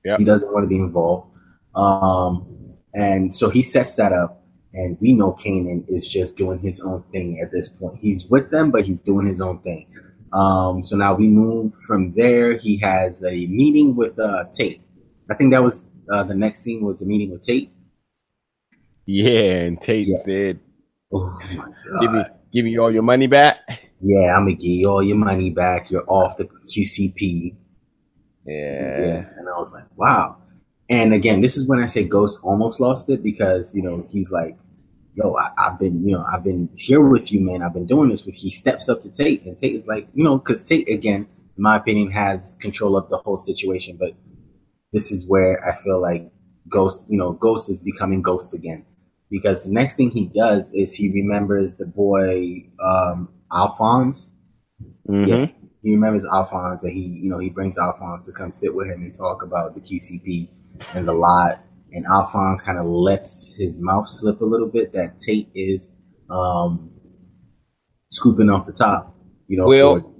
Yeah. 0.04 0.16
He 0.18 0.24
doesn't 0.24 0.52
want 0.52 0.64
to 0.64 0.68
be 0.68 0.78
involved. 0.78 1.30
Um 1.74 2.76
and 2.92 3.32
so 3.32 3.48
he 3.50 3.62
sets 3.62 3.94
that 3.96 4.12
up 4.12 4.39
and 4.72 4.96
we 5.00 5.12
know 5.12 5.32
Kanan 5.32 5.84
is 5.88 6.06
just 6.06 6.36
doing 6.36 6.58
his 6.60 6.80
own 6.80 7.02
thing 7.12 7.40
at 7.42 7.50
this 7.52 7.68
point. 7.68 7.98
He's 8.00 8.26
with 8.26 8.50
them, 8.50 8.70
but 8.70 8.84
he's 8.84 9.00
doing 9.00 9.26
his 9.26 9.40
own 9.40 9.60
thing. 9.60 9.86
Um, 10.32 10.82
so 10.82 10.96
now 10.96 11.14
we 11.14 11.26
move 11.26 11.74
from 11.74 12.14
there. 12.14 12.56
He 12.56 12.76
has 12.78 13.24
a 13.24 13.46
meeting 13.46 13.96
with 13.96 14.18
uh, 14.18 14.44
Tate. 14.52 14.82
I 15.30 15.34
think 15.34 15.52
that 15.52 15.62
was 15.62 15.86
uh, 16.12 16.22
the 16.24 16.34
next 16.34 16.60
scene 16.60 16.82
was 16.82 16.98
the 16.98 17.06
meeting 17.06 17.30
with 17.30 17.42
Tate. 17.42 17.72
Yeah, 19.06 19.62
and 19.62 19.80
Tate 19.80 20.06
yes. 20.06 20.24
said, 20.24 20.60
"Oh 21.12 21.36
my 21.56 21.64
god, 21.64 22.00
give 22.00 22.12
me, 22.12 22.22
give 22.52 22.64
me 22.64 22.78
all 22.78 22.92
your 22.92 23.02
money 23.02 23.26
back." 23.26 23.56
Yeah, 24.00 24.36
I'm 24.36 24.44
gonna 24.44 24.52
give 24.52 24.64
you 24.64 24.88
all 24.88 25.02
your 25.02 25.16
money 25.16 25.50
back. 25.50 25.90
You're 25.90 26.08
off 26.08 26.36
the 26.36 26.44
QCP. 26.44 27.56
Yeah. 28.46 29.00
yeah. 29.00 29.24
And 29.36 29.48
I 29.48 29.58
was 29.58 29.72
like, 29.74 29.84
wow. 29.96 30.38
And 30.90 31.14
again, 31.14 31.40
this 31.40 31.56
is 31.56 31.68
when 31.68 31.78
I 31.78 31.86
say 31.86 32.02
Ghost 32.02 32.40
almost 32.42 32.80
lost 32.80 33.08
it 33.08 33.22
because 33.22 33.74
you 33.76 33.82
know 33.82 34.06
he's 34.10 34.32
like, 34.32 34.58
"Yo, 35.14 35.36
I, 35.36 35.50
have 35.56 35.78
been, 35.78 36.04
you 36.06 36.12
know, 36.12 36.24
I've 36.30 36.42
been 36.42 36.68
here 36.74 37.00
with 37.00 37.32
you, 37.32 37.40
man. 37.40 37.62
I've 37.62 37.72
been 37.72 37.86
doing 37.86 38.10
this 38.10 38.26
with." 38.26 38.34
He 38.34 38.50
steps 38.50 38.88
up 38.88 39.00
to 39.02 39.12
Tate, 39.12 39.46
and 39.46 39.56
Tate 39.56 39.76
is 39.76 39.86
like, 39.86 40.08
you 40.14 40.24
know, 40.24 40.38
because 40.38 40.64
Tate, 40.64 40.88
again, 40.88 41.28
in 41.56 41.62
my 41.62 41.76
opinion, 41.76 42.10
has 42.10 42.56
control 42.60 42.96
of 42.96 43.08
the 43.08 43.18
whole 43.18 43.38
situation. 43.38 43.98
But 44.00 44.14
this 44.92 45.12
is 45.12 45.28
where 45.28 45.64
I 45.64 45.76
feel 45.76 46.02
like 46.02 46.28
Ghost, 46.68 47.08
you 47.08 47.16
know, 47.16 47.32
Ghost 47.34 47.70
is 47.70 47.78
becoming 47.78 48.20
Ghost 48.20 48.52
again 48.52 48.84
because 49.30 49.64
the 49.64 49.72
next 49.72 49.94
thing 49.94 50.10
he 50.10 50.26
does 50.26 50.72
is 50.72 50.94
he 50.94 51.08
remembers 51.12 51.76
the 51.76 51.86
boy 51.86 52.64
um, 52.84 53.28
Alphonse. 53.52 54.34
Mm-hmm. 55.08 55.24
Yeah, 55.24 55.46
he 55.84 55.94
remembers 55.94 56.24
Alphonse, 56.32 56.82
and 56.82 56.92
he, 56.92 57.02
you 57.02 57.30
know, 57.30 57.38
he 57.38 57.48
brings 57.48 57.78
Alphonse 57.78 58.26
to 58.26 58.32
come 58.32 58.52
sit 58.52 58.74
with 58.74 58.88
him 58.88 59.02
and 59.02 59.14
talk 59.14 59.44
about 59.44 59.76
the 59.76 59.80
QCP 59.80 60.48
and 60.94 61.06
the 61.06 61.12
lot. 61.12 61.64
And 61.92 62.06
Alphonse 62.06 62.62
kind 62.62 62.78
of 62.78 62.84
lets 62.84 63.52
his 63.58 63.76
mouth 63.80 64.06
slip 64.06 64.40
a 64.40 64.44
little 64.44 64.68
bit 64.68 64.92
that 64.92 65.18
Tate 65.18 65.48
is 65.54 65.96
um, 66.30 66.90
scooping 68.10 68.48
off 68.48 68.66
the 68.66 68.72
top. 68.72 69.16
You 69.48 69.58
know, 69.58 69.66
well, 69.66 70.00
for, 70.00 70.14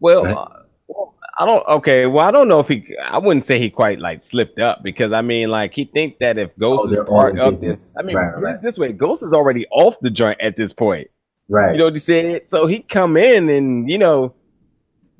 well, 0.00 0.26
uh, 0.26 0.48
well, 0.88 1.14
I 1.38 1.46
don't. 1.46 1.66
Okay, 1.68 2.06
well, 2.06 2.26
I 2.26 2.32
don't 2.32 2.48
know 2.48 2.58
if 2.58 2.68
he. 2.68 2.84
I 3.00 3.18
wouldn't 3.18 3.46
say 3.46 3.60
he 3.60 3.70
quite 3.70 4.00
like 4.00 4.24
slipped 4.24 4.58
up 4.58 4.82
because 4.82 5.12
I 5.12 5.22
mean, 5.22 5.48
like 5.48 5.74
he 5.74 5.84
think 5.84 6.18
that 6.18 6.38
if 6.38 6.56
Ghost 6.58 6.88
oh, 6.88 6.92
is 6.92 7.08
part 7.08 7.38
of 7.38 7.60
this, 7.60 7.94
I 7.96 8.02
mean, 8.02 8.16
right, 8.16 8.40
right. 8.40 8.62
this 8.62 8.78
way, 8.78 8.92
Ghost 8.92 9.22
is 9.22 9.32
already 9.32 9.66
off 9.70 10.00
the 10.00 10.10
joint 10.10 10.40
at 10.40 10.56
this 10.56 10.72
point. 10.72 11.08
Right. 11.48 11.72
You 11.72 11.78
know 11.78 11.84
what 11.84 11.92
he 11.92 12.00
said? 12.00 12.50
So 12.50 12.66
he 12.66 12.80
come 12.80 13.16
in 13.16 13.48
and 13.48 13.88
you 13.88 13.98
know 13.98 14.34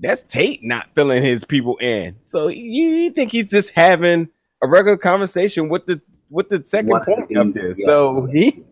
that's 0.00 0.22
Tate 0.24 0.62
not 0.62 0.86
filling 0.94 1.22
his 1.22 1.44
people 1.44 1.76
in. 1.78 2.16
So 2.24 2.48
you, 2.48 2.88
you 2.88 3.10
think 3.10 3.32
he's 3.32 3.50
just 3.50 3.70
having 3.70 4.28
a 4.62 4.68
regular 4.68 4.96
conversation 4.96 5.68
with 5.68 5.86
the 5.86 6.00
with 6.30 6.48
the 6.48 6.62
second 6.66 6.90
One 6.90 7.04
point 7.04 7.36
of 7.36 7.54
this. 7.54 7.78
Yes, 7.78 7.86
so 7.86 8.28
yes, 8.32 8.54
he, 8.54 8.64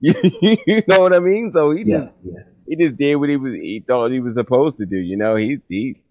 yes. 0.00 0.16
you 0.66 0.82
know 0.88 1.00
what 1.00 1.14
I 1.14 1.20
mean. 1.20 1.52
So 1.52 1.70
he 1.70 1.84
yeah, 1.84 1.98
just 1.98 2.18
yeah. 2.24 2.40
he 2.66 2.76
just 2.76 2.96
did 2.96 3.16
what 3.16 3.28
he 3.28 3.36
was 3.36 3.52
he 3.54 3.84
thought 3.86 4.10
he 4.10 4.20
was 4.20 4.34
supposed 4.34 4.78
to 4.78 4.86
do. 4.86 4.96
You 4.96 5.16
know, 5.16 5.36
he 5.36 5.58
he 5.68 6.02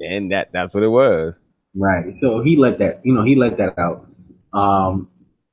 and 0.00 0.32
that 0.32 0.50
that's 0.52 0.74
what 0.74 0.82
it 0.82 0.88
was. 0.88 1.40
Right. 1.74 2.14
So 2.14 2.42
he 2.42 2.56
let 2.56 2.78
that 2.78 3.00
you 3.04 3.14
know 3.14 3.22
he 3.22 3.34
let 3.34 3.58
that 3.58 3.78
out. 3.78 4.08
Um, 4.52 5.10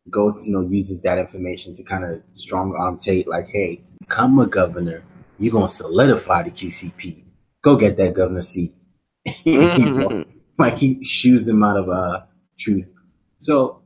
Ghost 0.10 0.48
you 0.48 0.54
know 0.54 0.62
uses 0.62 1.04
that 1.04 1.18
information 1.18 1.74
to 1.76 1.84
kind 1.84 2.04
of 2.04 2.22
strong 2.34 2.76
arm 2.80 2.98
Tate 2.98 3.28
like, 3.28 3.48
hey, 3.48 3.84
come 4.08 4.40
a 4.40 4.48
governor, 4.48 5.04
you're 5.40 5.54
gonna 5.54 5.70
solidify 5.70 6.44
the 6.44 6.52
QCP. 6.52 7.24
Go 7.62 7.76
get 7.76 7.98
that 7.98 8.14
governor 8.14 8.44
seat. 8.44 8.74
mm-hmm. 9.28 10.30
like 10.60 10.78
he 10.78 11.04
shoos 11.06 11.48
him 11.48 11.64
out 11.64 11.78
of 11.78 11.90
uh 11.90 12.26
truth. 12.60 12.93
So 13.44 13.82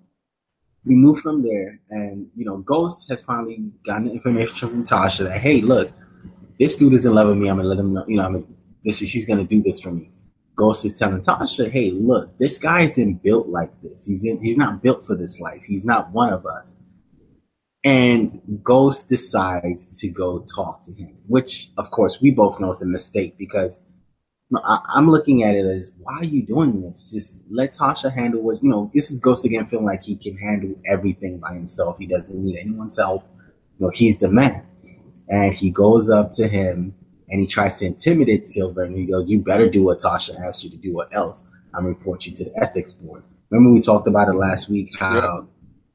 we 0.85 0.93
move 0.93 1.19
from 1.19 1.41
there, 1.41 1.79
and 1.89 2.27
you 2.35 2.45
know, 2.45 2.57
Ghost 2.57 3.09
has 3.09 3.23
finally 3.23 3.71
gotten 3.83 4.07
information 4.07 4.69
from 4.69 4.83
Tasha 4.83 5.23
that 5.23 5.41
hey, 5.41 5.61
look, 5.61 5.91
this 6.59 6.75
dude 6.75 6.93
is 6.93 7.07
in 7.07 7.15
love 7.15 7.29
with 7.29 7.39
me. 7.39 7.49
I'm 7.49 7.57
gonna 7.57 7.67
let 7.67 7.79
him 7.79 7.91
know. 7.91 8.05
You 8.07 8.17
know, 8.17 8.25
I'm 8.25 8.33
gonna, 8.33 8.45
this 8.85 9.01
is 9.01 9.09
he's 9.09 9.25
gonna 9.25 9.45
do 9.45 9.63
this 9.63 9.81
for 9.81 9.91
me. 9.91 10.11
Ghost 10.55 10.85
is 10.85 10.93
telling 10.93 11.21
Tasha, 11.21 11.71
hey, 11.71 11.89
look, 11.89 12.37
this 12.37 12.59
guy 12.59 12.81
isn't 12.81 13.23
built 13.23 13.47
like 13.47 13.71
this. 13.81 14.05
He's 14.05 14.23
in, 14.23 14.43
he's 14.43 14.59
not 14.59 14.83
built 14.83 15.03
for 15.07 15.15
this 15.15 15.39
life. 15.39 15.63
He's 15.65 15.85
not 15.85 16.11
one 16.11 16.31
of 16.31 16.45
us. 16.45 16.79
And 17.83 18.41
Ghost 18.63 19.09
decides 19.09 19.99
to 20.01 20.09
go 20.09 20.45
talk 20.55 20.81
to 20.85 20.93
him, 20.93 21.17
which 21.25 21.69
of 21.79 21.89
course 21.89 22.21
we 22.21 22.29
both 22.29 22.59
know 22.59 22.69
is 22.69 22.83
a 22.83 22.87
mistake 22.87 23.39
because 23.39 23.81
I, 24.55 24.79
am 24.95 25.10
looking 25.10 25.43
at 25.43 25.55
it 25.55 25.65
as 25.65 25.93
why 25.99 26.19
are 26.19 26.25
you 26.25 26.45
doing 26.45 26.81
this? 26.81 27.12
Just 27.12 27.43
let 27.49 27.73
Tasha 27.73 28.13
handle 28.13 28.41
what 28.41 28.63
you 28.63 28.69
know. 28.69 28.89
This 28.93 29.12
is 29.12 29.19
Ghost 29.19 29.45
again, 29.45 29.65
feeling 29.65 29.86
like 29.86 30.03
he 30.03 30.15
can 30.15 30.38
handle 30.38 30.75
everything 30.86 31.39
by 31.39 31.53
himself. 31.53 31.97
He 31.99 32.07
doesn't 32.07 32.43
need 32.43 32.57
anyone's 32.57 32.97
help. 32.97 33.25
You 33.77 33.88
know, 33.88 33.91
he's 33.93 34.19
the 34.19 34.29
man. 34.29 34.65
and 35.29 35.53
he 35.53 35.69
goes 35.69 36.10
up 36.10 36.31
to 36.33 36.47
him 36.47 36.95
and 37.29 37.41
he 37.41 37.47
tries 37.47 37.79
to 37.79 37.86
intimidate 37.86 38.47
Silver, 38.47 38.83
and 38.83 38.97
he 38.97 39.05
goes, 39.05 39.29
"You 39.29 39.41
better 39.41 39.69
do 39.69 39.83
what 39.83 39.99
Tasha 39.99 40.39
asked 40.39 40.63
you 40.63 40.69
to 40.69 40.77
do, 40.77 40.97
or 40.97 41.13
else 41.13 41.49
I'm 41.73 41.86
report 41.86 42.25
you 42.25 42.33
to 42.36 42.45
the 42.45 42.57
ethics 42.57 42.93
board." 42.93 43.23
Remember 43.49 43.73
we 43.73 43.81
talked 43.81 44.07
about 44.07 44.29
it 44.29 44.33
last 44.33 44.69
week? 44.69 44.91
How, 44.97 45.47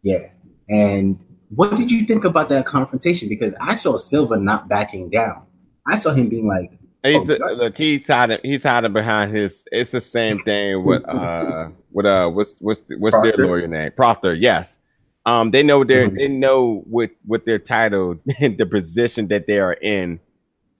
yeah. 0.03 0.19
yeah. 0.19 0.29
And 0.69 1.25
what 1.55 1.77
did 1.77 1.91
you 1.91 2.05
think 2.05 2.25
about 2.25 2.49
that 2.51 2.67
confrontation? 2.67 3.29
Because 3.29 3.55
I 3.61 3.75
saw 3.75 3.97
Silver 3.97 4.37
not 4.37 4.69
backing 4.69 5.11
down. 5.11 5.47
I 5.87 5.97
saw 5.97 6.13
him 6.13 6.29
being 6.29 6.47
like, 6.47 6.73
He's 7.05 7.29
oh, 7.29 7.53
look, 7.55 7.77
he's 7.77 8.07
hiding. 8.07 8.39
He's 8.43 8.63
hiding 8.63 8.93
behind 8.93 9.35
his. 9.35 9.67
It's 9.73 9.91
the 9.91 10.01
same 10.01 10.39
thing 10.45 10.85
with 10.85 11.03
uh 11.09 11.69
with 11.91 12.07
uh 12.07 12.29
what's 12.29 12.61
what's 12.61 12.83
what's 12.99 13.17
Proctor. 13.17 13.37
their 13.37 13.47
lawyer 13.47 13.67
name? 13.67 13.93
Proctor. 13.93 14.35
Yes. 14.35 14.79
Um, 15.27 15.51
they 15.51 15.63
know 15.63 15.85
their 15.85 16.07
mm-hmm. 16.07 16.17
they 16.17 16.29
know 16.29 16.85
with 16.87 17.11
with 17.27 17.45
their 17.45 17.59
title 17.59 18.17
and 18.39 18.57
the 18.59 18.67
position 18.67 19.29
that 19.29 19.47
they 19.47 19.59
are 19.59 19.73
in 19.73 20.21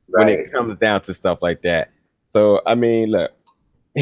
right. 0.09 0.27
when 0.27 0.29
it 0.29 0.53
comes 0.53 0.79
down 0.79 1.01
to 1.03 1.15
stuff 1.15 1.39
like 1.43 1.63
that. 1.63 1.91
So 2.31 2.61
I 2.67 2.77
mean, 2.77 3.11
look, 3.11 3.33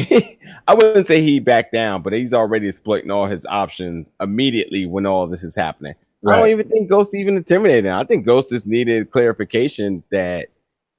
I 0.67 0.73
wouldn't 0.73 1.07
say 1.07 1.21
he 1.21 1.39
backed 1.39 1.73
down, 1.73 2.03
but 2.03 2.13
he's 2.13 2.33
already 2.33 2.69
exploiting 2.69 3.09
all 3.09 3.25
his 3.25 3.45
options 3.47 4.07
immediately 4.19 4.85
when 4.85 5.07
all 5.07 5.25
this 5.27 5.43
is 5.43 5.55
happening. 5.55 5.95
Right. 6.21 6.35
I 6.35 6.39
don't 6.39 6.49
even 6.49 6.69
think 6.69 6.89
Ghost 6.89 7.15
even 7.15 7.35
intimidated 7.35 7.85
him. 7.85 7.95
I 7.95 8.03
think 8.03 8.27
Ghost 8.27 8.49
just 8.49 8.67
needed 8.67 9.09
clarification 9.09 10.03
that 10.11 10.49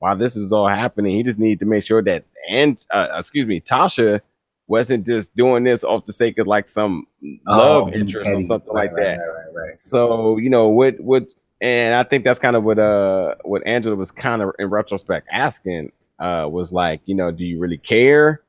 while 0.02 0.16
this 0.16 0.34
was 0.34 0.52
all 0.52 0.66
happening, 0.66 1.16
he 1.16 1.22
just 1.22 1.38
needed 1.38 1.60
to 1.60 1.64
make 1.64 1.86
sure 1.86 2.02
that 2.02 2.24
and 2.50 2.84
uh, 2.90 3.06
excuse 3.14 3.46
me, 3.46 3.60
Tasha 3.60 4.20
wasn't 4.66 5.06
just 5.06 5.36
doing 5.36 5.62
this 5.62 5.84
off 5.84 6.06
the 6.06 6.12
sake 6.12 6.38
of 6.38 6.48
like 6.48 6.68
some 6.68 7.06
oh, 7.46 7.56
love 7.56 7.94
interest 7.94 8.26
petty. 8.26 8.42
or 8.42 8.46
something 8.48 8.74
right, 8.74 8.90
like 8.90 8.96
right, 8.96 9.18
that. 9.18 9.52
Right, 9.54 9.80
so 9.80 10.38
you 10.38 10.50
know 10.50 10.66
what 10.66 10.98
what 10.98 11.28
and 11.60 11.94
I 11.94 12.02
think 12.02 12.24
that's 12.24 12.40
kind 12.40 12.56
of 12.56 12.64
what 12.64 12.80
uh 12.80 13.36
what 13.44 13.64
Angela 13.64 13.94
was 13.94 14.10
kind 14.10 14.42
of 14.42 14.50
in 14.58 14.70
retrospect 14.70 15.28
asking 15.30 15.92
uh 16.18 16.48
was 16.50 16.72
like 16.72 17.00
you 17.04 17.14
know 17.14 17.30
do 17.30 17.44
you 17.44 17.60
really 17.60 17.78
care 17.78 18.42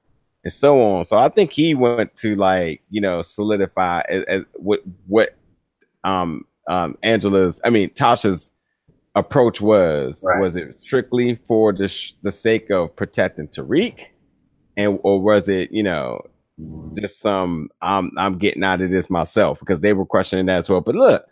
and 0.43 0.51
so 0.51 0.81
on. 0.81 1.05
So 1.05 1.19
I 1.19 1.29
think 1.29 1.51
he 1.51 1.75
went 1.75 2.15
to 2.17 2.35
like 2.35 2.81
you 2.89 2.99
know 2.99 3.21
solidify 3.21 4.01
as, 4.09 4.23
as 4.23 4.41
what 4.55 4.79
what 5.05 5.35
um 6.03 6.47
um 6.67 6.97
Angela's 7.03 7.61
I 7.63 7.69
mean 7.69 7.91
Tasha's 7.91 8.53
approach 9.15 9.62
was 9.62 10.23
right. 10.26 10.41
was 10.41 10.56
it 10.56 10.82
strictly 10.82 11.39
for 11.47 11.71
the 11.71 11.88
sh- 11.88 12.13
the 12.23 12.32
sake 12.32 12.69
of 12.71 12.95
protecting 12.95 13.47
Tariq 13.47 13.95
and 14.76 14.99
or 15.04 15.21
was 15.21 15.47
it 15.47 15.71
you 15.71 15.84
know 15.84 16.21
just 16.95 17.21
some 17.21 17.69
I'm 17.82 18.12
I'm 18.17 18.39
getting 18.39 18.63
out 18.63 18.82
of 18.82 18.89
this 18.89 19.10
myself 19.10 19.60
because 19.60 19.82
they 19.82 19.93
were 19.93 20.06
questioning 20.06 20.47
that 20.47 20.58
as 20.58 20.69
well 20.69 20.82
but 20.82 20.95
look 20.95 21.26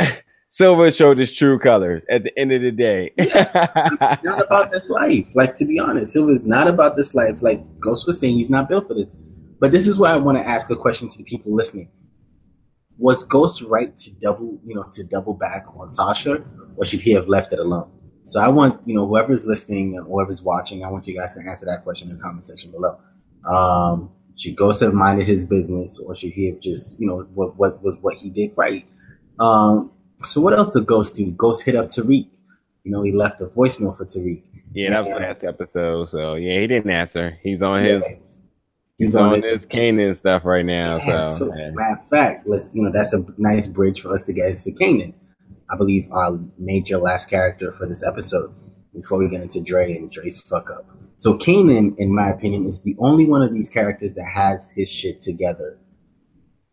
Silver 0.50 0.90
showed 0.90 1.18
his 1.18 1.32
true 1.32 1.58
colors 1.58 2.02
at 2.10 2.24
the 2.24 2.36
end 2.38 2.52
of 2.52 2.62
the 2.62 2.72
day. 2.72 3.12
not 4.24 4.42
about 4.42 4.72
this 4.72 4.90
life. 4.90 5.28
Like 5.34 5.54
to 5.56 5.64
be 5.64 5.78
honest, 5.78 6.12
Silver 6.12 6.32
is 6.32 6.44
not 6.44 6.66
about 6.66 6.96
this 6.96 7.14
life. 7.14 7.40
Like 7.40 7.62
Ghost 7.78 8.04
was 8.04 8.18
saying, 8.18 8.34
he's 8.34 8.50
not 8.50 8.68
built 8.68 8.88
for 8.88 8.94
this. 8.94 9.06
But 9.60 9.70
this 9.70 9.86
is 9.86 10.00
why 10.00 10.12
I 10.12 10.16
want 10.16 10.38
to 10.38 10.46
ask 10.46 10.68
a 10.70 10.76
question 10.76 11.08
to 11.08 11.18
the 11.18 11.24
people 11.24 11.54
listening 11.54 11.88
was 13.00 13.24
Ghost 13.24 13.62
right 13.62 13.96
to 13.96 14.10
double, 14.20 14.60
you 14.64 14.74
know, 14.74 14.84
to 14.92 15.04
double 15.04 15.34
back 15.34 15.64
on 15.74 15.90
Tasha, 15.90 16.44
or 16.76 16.84
should 16.84 17.00
he 17.00 17.12
have 17.12 17.28
left 17.28 17.52
it 17.52 17.58
alone? 17.58 17.90
So 18.24 18.40
I 18.40 18.48
want, 18.48 18.80
you 18.86 18.94
know, 18.94 19.06
whoever's 19.06 19.46
listening 19.46 19.96
and 19.96 20.06
whoever's 20.06 20.42
watching, 20.42 20.84
I 20.84 20.90
want 20.90 21.08
you 21.08 21.18
guys 21.18 21.34
to 21.34 21.48
answer 21.48 21.66
that 21.66 21.82
question 21.82 22.10
in 22.10 22.16
the 22.16 22.22
comment 22.22 22.44
section 22.44 22.70
below. 22.70 23.00
Um, 23.44 24.10
should 24.36 24.54
Ghost 24.54 24.82
have 24.82 24.92
minded 24.92 25.26
his 25.26 25.44
business, 25.44 25.98
or 25.98 26.14
should 26.14 26.32
he 26.32 26.46
have 26.46 26.60
just, 26.60 27.00
you 27.00 27.06
know, 27.06 27.26
what 27.34 27.56
what 27.56 27.82
was 27.82 27.96
what 28.00 28.16
he 28.16 28.30
did 28.30 28.52
right? 28.56 28.86
Um, 29.40 29.90
so 30.18 30.40
what 30.40 30.52
else 30.52 30.74
did 30.74 30.86
Ghost 30.86 31.16
do? 31.16 31.30
Ghost 31.32 31.64
hit 31.64 31.74
up 31.74 31.86
Tariq. 31.88 32.28
You 32.84 32.92
know, 32.92 33.02
he 33.02 33.12
left 33.12 33.40
a 33.40 33.46
voicemail 33.46 33.96
for 33.96 34.04
Tariq. 34.04 34.42
Yeah, 34.72 34.90
that 34.90 35.04
was 35.04 35.12
the 35.12 35.18
last 35.18 35.44
episode. 35.44 36.10
So 36.10 36.34
yeah, 36.34 36.60
he 36.60 36.66
didn't 36.66 36.90
answer. 36.90 37.38
He's 37.42 37.62
on 37.62 37.82
his 37.82 38.39
He's, 39.00 39.16
on, 39.16 39.32
on 39.32 39.42
his 39.42 39.66
Kanan 39.66 40.14
stuff 40.14 40.44
right 40.44 40.64
now. 40.64 40.98
Yeah, 40.98 41.24
so, 41.24 41.46
so 41.46 41.52
matter 41.72 41.98
of 41.98 42.08
fact, 42.08 42.46
let's 42.46 42.74
you 42.76 42.82
know 42.82 42.90
that's 42.92 43.14
a 43.14 43.24
nice 43.38 43.66
bridge 43.66 44.02
for 44.02 44.12
us 44.12 44.24
to 44.24 44.34
get 44.34 44.50
into 44.50 44.70
Kanan. 44.78 45.14
I 45.70 45.76
believe 45.76 46.06
our 46.12 46.38
major 46.58 46.98
last 46.98 47.30
character 47.30 47.72
for 47.72 47.86
this 47.86 48.04
episode 48.06 48.54
before 48.94 49.18
we 49.18 49.30
get 49.30 49.40
into 49.40 49.62
Dre 49.62 49.96
and 49.96 50.10
Dre's 50.10 50.38
fuck 50.40 50.68
up. 50.70 50.84
So 51.16 51.38
Kanan, 51.38 51.94
in 51.96 52.14
my 52.14 52.28
opinion, 52.28 52.66
is 52.66 52.82
the 52.82 52.94
only 52.98 53.26
one 53.26 53.40
of 53.40 53.54
these 53.54 53.70
characters 53.70 54.14
that 54.16 54.30
has 54.34 54.70
his 54.76 54.90
shit 54.90 55.22
together. 55.22 55.78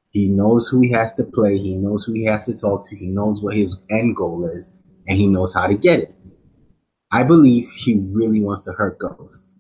He 0.10 0.28
knows 0.28 0.68
who 0.68 0.82
he 0.82 0.92
has 0.92 1.14
to 1.14 1.24
play. 1.24 1.58
He 1.58 1.76
knows 1.76 2.04
who 2.04 2.14
he 2.14 2.26
has 2.26 2.46
to 2.48 2.58
talk 2.58 2.86
to. 2.90 2.96
He 2.98 3.08
knows 3.08 3.42
what 3.42 3.56
his 3.56 3.78
end 3.90 4.18
goal 4.18 4.46
is, 4.46 4.72
and 5.08 5.18
he 5.18 5.28
knows 5.28 5.54
how 5.54 5.68
to 5.68 5.76
get 5.76 6.00
it. 6.00 6.16
I 7.10 7.24
believe 7.24 7.70
he 7.70 8.06
really 8.12 8.42
wants 8.42 8.64
to 8.64 8.72
hurt 8.72 9.00
Ghost. 9.00 9.60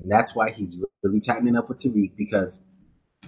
And 0.00 0.10
that's 0.10 0.34
why 0.34 0.50
he's 0.50 0.84
really 1.02 1.20
tightening 1.20 1.56
up 1.56 1.68
with 1.68 1.78
Tariq 1.78 2.16
because 2.16 2.60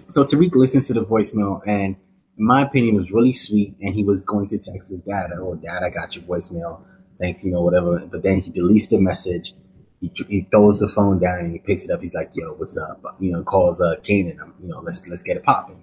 so 0.09 0.23
Tariq 0.23 0.55
listens 0.55 0.87
to 0.87 0.93
the 0.93 1.05
voicemail 1.05 1.61
and 1.65 1.95
in 2.37 2.45
my 2.45 2.61
opinion 2.61 2.95
was 2.95 3.11
really 3.11 3.33
sweet 3.33 3.75
and 3.81 3.95
he 3.95 4.03
was 4.03 4.21
going 4.21 4.47
to 4.47 4.57
text 4.57 4.89
his 4.89 5.03
dad, 5.03 5.31
oh 5.37 5.55
dad, 5.55 5.83
I 5.83 5.89
got 5.89 6.15
your 6.15 6.25
voicemail. 6.25 6.81
Thanks, 7.19 7.43
you 7.43 7.51
know, 7.51 7.61
whatever. 7.61 7.99
But 8.05 8.21
then 8.21 8.39
he 8.41 8.51
deletes 8.51 8.89
the 8.89 8.99
message. 8.99 9.53
He, 9.99 10.11
he 10.29 10.41
throws 10.51 10.79
the 10.79 10.87
phone 10.87 11.19
down 11.19 11.39
and 11.39 11.51
he 11.51 11.57
picks 11.59 11.85
it 11.85 11.91
up. 11.91 12.01
He's 12.01 12.13
like, 12.13 12.29
yo, 12.35 12.53
what's 12.53 12.77
up? 12.77 13.01
You 13.19 13.31
know, 13.31 13.43
calls 13.43 13.81
uh 13.81 13.95
Kanan, 14.01 14.37
you 14.61 14.67
know, 14.67 14.79
let's 14.81 15.07
let's 15.07 15.23
get 15.23 15.37
it 15.37 15.43
popping. 15.43 15.81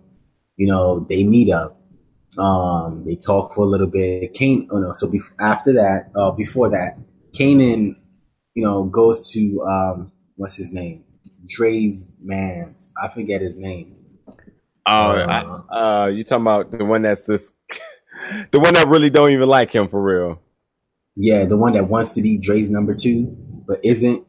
You 0.56 0.68
know, 0.68 1.06
they 1.08 1.24
meet 1.24 1.52
up. 1.52 1.80
Um, 2.38 3.04
they 3.06 3.16
talk 3.16 3.54
for 3.54 3.62
a 3.62 3.66
little 3.66 3.86
bit. 3.86 4.34
Kane, 4.34 4.68
oh 4.70 4.78
no, 4.78 4.92
so 4.92 5.08
bef- 5.08 5.32
after 5.40 5.72
that, 5.74 6.10
uh, 6.16 6.30
before 6.32 6.70
that, 6.70 6.98
Kanan, 7.32 7.96
you 8.54 8.62
know, 8.62 8.84
goes 8.84 9.30
to 9.32 9.62
um, 9.62 10.12
what's 10.36 10.56
his 10.56 10.72
name? 10.72 11.04
Dre's 11.46 12.18
man's. 12.22 12.92
I 13.02 13.08
forget 13.08 13.40
his 13.40 13.58
name. 13.58 13.96
Oh, 14.86 15.10
uh, 15.12 15.62
uh, 15.74 16.06
you 16.08 16.24
talking 16.24 16.42
about 16.42 16.70
the 16.70 16.84
one 16.84 17.02
that's 17.02 17.26
just 17.26 17.54
the 18.50 18.60
one 18.60 18.74
that 18.74 18.88
really 18.88 19.10
don't 19.10 19.30
even 19.30 19.48
like 19.48 19.74
him 19.74 19.88
for 19.88 20.02
real? 20.02 20.40
Yeah, 21.16 21.44
the 21.44 21.56
one 21.56 21.72
that 21.74 21.88
wants 21.88 22.12
to 22.14 22.22
be 22.22 22.38
Dre's 22.38 22.70
number 22.70 22.94
two, 22.94 23.34
but 23.66 23.78
isn't. 23.82 24.26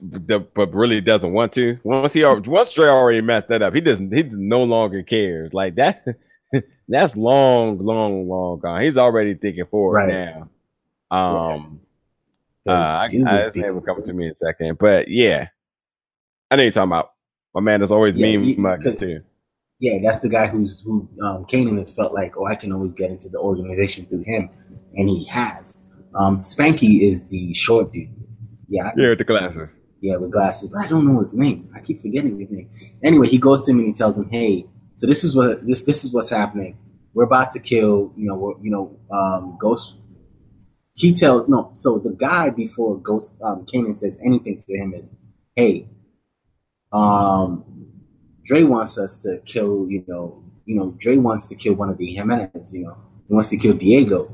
The, 0.00 0.40
but 0.40 0.72
really 0.74 1.00
doesn't 1.00 1.32
want 1.32 1.52
to. 1.54 1.78
Once 1.82 2.12
he 2.12 2.24
once 2.24 2.72
Dre 2.72 2.88
already 2.88 3.20
messed 3.20 3.48
that 3.48 3.62
up, 3.62 3.74
he 3.74 3.80
doesn't. 3.80 4.12
He 4.14 4.22
no 4.22 4.62
longer 4.62 5.02
cares. 5.02 5.52
Like 5.52 5.74
that. 5.76 6.04
that's 6.88 7.16
long, 7.16 7.78
long, 7.78 8.28
long 8.28 8.60
gone. 8.60 8.82
He's 8.82 8.98
already 8.98 9.34
thinking 9.34 9.66
forward 9.70 9.96
right. 9.96 10.08
now. 10.08 10.50
Um, 11.10 11.80
uh, 12.66 12.70
I, 12.70 13.08
I, 13.26 13.42
his 13.44 13.56
name 13.56 13.74
will 13.74 13.82
come 13.82 14.02
to 14.02 14.12
me 14.12 14.26
in 14.26 14.32
a 14.32 14.36
second, 14.36 14.78
but 14.78 15.08
yeah, 15.08 15.48
I 16.50 16.56
know 16.56 16.62
you're 16.62 16.72
talking 16.72 16.90
about. 16.90 17.12
My 17.54 17.60
man 17.60 17.82
is 17.82 17.90
always 17.90 18.18
yeah, 18.18 18.36
mean 18.36 18.60
mugging 18.60 18.96
too. 18.96 19.22
Yeah, 19.78 19.98
that's 20.02 20.20
the 20.20 20.28
guy 20.28 20.46
who's 20.46 20.80
who 20.80 21.08
um, 21.22 21.44
Kanan 21.46 21.78
has 21.78 21.90
felt 21.90 22.12
like, 22.12 22.36
oh, 22.36 22.46
I 22.46 22.54
can 22.54 22.72
always 22.72 22.94
get 22.94 23.10
into 23.10 23.28
the 23.28 23.38
organization 23.38 24.06
through 24.06 24.24
him, 24.26 24.50
and 24.94 25.08
he 25.08 25.24
has. 25.26 25.86
Um, 26.14 26.40
Spanky 26.40 27.02
is 27.02 27.26
the 27.28 27.52
short 27.54 27.92
dude. 27.92 28.08
Yeah, 28.68 28.92
yeah, 28.96 29.10
with 29.10 29.18
the 29.18 29.24
glasses. 29.24 29.78
Yeah, 30.00 30.16
with 30.16 30.32
glasses, 30.32 30.70
but 30.70 30.84
I 30.84 30.88
don't 30.88 31.06
know 31.06 31.20
his 31.20 31.34
name. 31.34 31.70
I 31.74 31.80
keep 31.80 32.02
forgetting 32.02 32.38
his 32.38 32.50
name. 32.50 32.70
Anyway, 33.02 33.28
he 33.28 33.38
goes 33.38 33.64
to 33.64 33.72
him 33.72 33.78
and 33.78 33.88
he 33.88 33.92
tells 33.92 34.18
him, 34.18 34.28
"Hey, 34.28 34.66
so 34.96 35.06
this 35.06 35.24
is 35.24 35.34
what 35.36 35.64
this 35.64 35.82
this 35.82 36.04
is 36.04 36.12
what's 36.12 36.30
happening. 36.30 36.78
We're 37.14 37.24
about 37.24 37.52
to 37.52 37.60
kill. 37.60 38.12
You 38.16 38.26
know, 38.28 38.58
you 38.62 38.70
know, 38.70 38.98
um, 39.10 39.56
Ghost 39.60 39.96
he 40.96 41.12
tells 41.12 41.48
no. 41.48 41.70
So 41.74 41.98
the 41.98 42.12
guy 42.12 42.50
before 42.50 42.98
Ghost 42.98 43.40
um, 43.42 43.66
Kanan 43.66 43.96
says 43.96 44.18
anything 44.24 44.58
to 44.58 44.78
him 44.78 44.94
is, 44.94 45.14
"Hey, 45.54 45.88
um, 46.92 47.64
Dre 48.44 48.62
wants 48.62 48.96
us 48.98 49.18
to 49.18 49.40
kill, 49.44 49.86
you 49.88 50.04
know, 50.06 50.42
you 50.64 50.76
know, 50.76 50.94
Dre 50.98 51.16
wants 51.16 51.48
to 51.48 51.54
kill 51.54 51.74
one 51.74 51.90
of 51.90 51.98
the 51.98 52.06
Jimenez, 52.06 52.72
you 52.72 52.84
know, 52.84 52.96
he 53.28 53.34
wants 53.34 53.50
to 53.50 53.56
kill 53.56 53.74
Diego. 53.74 54.32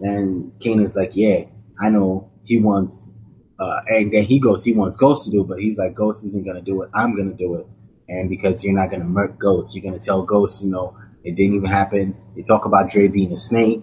And 0.00 0.52
Kanan's 0.60 0.96
like, 0.96 1.12
yeah, 1.14 1.44
I 1.80 1.90
know 1.90 2.30
he 2.44 2.60
wants, 2.60 3.20
uh, 3.58 3.80
and 3.88 4.12
then 4.12 4.24
he 4.24 4.38
goes, 4.38 4.64
he 4.64 4.72
wants 4.72 4.96
Ghost 4.96 5.24
to 5.24 5.30
do 5.30 5.42
it, 5.42 5.48
but 5.48 5.58
he's 5.58 5.78
like, 5.78 5.94
Ghost 5.94 6.24
isn't 6.24 6.44
to 6.56 6.62
do 6.62 6.82
it. 6.82 6.90
I'm 6.94 7.16
to 7.30 7.36
do 7.36 7.56
it. 7.56 7.66
And 8.08 8.30
because 8.30 8.64
you're 8.64 8.74
not 8.74 8.90
to 9.02 9.08
murk 9.08 9.38
Ghost, 9.38 9.74
you're 9.74 9.82
to 9.98 10.04
tell 10.04 10.22
Ghost, 10.22 10.64
you 10.64 10.70
know, 10.70 10.96
it 11.24 11.34
didn't 11.36 11.56
even 11.56 11.68
happen. 11.68 12.16
They 12.36 12.42
talk 12.42 12.64
about 12.64 12.90
Dre 12.90 13.08
being 13.08 13.32
a 13.32 13.36
snake, 13.36 13.82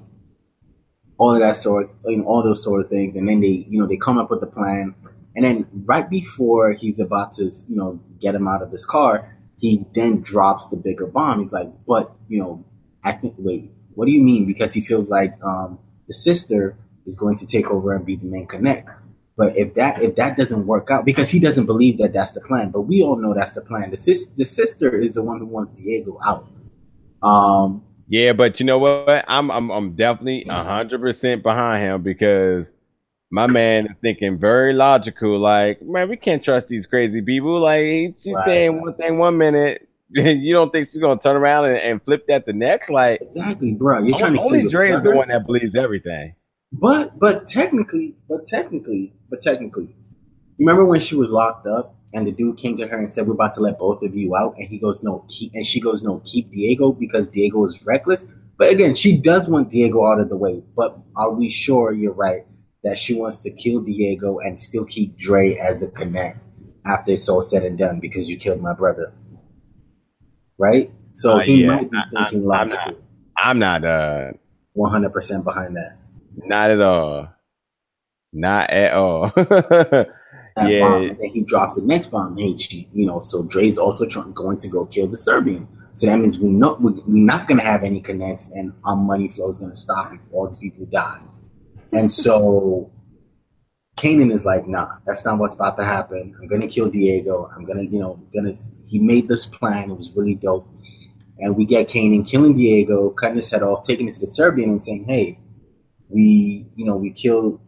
all 1.18 1.34
of 1.34 1.40
that 1.40 1.56
sort, 1.56 1.94
you 2.06 2.18
know, 2.18 2.26
all 2.26 2.44
those 2.44 2.64
sort 2.64 2.84
of 2.84 2.90
things. 2.90 3.16
And 3.16 3.28
then 3.28 3.42
they, 3.42 3.66
you 3.70 3.80
know, 3.80 3.88
they 3.88 3.98
come 3.98 4.18
up 4.18 4.30
with 4.30 4.42
the 4.42 4.48
plan 4.48 4.96
and 5.36 5.44
then 5.44 5.68
right 5.86 6.10
before 6.10 6.74
he's 6.74 7.00
about 7.00 7.34
to, 7.34 7.44
you 7.44 7.76
know, 7.76 8.00
get 8.22 8.36
him 8.36 8.48
out 8.48 8.62
of 8.62 8.72
his 8.72 8.86
car, 8.86 9.38
he 9.58 9.86
then 9.94 10.22
drops 10.22 10.68
the 10.70 10.78
bigger 10.78 11.08
bomb. 11.08 11.40
He's 11.40 11.52
like, 11.52 11.70
but, 11.86 12.16
you 12.30 12.40
know, 12.40 12.66
I 13.04 13.12
think, 13.12 13.36
wait, 13.38 13.72
what 13.94 14.06
do 14.06 14.12
you 14.12 14.24
mean? 14.24 14.46
Because 14.46 14.74
he 14.74 14.82
feels 14.82 15.10
like 15.10 15.34
um, 15.44 15.80
the 16.08 16.14
sister 16.14 16.78
is 17.06 17.18
going 17.18 17.38
to 17.38 17.46
take 17.46 17.70
over 17.70 17.94
and 17.94 18.06
be 18.06 18.16
the 18.16 18.26
main 18.26 18.48
connect. 18.48 18.90
But 19.38 19.58
if 19.58 19.74
that 19.74 20.02
if 20.02 20.16
that 20.16 20.38
doesn't 20.38 20.66
work 20.66 20.90
out, 20.90 21.04
because 21.04 21.30
he 21.30 21.42
doesn't 21.42 21.66
believe 21.66 21.98
that 21.98 22.14
that's 22.14 22.32
the 22.32 22.40
plan, 22.40 22.72
but 22.72 22.82
we 22.82 23.04
all 23.04 23.18
know 23.18 23.34
that's 23.34 23.54
the 23.54 23.62
plan. 23.62 23.92
The 23.92 23.98
sis, 23.98 24.28
the 24.28 24.46
sister 24.46 24.98
is 24.98 25.16
the 25.16 25.24
one 25.24 25.40
who 25.40 25.46
wants 25.46 25.74
Diego 25.74 26.18
out. 26.26 26.48
Um, 27.22 27.84
Yeah, 28.08 28.34
but 28.34 28.60
you 28.60 28.66
know 28.66 28.78
what? 28.78 29.26
I'm 29.28 29.50
I'm 29.50 29.70
I'm 29.72 29.96
definitely 29.96 30.46
mm. 30.48 30.66
hundred 30.66 31.02
percent 31.02 31.44
behind 31.44 31.84
him 31.84 32.02
because 32.04 32.72
my 33.32 33.48
man 33.48 33.88
is 33.88 33.98
thinking 34.02 34.38
very 34.38 34.74
logical. 34.74 35.40
Like, 35.40 35.82
man, 35.82 36.10
we 36.10 36.18
can't 36.18 36.44
trust 36.44 36.68
these 36.68 36.86
crazy 36.86 37.22
people. 37.22 37.60
Like, 37.60 38.16
she's 38.20 38.34
Right. 38.36 38.46
saying 38.46 38.82
one 38.82 38.94
thing 38.96 39.18
one 39.18 39.38
minute, 39.38 39.88
you 40.10 40.54
don't 40.54 40.72
think 40.72 40.90
she's 40.90 41.02
gonna 41.02 41.20
turn 41.20 41.36
around 41.36 41.66
and, 41.66 41.78
and 41.78 42.04
flip 42.04 42.28
that 42.28 42.46
the 42.46 42.54
next? 42.54 42.90
Like, 42.90 43.22
Exactly, 43.22 43.74
bro. 43.74 44.00
You're 44.00 44.18
trying 44.18 44.34
to 44.34 44.38
kill 44.38 44.48
only 44.48 44.70
Dre 44.70 44.92
is 44.92 45.02
the 45.02 45.16
one 45.16 45.30
that 45.30 45.46
believes 45.46 45.76
everything. 45.76 46.36
But 46.72 47.18
but 47.18 47.48
technically, 47.48 48.16
but 48.28 48.48
technically, 48.48 49.14
but 49.30 49.42
technically, 49.42 49.96
you 50.58 50.66
remember 50.66 50.86
when 50.86 51.00
she 51.00 51.16
was 51.16 51.32
locked 51.32 51.68
up 51.68 51.96
and 52.14 52.26
the 52.28 52.32
dude 52.32 52.58
came 52.58 52.78
to 52.78 52.88
her 52.88 52.98
and 52.98 53.10
said, 53.12 53.28
"We're 53.28 53.34
about 53.34 53.54
to 53.56 53.62
let 53.62 53.78
both 53.80 54.02
of 54.04 54.16
you 54.16 54.36
out," 54.36 54.56
and 54.58 54.68
he 54.68 54.78
goes, 54.78 55.04
"No, 55.04 55.26
keep," 55.28 55.52
and 55.54 55.66
she 55.66 55.80
goes, 55.82 56.04
"No, 56.04 56.22
keep 56.24 56.52
Diego 56.52 56.92
because 56.92 57.28
Diego 57.30 57.66
is 57.66 57.86
reckless." 57.86 58.26
But 58.58 58.72
again, 58.72 58.96
she 58.96 59.20
does 59.20 59.50
want 59.50 59.70
Diego 59.70 60.06
out 60.06 60.20
of 60.22 60.30
the 60.30 60.38
way. 60.38 60.64
But 60.78 60.98
are 61.18 61.34
we 61.34 61.50
sure 61.50 61.92
you're 61.92 62.14
right 62.14 62.46
that 62.86 62.98
she 62.98 63.14
wants 63.20 63.40
to 63.42 63.52
kill 63.52 63.82
Diego 63.82 64.40
and 64.40 64.58
still 64.60 64.86
keep 64.86 65.18
Dre 65.18 65.56
as 65.56 65.80
the 65.80 65.88
connect 65.88 66.42
after 66.86 67.12
it's 67.12 67.28
all 67.28 67.42
said 67.42 67.64
and 67.64 67.78
done 67.78 68.00
because 68.00 68.30
you 68.30 68.38
killed 68.38 68.62
my 68.62 68.74
brother, 68.74 69.12
right? 70.58 70.90
So 71.14 71.38
Uh, 71.38 71.40
he 71.40 71.62
yeah, 71.64 71.68
might 71.76 71.92
be 71.92 71.98
I- 71.98 72.02
I- 72.02 72.24
thinking 72.30 72.40
I'm 72.52 72.70
logically, 72.70 72.96
I'm 73.38 73.60
not 73.60 73.84
uh 73.86 74.32
one 74.74 74.92
hundred 74.92 75.12
percent 75.14 75.44
behind 75.44 75.76
that. 75.76 75.98
not 76.38 76.70
at 76.72 76.80
all. 76.82 77.28
Not 78.34 78.70
at 78.70 78.94
all. 78.94 79.32
that 80.56 80.70
Yeah. 80.70 80.88
bomb, 80.88 81.04
and 81.04 81.18
then 81.20 81.32
he 81.34 81.44
drops 81.44 81.76
the 81.76 81.86
next 81.86 82.08
bomb. 82.08 82.38
Hey, 82.38 82.56
she, 82.58 82.88
you 82.94 83.06
know, 83.06 83.22
so 83.22 83.44
Dre's 83.44 83.78
also 83.78 84.08
trying, 84.08 84.32
going 84.34 84.58
to 84.60 84.68
go 84.70 84.86
kill 84.86 85.08
the 85.08 85.18
Serbian. 85.18 85.68
So 85.96 86.08
that 86.08 86.20
means 86.20 86.38
we 86.38 86.50
know 86.50 86.78
we're 86.80 87.02
not 87.08 87.48
going 87.48 87.58
to 87.60 87.64
have 87.66 87.84
any 87.84 88.02
connects, 88.02 88.52
and 88.52 88.74
our 88.84 88.96
money 88.96 89.30
flow 89.30 89.50
is 89.50 89.60
going 89.60 89.72
to 89.72 89.78
stop 89.78 90.14
if 90.14 90.20
all 90.32 90.48
these 90.48 90.58
people 90.58 90.86
die. 90.88 91.22
And 91.94 92.12
so 92.12 92.92
Kanan 93.98 94.32
is 94.32 94.46
like, 94.46 94.68
nah, 94.68 94.98
that's 95.06 95.26
not 95.26 95.40
what's 95.40 95.54
about 95.54 95.78
to 95.78 95.86
happen. 95.86 96.36
I'm 96.40 96.48
going 96.48 96.62
to 96.62 96.68
kill 96.68 96.90
Diego. 96.90 97.50
I'm 97.56 97.66
going 97.66 97.78
to, 97.78 97.86
you 97.86 98.00
know, 98.00 98.22
gonna. 98.34 98.52
He 98.88 99.00
made 99.00 99.30
this 99.30 99.46
plan. 99.46 99.90
It 99.90 99.98
was 99.98 100.16
really 100.18 100.36
dope. 100.36 100.68
And 101.40 101.56
we 101.56 101.66
get 101.66 101.88
Kanan 101.88 102.28
killing 102.30 102.58
Diego, 102.58 103.10
cutting 103.12 103.38
his 103.38 103.50
head 103.50 103.64
off, 103.64 103.86
taking 103.86 104.08
it 104.10 104.16
to 104.16 104.22
the 104.22 104.28
Serbian, 104.28 104.70
and 104.70 104.84
saying, 104.84 105.06
hey, 105.08 105.40
we, 106.10 106.68
you 106.76 106.86
know, 106.86 106.98
we 106.98 107.12
killed 107.12 107.62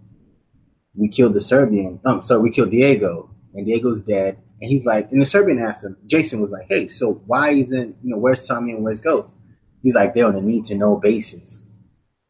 we 0.97 1.07
killed 1.07 1.33
the 1.33 1.41
Serbian. 1.41 1.99
Um, 2.05 2.21
sorry, 2.21 2.41
we 2.41 2.51
killed 2.51 2.71
Diego, 2.71 3.29
and 3.53 3.65
Diego's 3.65 4.03
dead. 4.03 4.37
And 4.59 4.69
he's 4.69 4.85
like, 4.85 5.11
and 5.11 5.21
the 5.21 5.25
Serbian 5.25 5.59
asked 5.59 5.85
him, 5.85 5.95
Jason 6.07 6.41
was 6.41 6.51
like, 6.51 6.65
hey, 6.67 6.87
so 6.87 7.21
why 7.27 7.51
isn't, 7.51 7.95
you 8.03 8.09
know, 8.09 8.17
where's 8.17 8.47
Tommy 8.47 8.71
and 8.71 8.83
where's 8.83 9.01
Ghost? 9.01 9.35
He's 9.83 9.95
like, 9.95 10.13
they're 10.13 10.25
on 10.25 10.35
a 10.35 10.41
need 10.41 10.65
to 10.65 10.75
know 10.75 10.97
basis. 10.97 11.69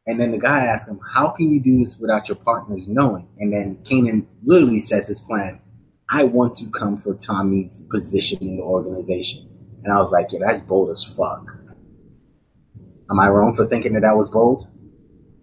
And 0.06 0.20
then 0.20 0.32
the 0.32 0.38
guy 0.38 0.66
asked 0.66 0.88
him, 0.88 1.00
how 1.14 1.30
can 1.30 1.50
you 1.50 1.62
do 1.62 1.80
this 1.80 1.98
without 2.00 2.28
your 2.28 2.38
partners 2.38 2.88
knowing? 2.88 3.30
And 3.40 3.54
then 3.54 3.78
Kanan 3.84 4.26
literally 4.44 4.80
says 4.80 5.08
his 5.08 5.22
plan, 5.22 5.62
I 6.10 6.24
want 6.24 6.56
to 6.56 6.70
come 6.70 6.98
for 6.98 7.16
Tommy's 7.16 7.86
position 7.90 8.40
in 8.42 8.58
the 8.58 8.64
organization. 8.64 9.48
And 9.84 9.94
I 9.94 9.98
was 9.98 10.12
like, 10.12 10.32
yeah, 10.32 10.40
that's 10.46 10.62
bold 10.62 10.90
as 10.90 11.04
fuck. 11.04 11.58
Am 13.10 13.20
I 13.20 13.30
wrong 13.30 13.56
for 13.56 13.66
thinking 13.66 13.94
that 13.94 14.02
that 14.02 14.18
was 14.18 14.30
bold? 14.30 14.68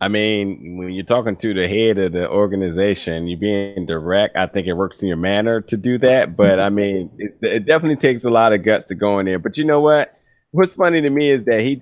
I 0.05 0.09
mean, 0.09 0.77
when 0.77 0.91
you're 0.91 1.07
talking 1.07 1.35
to 1.37 1.55
the 1.55 1.67
head 1.67 1.97
of 1.97 2.13
the 2.13 2.29
organization, 2.29 3.27
you're 3.27 3.39
being 3.39 3.87
direct. 3.87 4.37
I 4.37 4.47
think 4.47 4.67
it 4.67 4.75
works 4.75 5.01
in 5.03 5.09
your 5.09 5.17
manner 5.17 5.63
to 5.63 5.79
do 5.79 5.97
that. 5.99 6.37
But 6.37 6.61
I 6.61 6.69
mean, 6.69 7.11
it, 7.17 7.39
it 7.41 7.67
definitely 7.67 7.97
takes 7.97 8.23
a 8.25 8.29
lot 8.29 8.53
of 8.53 8.63
guts 8.63 8.85
to 8.89 8.95
go 8.95 9.19
in 9.19 9.25
there. 9.25 9.39
But 9.39 9.57
you 9.57 9.65
know 9.65 9.81
what? 9.81 10.13
What's 10.51 10.75
funny 10.75 11.01
to 11.01 11.09
me 11.09 11.31
is 11.31 11.45
that 11.47 11.61
he 11.61 11.81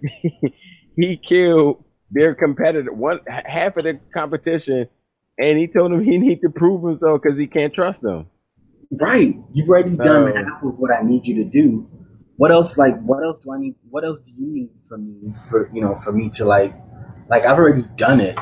he 0.97 1.17
killed 1.17 1.85
their 2.13 2.37
competitor, 2.37 2.93
one 2.93 3.19
half 3.27 3.77
of 3.77 3.83
the 3.83 3.99
competition, 4.15 4.89
and 5.37 5.59
he 5.59 5.67
told 5.67 5.91
him 5.91 6.05
he 6.05 6.17
need 6.17 6.43
to 6.43 6.49
prove 6.49 6.85
himself 6.85 7.23
because 7.23 7.37
he 7.37 7.49
can't 7.49 7.75
trust 7.75 8.03
them. 8.03 8.27
Right. 9.01 9.35
You've 9.53 9.69
already 9.69 9.97
done 9.97 10.33
So- 10.33 10.35
half 10.37 10.63
of 10.63 10.79
what 10.79 10.93
I 10.95 11.03
need 11.03 11.27
you 11.27 11.43
to 11.43 11.51
do. 11.51 11.89
What 12.37 12.53
else 12.53 12.79
like 12.79 13.01
what 13.03 13.25
else 13.25 13.41
do 13.41 13.53
I 13.53 13.59
need 13.59 13.75
what 13.91 14.05
else 14.05 14.21
do 14.21 14.31
you 14.31 14.47
need 14.47 14.71
from 14.89 15.07
me 15.07 15.35
for 15.51 15.69
you 15.75 15.81
know, 15.81 15.97
for 15.97 16.13
me 16.13 16.31
to 16.35 16.45
like 16.45 16.73
like 17.29 17.45
I've 17.45 17.59
already 17.59 17.85
done 17.97 18.21
it. 18.21 18.37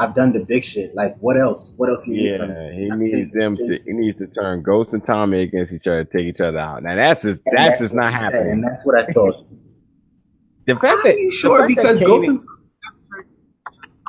I've 0.00 0.14
done 0.14 0.32
the 0.32 0.40
big 0.40 0.64
shit. 0.64 0.94
Like 0.94 1.16
what 1.18 1.36
else? 1.36 1.72
What 1.76 1.88
else 1.90 2.06
you 2.06 2.16
need? 2.16 2.30
Yeah, 2.30 2.72
he 2.72 2.88
I 2.90 2.96
needs 2.96 3.32
them 3.32 3.56
to. 3.56 3.64
He 3.84 3.92
needs 3.92 4.18
to 4.18 4.26
turn 4.28 4.62
Ghost 4.62 4.94
and 4.94 5.04
Tommy 5.04 5.42
against 5.42 5.72
each 5.74 5.86
other, 5.88 6.04
take 6.04 6.26
each 6.26 6.40
other 6.40 6.58
out. 6.58 6.82
Now 6.84 6.94
that's 6.94 7.22
just 7.22 7.42
And 7.46 7.58
that's 7.58 7.80
just 7.80 7.94
not 7.94 8.12
he 8.12 8.18
said, 8.18 8.32
happening. 8.32 8.52
and 8.52 8.64
that's 8.64 8.84
what 8.84 9.02
I 9.02 9.06
thought. 9.12 9.44
The 10.66 10.76
fact 10.76 10.98
that 11.04 11.16
you 11.16 11.30
sure? 11.32 11.60
fact 11.60 11.68
Because 11.68 11.98
Kanan- 12.02 12.06
Ghost 12.06 12.28
and 12.28 12.40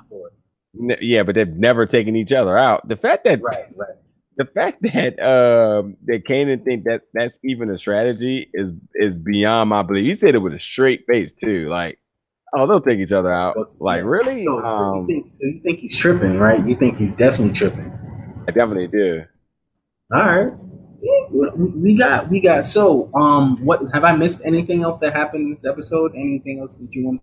before. 0.04 0.32
N- 0.78 0.98
yeah, 1.02 1.24
but 1.24 1.36
they've 1.36 1.48
never 1.48 1.86
taken 1.86 2.18
each 2.18 2.34
other 2.34 2.58
out. 2.58 2.86
The 2.86 2.98
fact 2.98 3.24
that 3.24 3.42
Right, 3.42 3.66
right. 3.78 3.96
the 4.36 4.44
fact 4.46 4.82
that 4.82 5.18
um 5.26 5.96
that 6.06 6.26
Kanan 6.28 6.66
think 6.66 6.84
that 6.84 7.04
that's 7.14 7.40
even 7.46 7.70
a 7.70 7.80
strategy 7.80 8.50
is 8.54 8.74
is 8.96 9.18
beyond 9.18 9.70
my 9.70 9.84
belief. 9.84 10.04
He 10.06 10.16
said 10.16 10.36
it 10.36 10.40
with 10.40 10.54
a 10.54 10.60
straight 10.60 11.06
face 11.08 11.32
too, 11.42 11.70
like, 11.70 11.98
oh, 12.56 12.68
they'll 12.68 12.82
take 12.82 13.00
each 13.00 13.12
other 13.12 13.32
out. 13.32 13.58
Like, 13.80 14.04
really? 14.04 14.46
So, 14.46 14.60
so 14.60 14.60
you 14.60 14.66
um, 14.66 15.08
think 15.08 15.32
so 15.32 15.46
you 15.46 15.62
think 15.64 15.80
he's 15.80 15.96
tripping, 15.96 16.40
right? 16.40 16.66
You 16.66 16.76
think 16.76 16.98
he's 16.98 17.16
definitely 17.16 17.54
tripping. 17.54 17.92
I 18.48 18.52
definitely 18.52 18.88
do. 18.88 19.24
All 20.14 20.26
right. 20.26 20.54
Yeah, 21.02 21.52
we 21.56 21.98
got 21.98 22.30
we 22.30 22.42
got 22.42 22.66
so 22.66 23.10
um 23.16 23.64
what 23.64 23.82
have 23.94 24.04
I 24.04 24.16
missed 24.16 24.46
anything 24.46 24.84
else 24.84 25.00
that 25.00 25.14
happened 25.14 25.48
in 25.48 25.54
this 25.54 25.66
episode? 25.66 26.14
Anything 26.14 26.60
else 26.60 26.78
that 26.78 26.90
you 26.92 27.06
want 27.06 27.22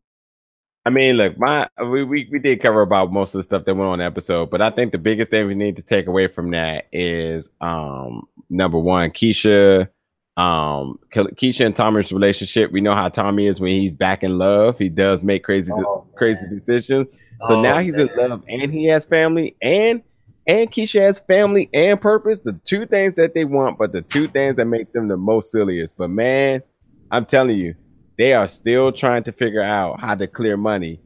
I 0.87 0.91
mean, 0.91 1.17
look, 1.17 1.37
my 1.37 1.69
we, 1.83 2.05
we 2.05 2.29
we 2.31 2.39
did 2.39 2.63
cover 2.63 2.81
about 2.81 3.13
most 3.13 3.35
of 3.35 3.41
the 3.41 3.43
stuff 3.43 3.65
that 3.65 3.75
went 3.75 3.89
on 3.89 3.99
the 3.99 4.05
episode, 4.05 4.51
but 4.51 4.63
I 4.63 4.71
think 4.71 4.93
the 4.93 4.99
biggest 4.99 5.33
thing 5.33 5.49
we 5.49 5.57
need 5.57 5.77
to 5.77 5.83
take 5.83 6.07
away 6.07 6.29
from 6.29 6.53
that 6.53 6.85
is 6.93 7.51
um 7.61 8.23
number 8.49 8.79
one, 8.79 9.11
Keisha, 9.11 9.89
um 10.37 10.99
Ke- 11.13 11.33
Keisha 11.37 11.65
and 11.65 11.75
Tommy's 11.77 12.13
relationship. 12.13 12.71
We 12.73 12.81
know 12.81 12.95
how 12.95 13.09
Tommy 13.09 13.47
is 13.47 13.61
when 13.61 13.81
he's 13.81 13.95
back 13.95 14.23
in 14.23 14.39
love. 14.39 14.79
He 14.79 14.89
does 14.89 15.23
make 15.23 15.45
crazy 15.45 15.73
Oh, 15.75 16.07
crazy 16.17 16.43
decisions. 16.51 17.09
So 17.45 17.55
Oh, 17.55 17.63
now 17.63 17.79
he's 17.79 17.99
in 17.99 18.11
love 18.17 18.43
and 18.49 18.73
he 18.73 18.87
has 18.89 19.07
family 19.07 19.57
and 19.63 20.03
and 20.47 20.71
Keisha 20.71 21.01
has 21.01 21.21
family 21.21 21.69
and 21.75 22.01
purpose. 22.01 22.41
The 22.41 22.59
two 22.65 22.87
things 22.87 23.15
that 23.17 23.35
they 23.35 23.45
want, 23.45 23.79
but 23.79 23.93
the 23.93 24.03
two 24.03 24.29
things 24.29 24.57
that 24.57 24.67
make 24.67 24.93
them 24.93 25.09
the 25.09 25.17
most 25.17 25.51
silliest. 25.51 25.97
But 25.97 26.11
man, 26.11 26.63
I'm 27.11 27.27
telling 27.27 27.57
you, 27.57 27.75
they 28.19 28.33
are 28.33 28.49
still 28.49 28.93
trying 28.93 29.25
to 29.25 29.33
figure 29.33 29.63
out 29.63 30.01
how 30.01 30.15
to 30.15 30.27
clear 30.27 30.57
money. 30.57 31.01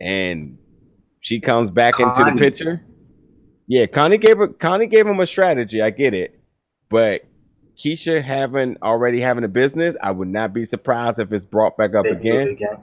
And 0.00 0.58
she 1.20 1.40
comes 1.40 1.70
back 1.70 2.00
into 2.00 2.24
the 2.24 2.32
picture. 2.38 2.80
Yeah, 3.66 3.86
Connie 3.86 4.18
gave 4.18 4.38
her 4.38 4.48
Connie 4.48 4.86
gave 4.86 5.06
him 5.06 5.20
a 5.20 5.26
strategy. 5.26 5.82
I 5.82 5.90
get 5.90 6.14
it. 6.14 6.40
But 6.88 7.27
Keisha 7.78 8.22
having 8.22 8.76
already 8.82 9.20
having 9.20 9.44
a 9.44 9.48
business, 9.48 9.96
I 10.02 10.10
would 10.10 10.28
not 10.28 10.52
be 10.52 10.64
surprised 10.64 11.18
if 11.18 11.32
it's 11.32 11.44
brought 11.44 11.76
back 11.76 11.94
up 11.94 12.06
again. 12.06 12.48
again. 12.48 12.78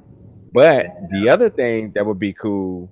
But 0.54 0.88
the 1.12 1.30
other 1.30 1.50
thing 1.50 1.92
that 1.96 2.06
would 2.06 2.20
be 2.20 2.32
cool 2.32 2.90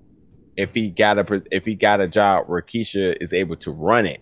if 0.58 0.74
he 0.74 0.90
got 0.90 1.18
a 1.18 1.42
if 1.50 1.64
he 1.66 1.76
got 1.76 2.02
a 2.02 2.08
job 2.08 2.48
where 2.48 2.62
Keisha 2.62 3.16
is 3.22 3.34
able 3.34 3.56
to 3.58 3.72
run 3.72 4.06
it, 4.06 4.22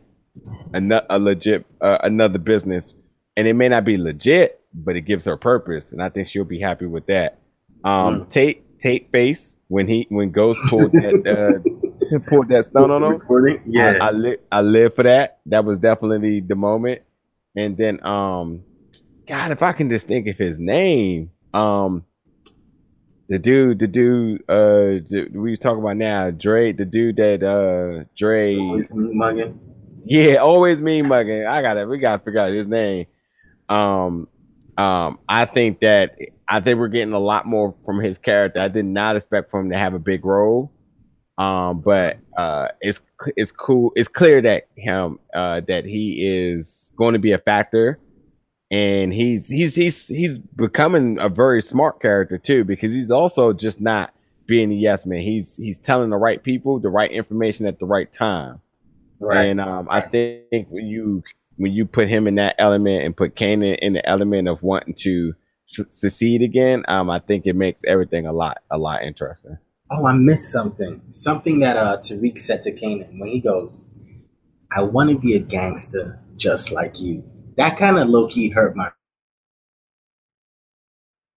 a, 0.73 1.01
a 1.09 1.17
legit 1.17 1.65
uh, 1.81 1.97
another 2.03 2.37
business, 2.37 2.93
and 3.35 3.47
it 3.47 3.53
may 3.53 3.67
not 3.67 3.83
be 3.83 3.97
legit, 3.97 4.61
but 4.73 4.95
it 4.95 5.01
gives 5.01 5.25
her 5.25 5.37
purpose, 5.37 5.91
and 5.91 6.03
I 6.03 6.09
think 6.09 6.27
she'll 6.27 6.45
be 6.45 6.59
happy 6.59 6.85
with 6.85 7.07
that. 7.07 7.39
Um, 7.83 8.27
Tate 8.27 8.79
Tate 8.79 9.11
face 9.11 9.55
when 9.67 9.87
he 9.87 10.05
when 10.09 10.31
Ghost 10.31 10.61
pulled 10.69 10.91
that 10.91 11.25
uh, 11.25 12.19
pulled 12.29 12.49
that 12.49 12.65
stun 12.65 12.91
on 12.91 13.03
him. 13.03 13.13
Recording? 13.13 13.61
Yeah. 13.65 13.97
I, 14.01 14.07
I 14.07 14.11
live 14.11 14.39
I 14.51 14.61
live 14.61 14.95
for 14.95 15.03
that. 15.03 15.39
That 15.47 15.65
was 15.65 15.79
definitely 15.79 16.41
the 16.41 16.55
moment. 16.55 17.01
And 17.55 17.77
then 17.77 18.05
um 18.05 18.63
God, 19.27 19.51
if 19.51 19.61
I 19.61 19.73
can 19.73 19.89
just 19.89 20.07
think 20.07 20.27
of 20.27 20.37
his 20.37 20.59
name. 20.59 21.31
Um 21.53 22.05
the 23.29 23.39
dude, 23.39 23.79
the 23.79 23.87
dude 23.87 24.43
uh 24.49 24.99
we 25.33 25.57
talking 25.57 25.79
about 25.81 25.97
now, 25.97 26.31
Dre, 26.31 26.73
the 26.73 26.85
dude 26.85 27.17
that 27.17 27.43
uh 27.43 28.05
Dre 28.17 28.55
Always 28.57 28.91
mugging. 28.93 29.59
yeah, 30.05 30.35
always 30.35 30.81
me 30.81 31.01
mugging. 31.01 31.45
I 31.45 31.61
got 31.61 31.75
to 31.75 31.85
We 31.85 31.99
got 31.99 32.17
to 32.17 32.23
figure 32.23 32.39
out 32.39 32.51
his 32.51 32.67
name. 32.67 33.05
Um, 33.69 34.27
um, 34.77 35.19
I 35.29 35.45
think 35.45 35.79
that 35.81 36.17
I 36.47 36.59
think 36.59 36.79
we're 36.79 36.89
getting 36.89 37.13
a 37.13 37.19
lot 37.19 37.45
more 37.45 37.75
from 37.85 38.01
his 38.01 38.17
character. 38.17 38.59
I 38.59 38.67
did 38.67 38.85
not 38.85 39.15
expect 39.15 39.51
for 39.51 39.59
him 39.61 39.69
to 39.71 39.77
have 39.77 39.93
a 39.93 39.99
big 39.99 40.25
role. 40.25 40.71
Um, 41.41 41.79
but 41.79 42.19
uh, 42.37 42.67
it's 42.81 43.01
it's 43.35 43.51
cool. 43.51 43.91
It's 43.95 44.07
clear 44.07 44.43
that 44.43 44.67
him 44.75 45.17
uh, 45.33 45.61
that 45.67 45.85
he 45.85 46.23
is 46.23 46.93
going 46.97 47.13
to 47.13 47.19
be 47.19 47.31
a 47.31 47.39
factor, 47.39 47.97
and 48.69 49.11
he's 49.11 49.49
he's 49.49 49.73
he's 49.73 50.07
he's 50.07 50.37
becoming 50.37 51.17
a 51.19 51.29
very 51.29 51.63
smart 51.63 51.99
character 51.99 52.37
too 52.37 52.63
because 52.63 52.93
he's 52.93 53.09
also 53.09 53.53
just 53.53 53.81
not 53.81 54.13
being 54.45 54.71
a 54.71 54.75
yes 54.75 55.07
man. 55.07 55.21
He's 55.21 55.57
he's 55.57 55.79
telling 55.79 56.11
the 56.11 56.17
right 56.17 56.43
people 56.43 56.79
the 56.79 56.89
right 56.89 57.11
information 57.11 57.65
at 57.65 57.79
the 57.79 57.87
right 57.87 58.11
time. 58.13 58.61
Right. 59.19 59.47
And 59.47 59.59
um, 59.59 59.87
I 59.89 60.01
think 60.01 60.67
when 60.69 60.85
you 60.85 61.23
when 61.57 61.71
you 61.71 61.87
put 61.87 62.07
him 62.07 62.27
in 62.27 62.35
that 62.35 62.53
element 62.59 63.03
and 63.03 63.17
put 63.17 63.35
Kanan 63.35 63.79
in 63.81 63.93
the 63.93 64.07
element 64.07 64.47
of 64.47 64.61
wanting 64.61 64.93
to 64.99 65.33
succeed 65.89 66.43
again, 66.43 66.83
um, 66.87 67.09
I 67.09 67.17
think 67.17 67.47
it 67.47 67.55
makes 67.55 67.81
everything 67.87 68.27
a 68.27 68.31
lot 68.31 68.59
a 68.69 68.77
lot 68.77 69.01
interesting. 69.01 69.57
Oh, 69.91 70.05
I 70.07 70.13
missed 70.13 70.51
something. 70.51 71.01
Something 71.09 71.59
that 71.59 71.75
uh 71.77 71.97
Tariq 71.97 72.37
said 72.37 72.63
to 72.63 72.71
Kanan 72.71 73.19
when 73.19 73.29
he 73.29 73.41
goes, 73.41 73.87
"I 74.71 74.83
want 74.83 75.09
to 75.09 75.17
be 75.19 75.35
a 75.35 75.39
gangster 75.39 76.19
just 76.37 76.71
like 76.71 76.99
you." 77.01 77.23
That 77.57 77.77
kind 77.77 77.97
of 77.97 78.07
low 78.07 78.27
key 78.27 78.49
hurt 78.49 78.75
my. 78.75 78.91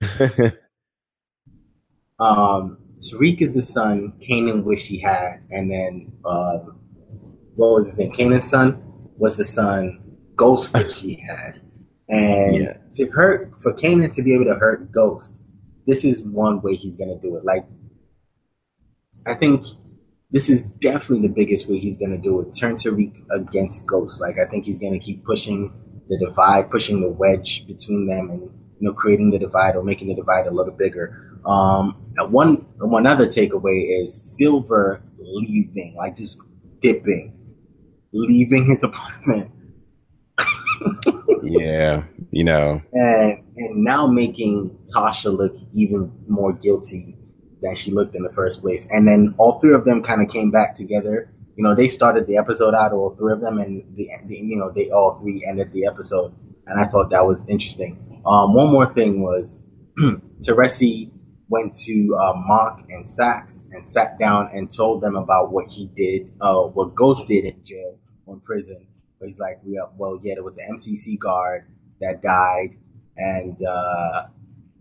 um, 2.20 2.78
Tariq 3.00 3.42
is 3.42 3.54
the 3.54 3.62
son 3.62 4.12
Kanan 4.20 4.64
wished 4.64 4.86
he 4.86 4.98
had, 5.00 5.42
and 5.50 5.70
then 5.70 6.12
um, 6.24 6.78
what 7.56 7.72
was 7.74 7.90
his 7.90 7.98
name? 7.98 8.12
Kanan's 8.12 8.48
son 8.48 8.82
was 9.16 9.36
the 9.36 9.44
son 9.44 10.00
Ghost 10.36 10.72
wished 10.74 11.00
he 11.02 11.16
had, 11.16 11.60
and 12.08 12.56
Yeah. 12.56 12.76
to 12.92 13.06
hurt 13.10 13.52
for 13.60 13.72
Kanan 13.72 14.14
to 14.14 14.22
be 14.22 14.34
able 14.34 14.44
to 14.46 14.54
hurt 14.54 14.92
Ghost, 14.92 15.42
this 15.86 16.04
is 16.04 16.22
one 16.24 16.60
way 16.62 16.74
he's 16.76 16.96
gonna 16.96 17.18
do 17.18 17.36
it. 17.36 17.44
Like, 17.44 17.66
I 19.26 19.34
think 19.34 19.66
this 20.30 20.48
is 20.48 20.64
definitely 20.64 21.28
the 21.28 21.34
biggest 21.34 21.68
way 21.68 21.78
he's 21.78 21.98
gonna 21.98 22.18
do 22.18 22.40
it. 22.40 22.52
Turn 22.58 22.74
Tariq 22.74 23.14
against 23.30 23.86
Ghost. 23.86 24.20
Like, 24.20 24.38
I 24.38 24.46
think 24.46 24.64
he's 24.64 24.80
gonna 24.80 24.98
keep 24.98 25.24
pushing 25.24 25.72
the 26.08 26.18
divide, 26.18 26.70
pushing 26.70 27.00
the 27.00 27.08
wedge 27.08 27.66
between 27.66 28.06
them, 28.06 28.30
and 28.30 28.42
you 28.42 28.88
know, 28.88 28.92
creating 28.92 29.30
the 29.30 29.38
divide 29.38 29.76
or 29.76 29.82
making 29.82 30.08
the 30.08 30.14
divide 30.14 30.46
a 30.46 30.50
little 30.50 30.72
bigger. 30.72 31.40
Um, 31.46 32.12
and 32.16 32.32
one 32.32 32.66
one 32.78 33.06
other 33.06 33.26
takeaway 33.26 34.02
is 34.02 34.36
Silver 34.36 35.02
leaving, 35.18 35.94
like 35.96 36.16
just 36.16 36.40
dipping, 36.80 37.38
leaving 38.12 38.66
his 38.66 38.82
apartment, 38.88 39.50
yeah, 41.44 42.04
you 42.30 42.44
know, 42.44 42.82
and 42.92 43.44
and 43.56 43.84
now 43.84 44.06
making 44.06 44.76
Tasha 44.94 45.32
look 45.32 45.54
even 45.72 46.12
more 46.26 46.52
guilty 46.52 47.16
than 47.64 47.74
she 47.74 47.90
looked 47.90 48.14
in 48.14 48.22
the 48.22 48.30
first 48.30 48.60
place. 48.60 48.86
And 48.90 49.08
then 49.08 49.34
all 49.38 49.58
three 49.58 49.72
of 49.72 49.86
them 49.86 50.02
kind 50.02 50.22
of 50.22 50.28
came 50.28 50.50
back 50.50 50.74
together. 50.74 51.32
You 51.56 51.64
know, 51.64 51.74
they 51.74 51.88
started 51.88 52.26
the 52.26 52.36
episode 52.36 52.74
out, 52.74 52.92
all 52.92 53.16
three 53.16 53.32
of 53.32 53.40
them, 53.40 53.58
and 53.58 53.82
the, 53.96 54.06
the 54.26 54.36
you 54.36 54.56
know 54.56 54.70
they 54.70 54.90
all 54.90 55.18
three 55.20 55.44
ended 55.48 55.72
the 55.72 55.86
episode, 55.86 56.34
and 56.66 56.78
I 56.80 56.84
thought 56.86 57.10
that 57.10 57.26
was 57.26 57.48
interesting. 57.48 58.22
Um, 58.26 58.54
one 58.54 58.70
more 58.70 58.92
thing 58.92 59.22
was 59.22 59.70
Teresi 60.46 61.10
went 61.48 61.72
to 61.86 62.16
uh, 62.20 62.34
Mock 62.34 62.84
and 62.88 63.06
Saxe 63.06 63.70
and 63.72 63.86
sat 63.86 64.18
down 64.18 64.50
and 64.52 64.70
told 64.70 65.02
them 65.02 65.14
about 65.14 65.52
what 65.52 65.68
he 65.68 65.86
did, 65.86 66.32
uh, 66.40 66.62
what 66.62 66.94
Ghost 66.94 67.28
did 67.28 67.44
in 67.44 67.64
jail 67.64 67.98
or 68.26 68.34
in 68.34 68.40
prison. 68.40 68.86
But 69.20 69.28
he's 69.28 69.38
like, 69.38 69.60
we 69.64 69.80
well, 69.96 70.18
yeah, 70.22 70.34
there 70.34 70.42
was 70.42 70.58
an 70.58 70.76
MCC 70.76 71.18
guard 71.18 71.66
that 72.00 72.20
died, 72.20 72.76
and 73.16 73.56
uh, 73.64 74.26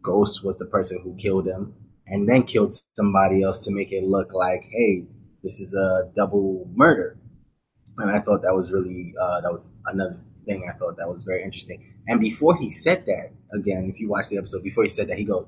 Ghost 0.02 0.44
was 0.44 0.58
the 0.58 0.66
person 0.66 1.02
who 1.04 1.16
killed 1.16 1.46
him, 1.46 1.76
and 2.14 2.30
then 2.30 2.44
killed 2.44 2.72
somebody 2.96 3.42
else 3.42 3.60
to 3.66 3.72
make 3.72 3.92
it 3.92 4.04
look 4.04 4.34
like, 4.34 4.62
hey, 4.70 5.08
this 5.42 5.60
is 5.60 5.74
a 5.74 6.12
double 6.16 6.70
murder. 6.76 7.18
And 7.98 8.12
I 8.12 8.20
thought 8.20 8.44
that 8.44 8.54
was 8.54 8.72
really 8.72 9.16
uh, 9.20 9.42
that 9.42 9.52
was 9.52 9.74
another 9.88 10.20
thing 10.46 10.70
I 10.70 10.78
thought 10.78 10.98
that 10.98 11.10
was 11.10 11.24
very 11.24 11.44
interesting. 11.44 11.92
And 12.08 12.22
before 12.22 12.56
he 12.56 12.70
said 12.70 13.08
that, 13.08 13.32
again, 13.52 13.92
if 13.92 14.00
you 14.00 14.10
watch 14.10 14.28
the 14.30 14.38
episode, 14.38 14.64
before 14.64 14.84
he 14.84 14.92
said 14.92 15.08
that, 15.10 15.18
he 15.18 15.26
goes, 15.26 15.48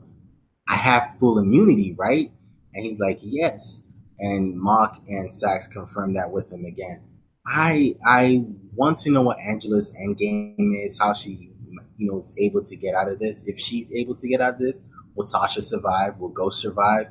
"I 0.67 0.75
have 0.75 1.17
full 1.19 1.37
immunity, 1.37 1.95
right?" 1.97 2.31
And 2.73 2.83
he's 2.83 2.99
like, 2.99 3.19
"Yes." 3.21 3.83
And 4.17 4.59
Mock 4.59 5.01
and 5.07 5.31
Saxe 5.31 5.67
confirmed 5.67 6.15
that 6.15 6.31
with 6.31 6.51
him 6.51 6.65
again. 6.65 7.01
I 7.45 7.95
I 8.03 8.43
want 8.73 8.97
to 8.99 9.11
know 9.11 9.21
what 9.21 9.37
Angela's 9.39 9.93
end 10.01 10.17
game 10.17 10.73
is, 10.83 10.97
how 10.97 11.13
she 11.13 11.51
you 11.97 12.07
know 12.11 12.21
is 12.21 12.35
able 12.39 12.63
to 12.63 12.75
get 12.75 12.95
out 12.95 13.07
of 13.07 13.19
this. 13.19 13.45
If 13.45 13.59
she's 13.59 13.91
able 13.93 14.15
to 14.15 14.27
get 14.27 14.41
out 14.41 14.55
of 14.55 14.59
this, 14.59 14.81
will 15.15 15.25
Tasha 15.25 15.63
survive? 15.63 16.19
Will 16.19 16.29
Ghost 16.29 16.61
survive? 16.61 17.07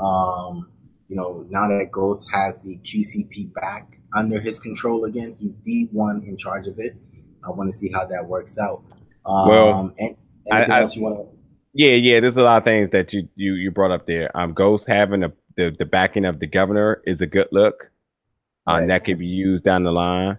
Um, 0.00 0.68
you 1.08 1.16
know, 1.16 1.44
now 1.50 1.68
that 1.68 1.90
Ghost 1.92 2.28
has 2.32 2.60
the 2.62 2.76
QCP 2.78 3.52
back 3.54 3.98
under 4.16 4.40
his 4.40 4.58
control 4.58 5.04
again, 5.04 5.36
he's 5.38 5.58
the 5.60 5.88
one 5.92 6.22
in 6.26 6.36
charge 6.36 6.66
of 6.66 6.78
it. 6.78 6.96
I 7.46 7.50
want 7.50 7.70
to 7.72 7.76
see 7.78 7.90
how 7.92 8.06
that 8.06 8.26
works 8.26 8.58
out. 8.58 8.82
Um, 9.26 9.48
Well, 9.48 9.92
and 9.98 10.16
I- 10.50 10.56
anything 10.56 10.72
I- 10.72 10.80
else 10.80 10.96
you 10.96 11.02
want 11.02 11.28
yeah, 11.74 11.94
yeah. 11.94 12.20
There's 12.20 12.36
a 12.36 12.42
lot 12.42 12.58
of 12.58 12.64
things 12.64 12.90
that 12.90 13.14
you 13.14 13.28
you 13.34 13.54
you 13.54 13.70
brought 13.70 13.92
up 13.92 14.06
there. 14.06 14.30
Um, 14.36 14.52
Ghost 14.52 14.86
having 14.86 15.22
a, 15.24 15.32
the 15.56 15.74
the 15.78 15.86
backing 15.86 16.26
of 16.26 16.38
the 16.38 16.46
governor 16.46 17.00
is 17.06 17.22
a 17.22 17.26
good 17.26 17.48
look. 17.50 17.90
Uh, 18.68 18.72
Right. 18.72 18.88
that 18.88 19.04
could 19.06 19.18
be 19.18 19.26
used 19.26 19.64
down 19.64 19.82
the 19.84 19.90
line. 19.90 20.36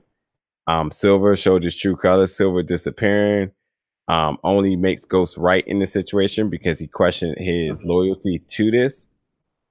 Um, 0.68 0.91
Silver 0.91 1.36
showed 1.36 1.64
his 1.64 1.76
true 1.76 1.95
colors. 1.95 2.36
Silver 2.36 2.61
disappearing 2.61 3.49
um, 4.08 4.38
only 4.43 4.76
makes 4.76 5.06
Ghost 5.06 5.38
right 5.38 5.64
in 5.68 5.80
the 5.80 5.88
situation 5.88 6.49
because 6.49 6.80
he 6.80 6.88
questioned 6.88 7.36
his 7.38 7.80
Mhm. 7.80 7.86
loyalty 7.86 8.39
to 8.39 8.72
this. 8.72 9.10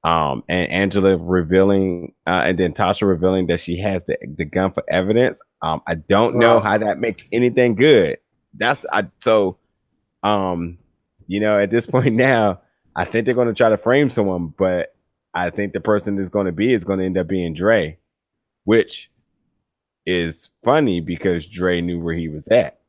Um, 0.05 0.43
and 0.49 0.69
Angela 0.71 1.17
revealing, 1.17 2.13
uh, 2.27 2.43
and 2.47 2.59
then 2.59 2.73
Tasha 2.73 3.07
revealing 3.07 3.47
that 3.49 3.61
she 3.61 3.79
has 3.79 4.03
the, 4.05 4.17
the 4.37 4.45
gun 4.45 4.73
for 4.73 4.83
evidence. 4.89 5.41
Um, 5.61 5.81
I 5.87 5.95
don't 5.95 6.37
know 6.39 6.59
how 6.59 6.77
that 6.79 6.99
makes 6.99 7.25
anything 7.31 7.77
good. 7.77 8.19
That's 8.55 8.85
I 8.93 9.07
so, 9.21 9.59
um, 10.25 10.79
you 11.29 11.39
know, 11.39 11.59
at 11.59 11.71
this 11.71 11.87
point 11.95 12.15
now, 12.17 12.61
I 12.97 13.05
think 13.05 13.27
they're 13.27 13.35
going 13.35 13.49
to 13.49 13.55
try 13.55 13.69
to 13.69 13.77
frame 13.79 14.11
someone, 14.11 14.53
but 14.59 14.95
I 15.35 15.51
think 15.51 15.73
the 15.73 15.81
person 15.81 16.17
that's 16.17 16.29
going 16.31 16.47
to 16.47 16.53
be 16.53 16.75
is 16.75 16.83
going 16.85 16.99
to 16.99 17.05
end 17.07 17.17
up 17.17 17.29
being 17.29 17.55
Dre, 17.55 17.97
which 18.65 19.09
is 20.05 20.51
funny 20.65 21.01
because 21.01 21.47
Dre 21.47 21.81
knew 21.81 22.01
where 22.01 22.15
he 22.15 22.29
was 22.29 22.49
at. 22.49 22.81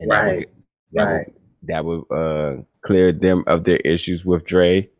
And 0.00 0.10
that 0.10 0.26
would- 0.26 0.32
Right, 0.36 0.48
would, 0.92 1.02
right. 1.04 1.32
that 1.64 1.84
would 1.84 2.02
uh, 2.10 2.62
clear 2.82 3.12
them 3.12 3.44
of 3.46 3.64
their 3.64 3.76
issues 3.78 4.24
with 4.24 4.44
Dre. 4.44 4.90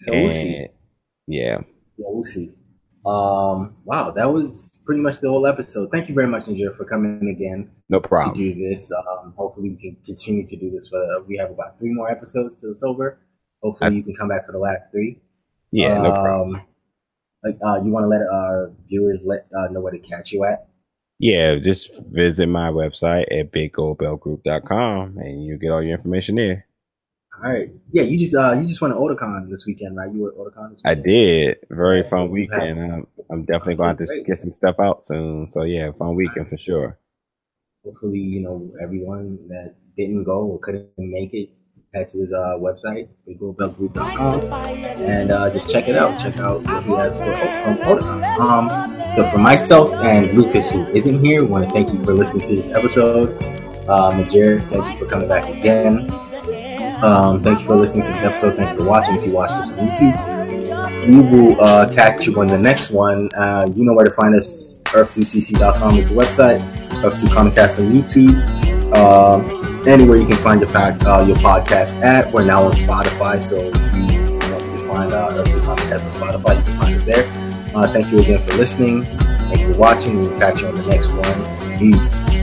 So 0.00 0.12
we'll 0.12 0.30
see. 0.30 0.56
And, 0.56 0.68
Yeah. 1.28 1.60
Yeah, 1.96 2.06
we'll 2.08 2.24
see. 2.24 2.52
Um, 3.06 3.76
wow, 3.84 4.10
that 4.12 4.32
was 4.32 4.80
pretty 4.86 5.02
much 5.02 5.20
the 5.20 5.28
whole 5.28 5.46
episode. 5.46 5.90
Thank 5.92 6.08
you 6.08 6.14
very 6.14 6.26
much, 6.26 6.46
Niger, 6.48 6.72
for 6.74 6.84
coming 6.86 7.28
again 7.28 7.70
No 7.90 8.00
problem. 8.00 8.34
to 8.34 8.54
do 8.54 8.68
this. 8.68 8.90
Um, 8.90 9.34
hopefully, 9.36 9.70
we 9.70 9.76
can 9.76 9.96
continue 10.04 10.46
to 10.46 10.56
do 10.56 10.70
this 10.70 10.88
for. 10.88 10.98
The, 10.98 11.24
we 11.28 11.36
have 11.36 11.50
about 11.50 11.78
three 11.78 11.92
more 11.92 12.10
episodes 12.10 12.56
till 12.56 12.70
it's 12.70 12.82
over. 12.82 13.18
Hopefully, 13.62 13.90
I- 13.90 13.94
you 13.94 14.02
can 14.02 14.16
come 14.16 14.28
back 14.28 14.46
for 14.46 14.52
the 14.52 14.58
last 14.58 14.90
three. 14.90 15.20
Yeah, 15.70 16.00
no 16.02 16.10
problem. 16.12 16.54
Um, 16.56 16.62
Like, 17.44 17.58
uh, 17.62 17.82
you 17.84 17.92
want 17.92 18.04
to 18.04 18.08
let 18.08 18.22
our 18.22 18.72
viewers 18.88 19.24
let 19.26 19.46
uh, 19.56 19.68
know 19.68 19.80
where 19.80 19.92
to 19.92 19.98
catch 19.98 20.32
you 20.32 20.44
at? 20.44 20.66
Yeah, 21.18 21.56
just 21.62 22.04
visit 22.10 22.46
my 22.48 22.68
website 22.70 23.24
at 23.30 23.52
biggoldbeltgroup.com 23.52 25.18
and 25.18 25.44
you 25.44 25.56
get 25.58 25.70
all 25.70 25.82
your 25.82 25.96
information 25.96 26.34
there. 26.36 26.66
All 27.44 27.52
right. 27.52 27.68
Yeah, 27.92 28.02
you 28.04 28.18
just 28.18 28.34
uh, 28.34 28.52
you 28.60 28.66
just 28.68 28.80
went 28.80 28.94
to 28.94 28.98
Otakon 28.98 29.50
this 29.50 29.64
weekend, 29.66 29.96
right? 29.96 30.12
You 30.12 30.22
were 30.22 30.30
at 30.30 30.36
Otakon 30.36 30.70
this 30.72 30.80
I 30.84 30.94
did. 30.94 31.56
Very 31.70 32.00
Yeah, 32.00 32.06
so 32.06 32.16
fun 32.16 32.22
have- 32.26 32.30
weekend. 32.30 32.92
I'm, 32.92 33.06
I'm 33.30 33.44
definitely 33.44 33.74
going 33.76 33.96
to 33.96 34.22
get 34.26 34.38
some 34.38 34.52
stuff 34.52 34.76
out 34.80 35.02
soon. 35.04 35.48
So, 35.50 35.62
yeah, 35.64 35.90
fun 35.98 36.14
weekend 36.14 36.48
for 36.48 36.58
sure. 36.58 36.98
Hopefully, 37.84 38.18
you 38.20 38.40
know 38.40 38.72
everyone 38.82 39.38
that 39.48 39.74
didn't 39.96 40.24
go 40.24 40.40
or 40.44 40.58
couldn't 40.60 40.88
make 40.96 41.34
it 41.34 41.50
head 41.94 42.08
to 42.08 42.18
his 42.18 42.32
uh, 42.32 42.56
website, 42.58 43.08
biggoldbeltgroup.com. 43.28 44.40
and 45.00 45.30
uh, 45.30 45.50
just 45.50 45.70
check 45.70 45.88
it 45.88 45.96
out. 45.96 46.20
Check 46.20 46.36
out 46.38 46.62
what 46.62 46.84
he 46.84 46.92
has 46.92 47.16
for 47.16 47.24
from 47.24 47.76
Otakon. 47.86 48.38
Um, 48.38 49.12
so 49.14 49.24
for 49.24 49.38
myself 49.38 49.92
and 50.04 50.36
Lucas, 50.36 50.70
who 50.70 50.84
isn't 50.88 51.20
here, 51.24 51.44
want 51.44 51.64
to 51.64 51.70
thank 51.70 51.92
you 51.92 52.04
for 52.04 52.12
listening 52.12 52.46
to 52.48 52.56
this 52.56 52.70
episode. 52.70 53.30
Um, 53.88 54.28
Jared, 54.28 54.62
thank 54.64 54.92
you 54.92 54.98
for 54.98 55.10
coming 55.10 55.28
back 55.28 55.48
again. 55.48 56.10
Um, 57.02 57.42
thank 57.42 57.60
you 57.60 57.66
for 57.66 57.76
listening 57.76 58.04
to 58.06 58.12
this 58.12 58.22
episode. 58.22 58.56
Thank 58.56 58.72
you 58.72 58.78
for 58.78 58.84
watching. 58.84 59.14
If 59.14 59.26
you 59.26 59.32
watch 59.32 59.50
this 59.50 59.70
on 59.70 59.78
YouTube, 59.78 61.06
we 61.06 61.16
will 61.20 61.60
uh, 61.60 61.92
catch 61.94 62.26
you 62.26 62.40
on 62.40 62.46
the 62.46 62.58
next 62.58 62.90
one. 62.90 63.28
Uh, 63.36 63.70
you 63.74 63.84
know 63.84 63.92
where 63.92 64.06
to 64.06 64.12
find 64.12 64.34
us. 64.34 64.80
Earth2cc.com 64.84 65.96
is 65.96 66.08
the 66.10 66.14
website. 66.14 66.60
Earth2 67.02 67.28
Comcast 67.28 67.78
on 67.78 67.92
YouTube. 67.92 68.34
Um, 68.96 69.63
anywhere 69.86 70.16
you 70.16 70.26
can 70.26 70.36
find 70.36 70.60
your, 70.60 70.70
pod, 70.70 71.04
uh, 71.04 71.24
your 71.26 71.36
podcast 71.36 72.00
at. 72.02 72.32
We're 72.32 72.44
now 72.44 72.62
on 72.64 72.72
Spotify, 72.72 73.42
so 73.42 73.56
if 73.56 73.74
you 74.10 74.32
want 74.50 74.70
to 74.70 74.78
find 74.88 75.12
uh, 75.12 75.30
Earth2 75.32 75.60
Comcast 75.60 76.04
on 76.04 76.32
Spotify, 76.40 76.58
you 76.58 76.64
can 76.64 76.80
find 76.80 76.94
us 76.94 77.02
there. 77.02 77.24
Uh, 77.74 77.92
thank 77.92 78.10
you 78.10 78.18
again 78.18 78.38
for 78.46 78.56
listening. 78.56 79.04
Thank 79.04 79.60
you 79.60 79.72
for 79.72 79.78
watching. 79.78 80.16
We'll 80.16 80.38
catch 80.38 80.60
you 80.60 80.68
on 80.68 80.74
the 80.74 80.86
next 80.86 81.08
one. 81.12 81.78
Peace. 81.78 82.33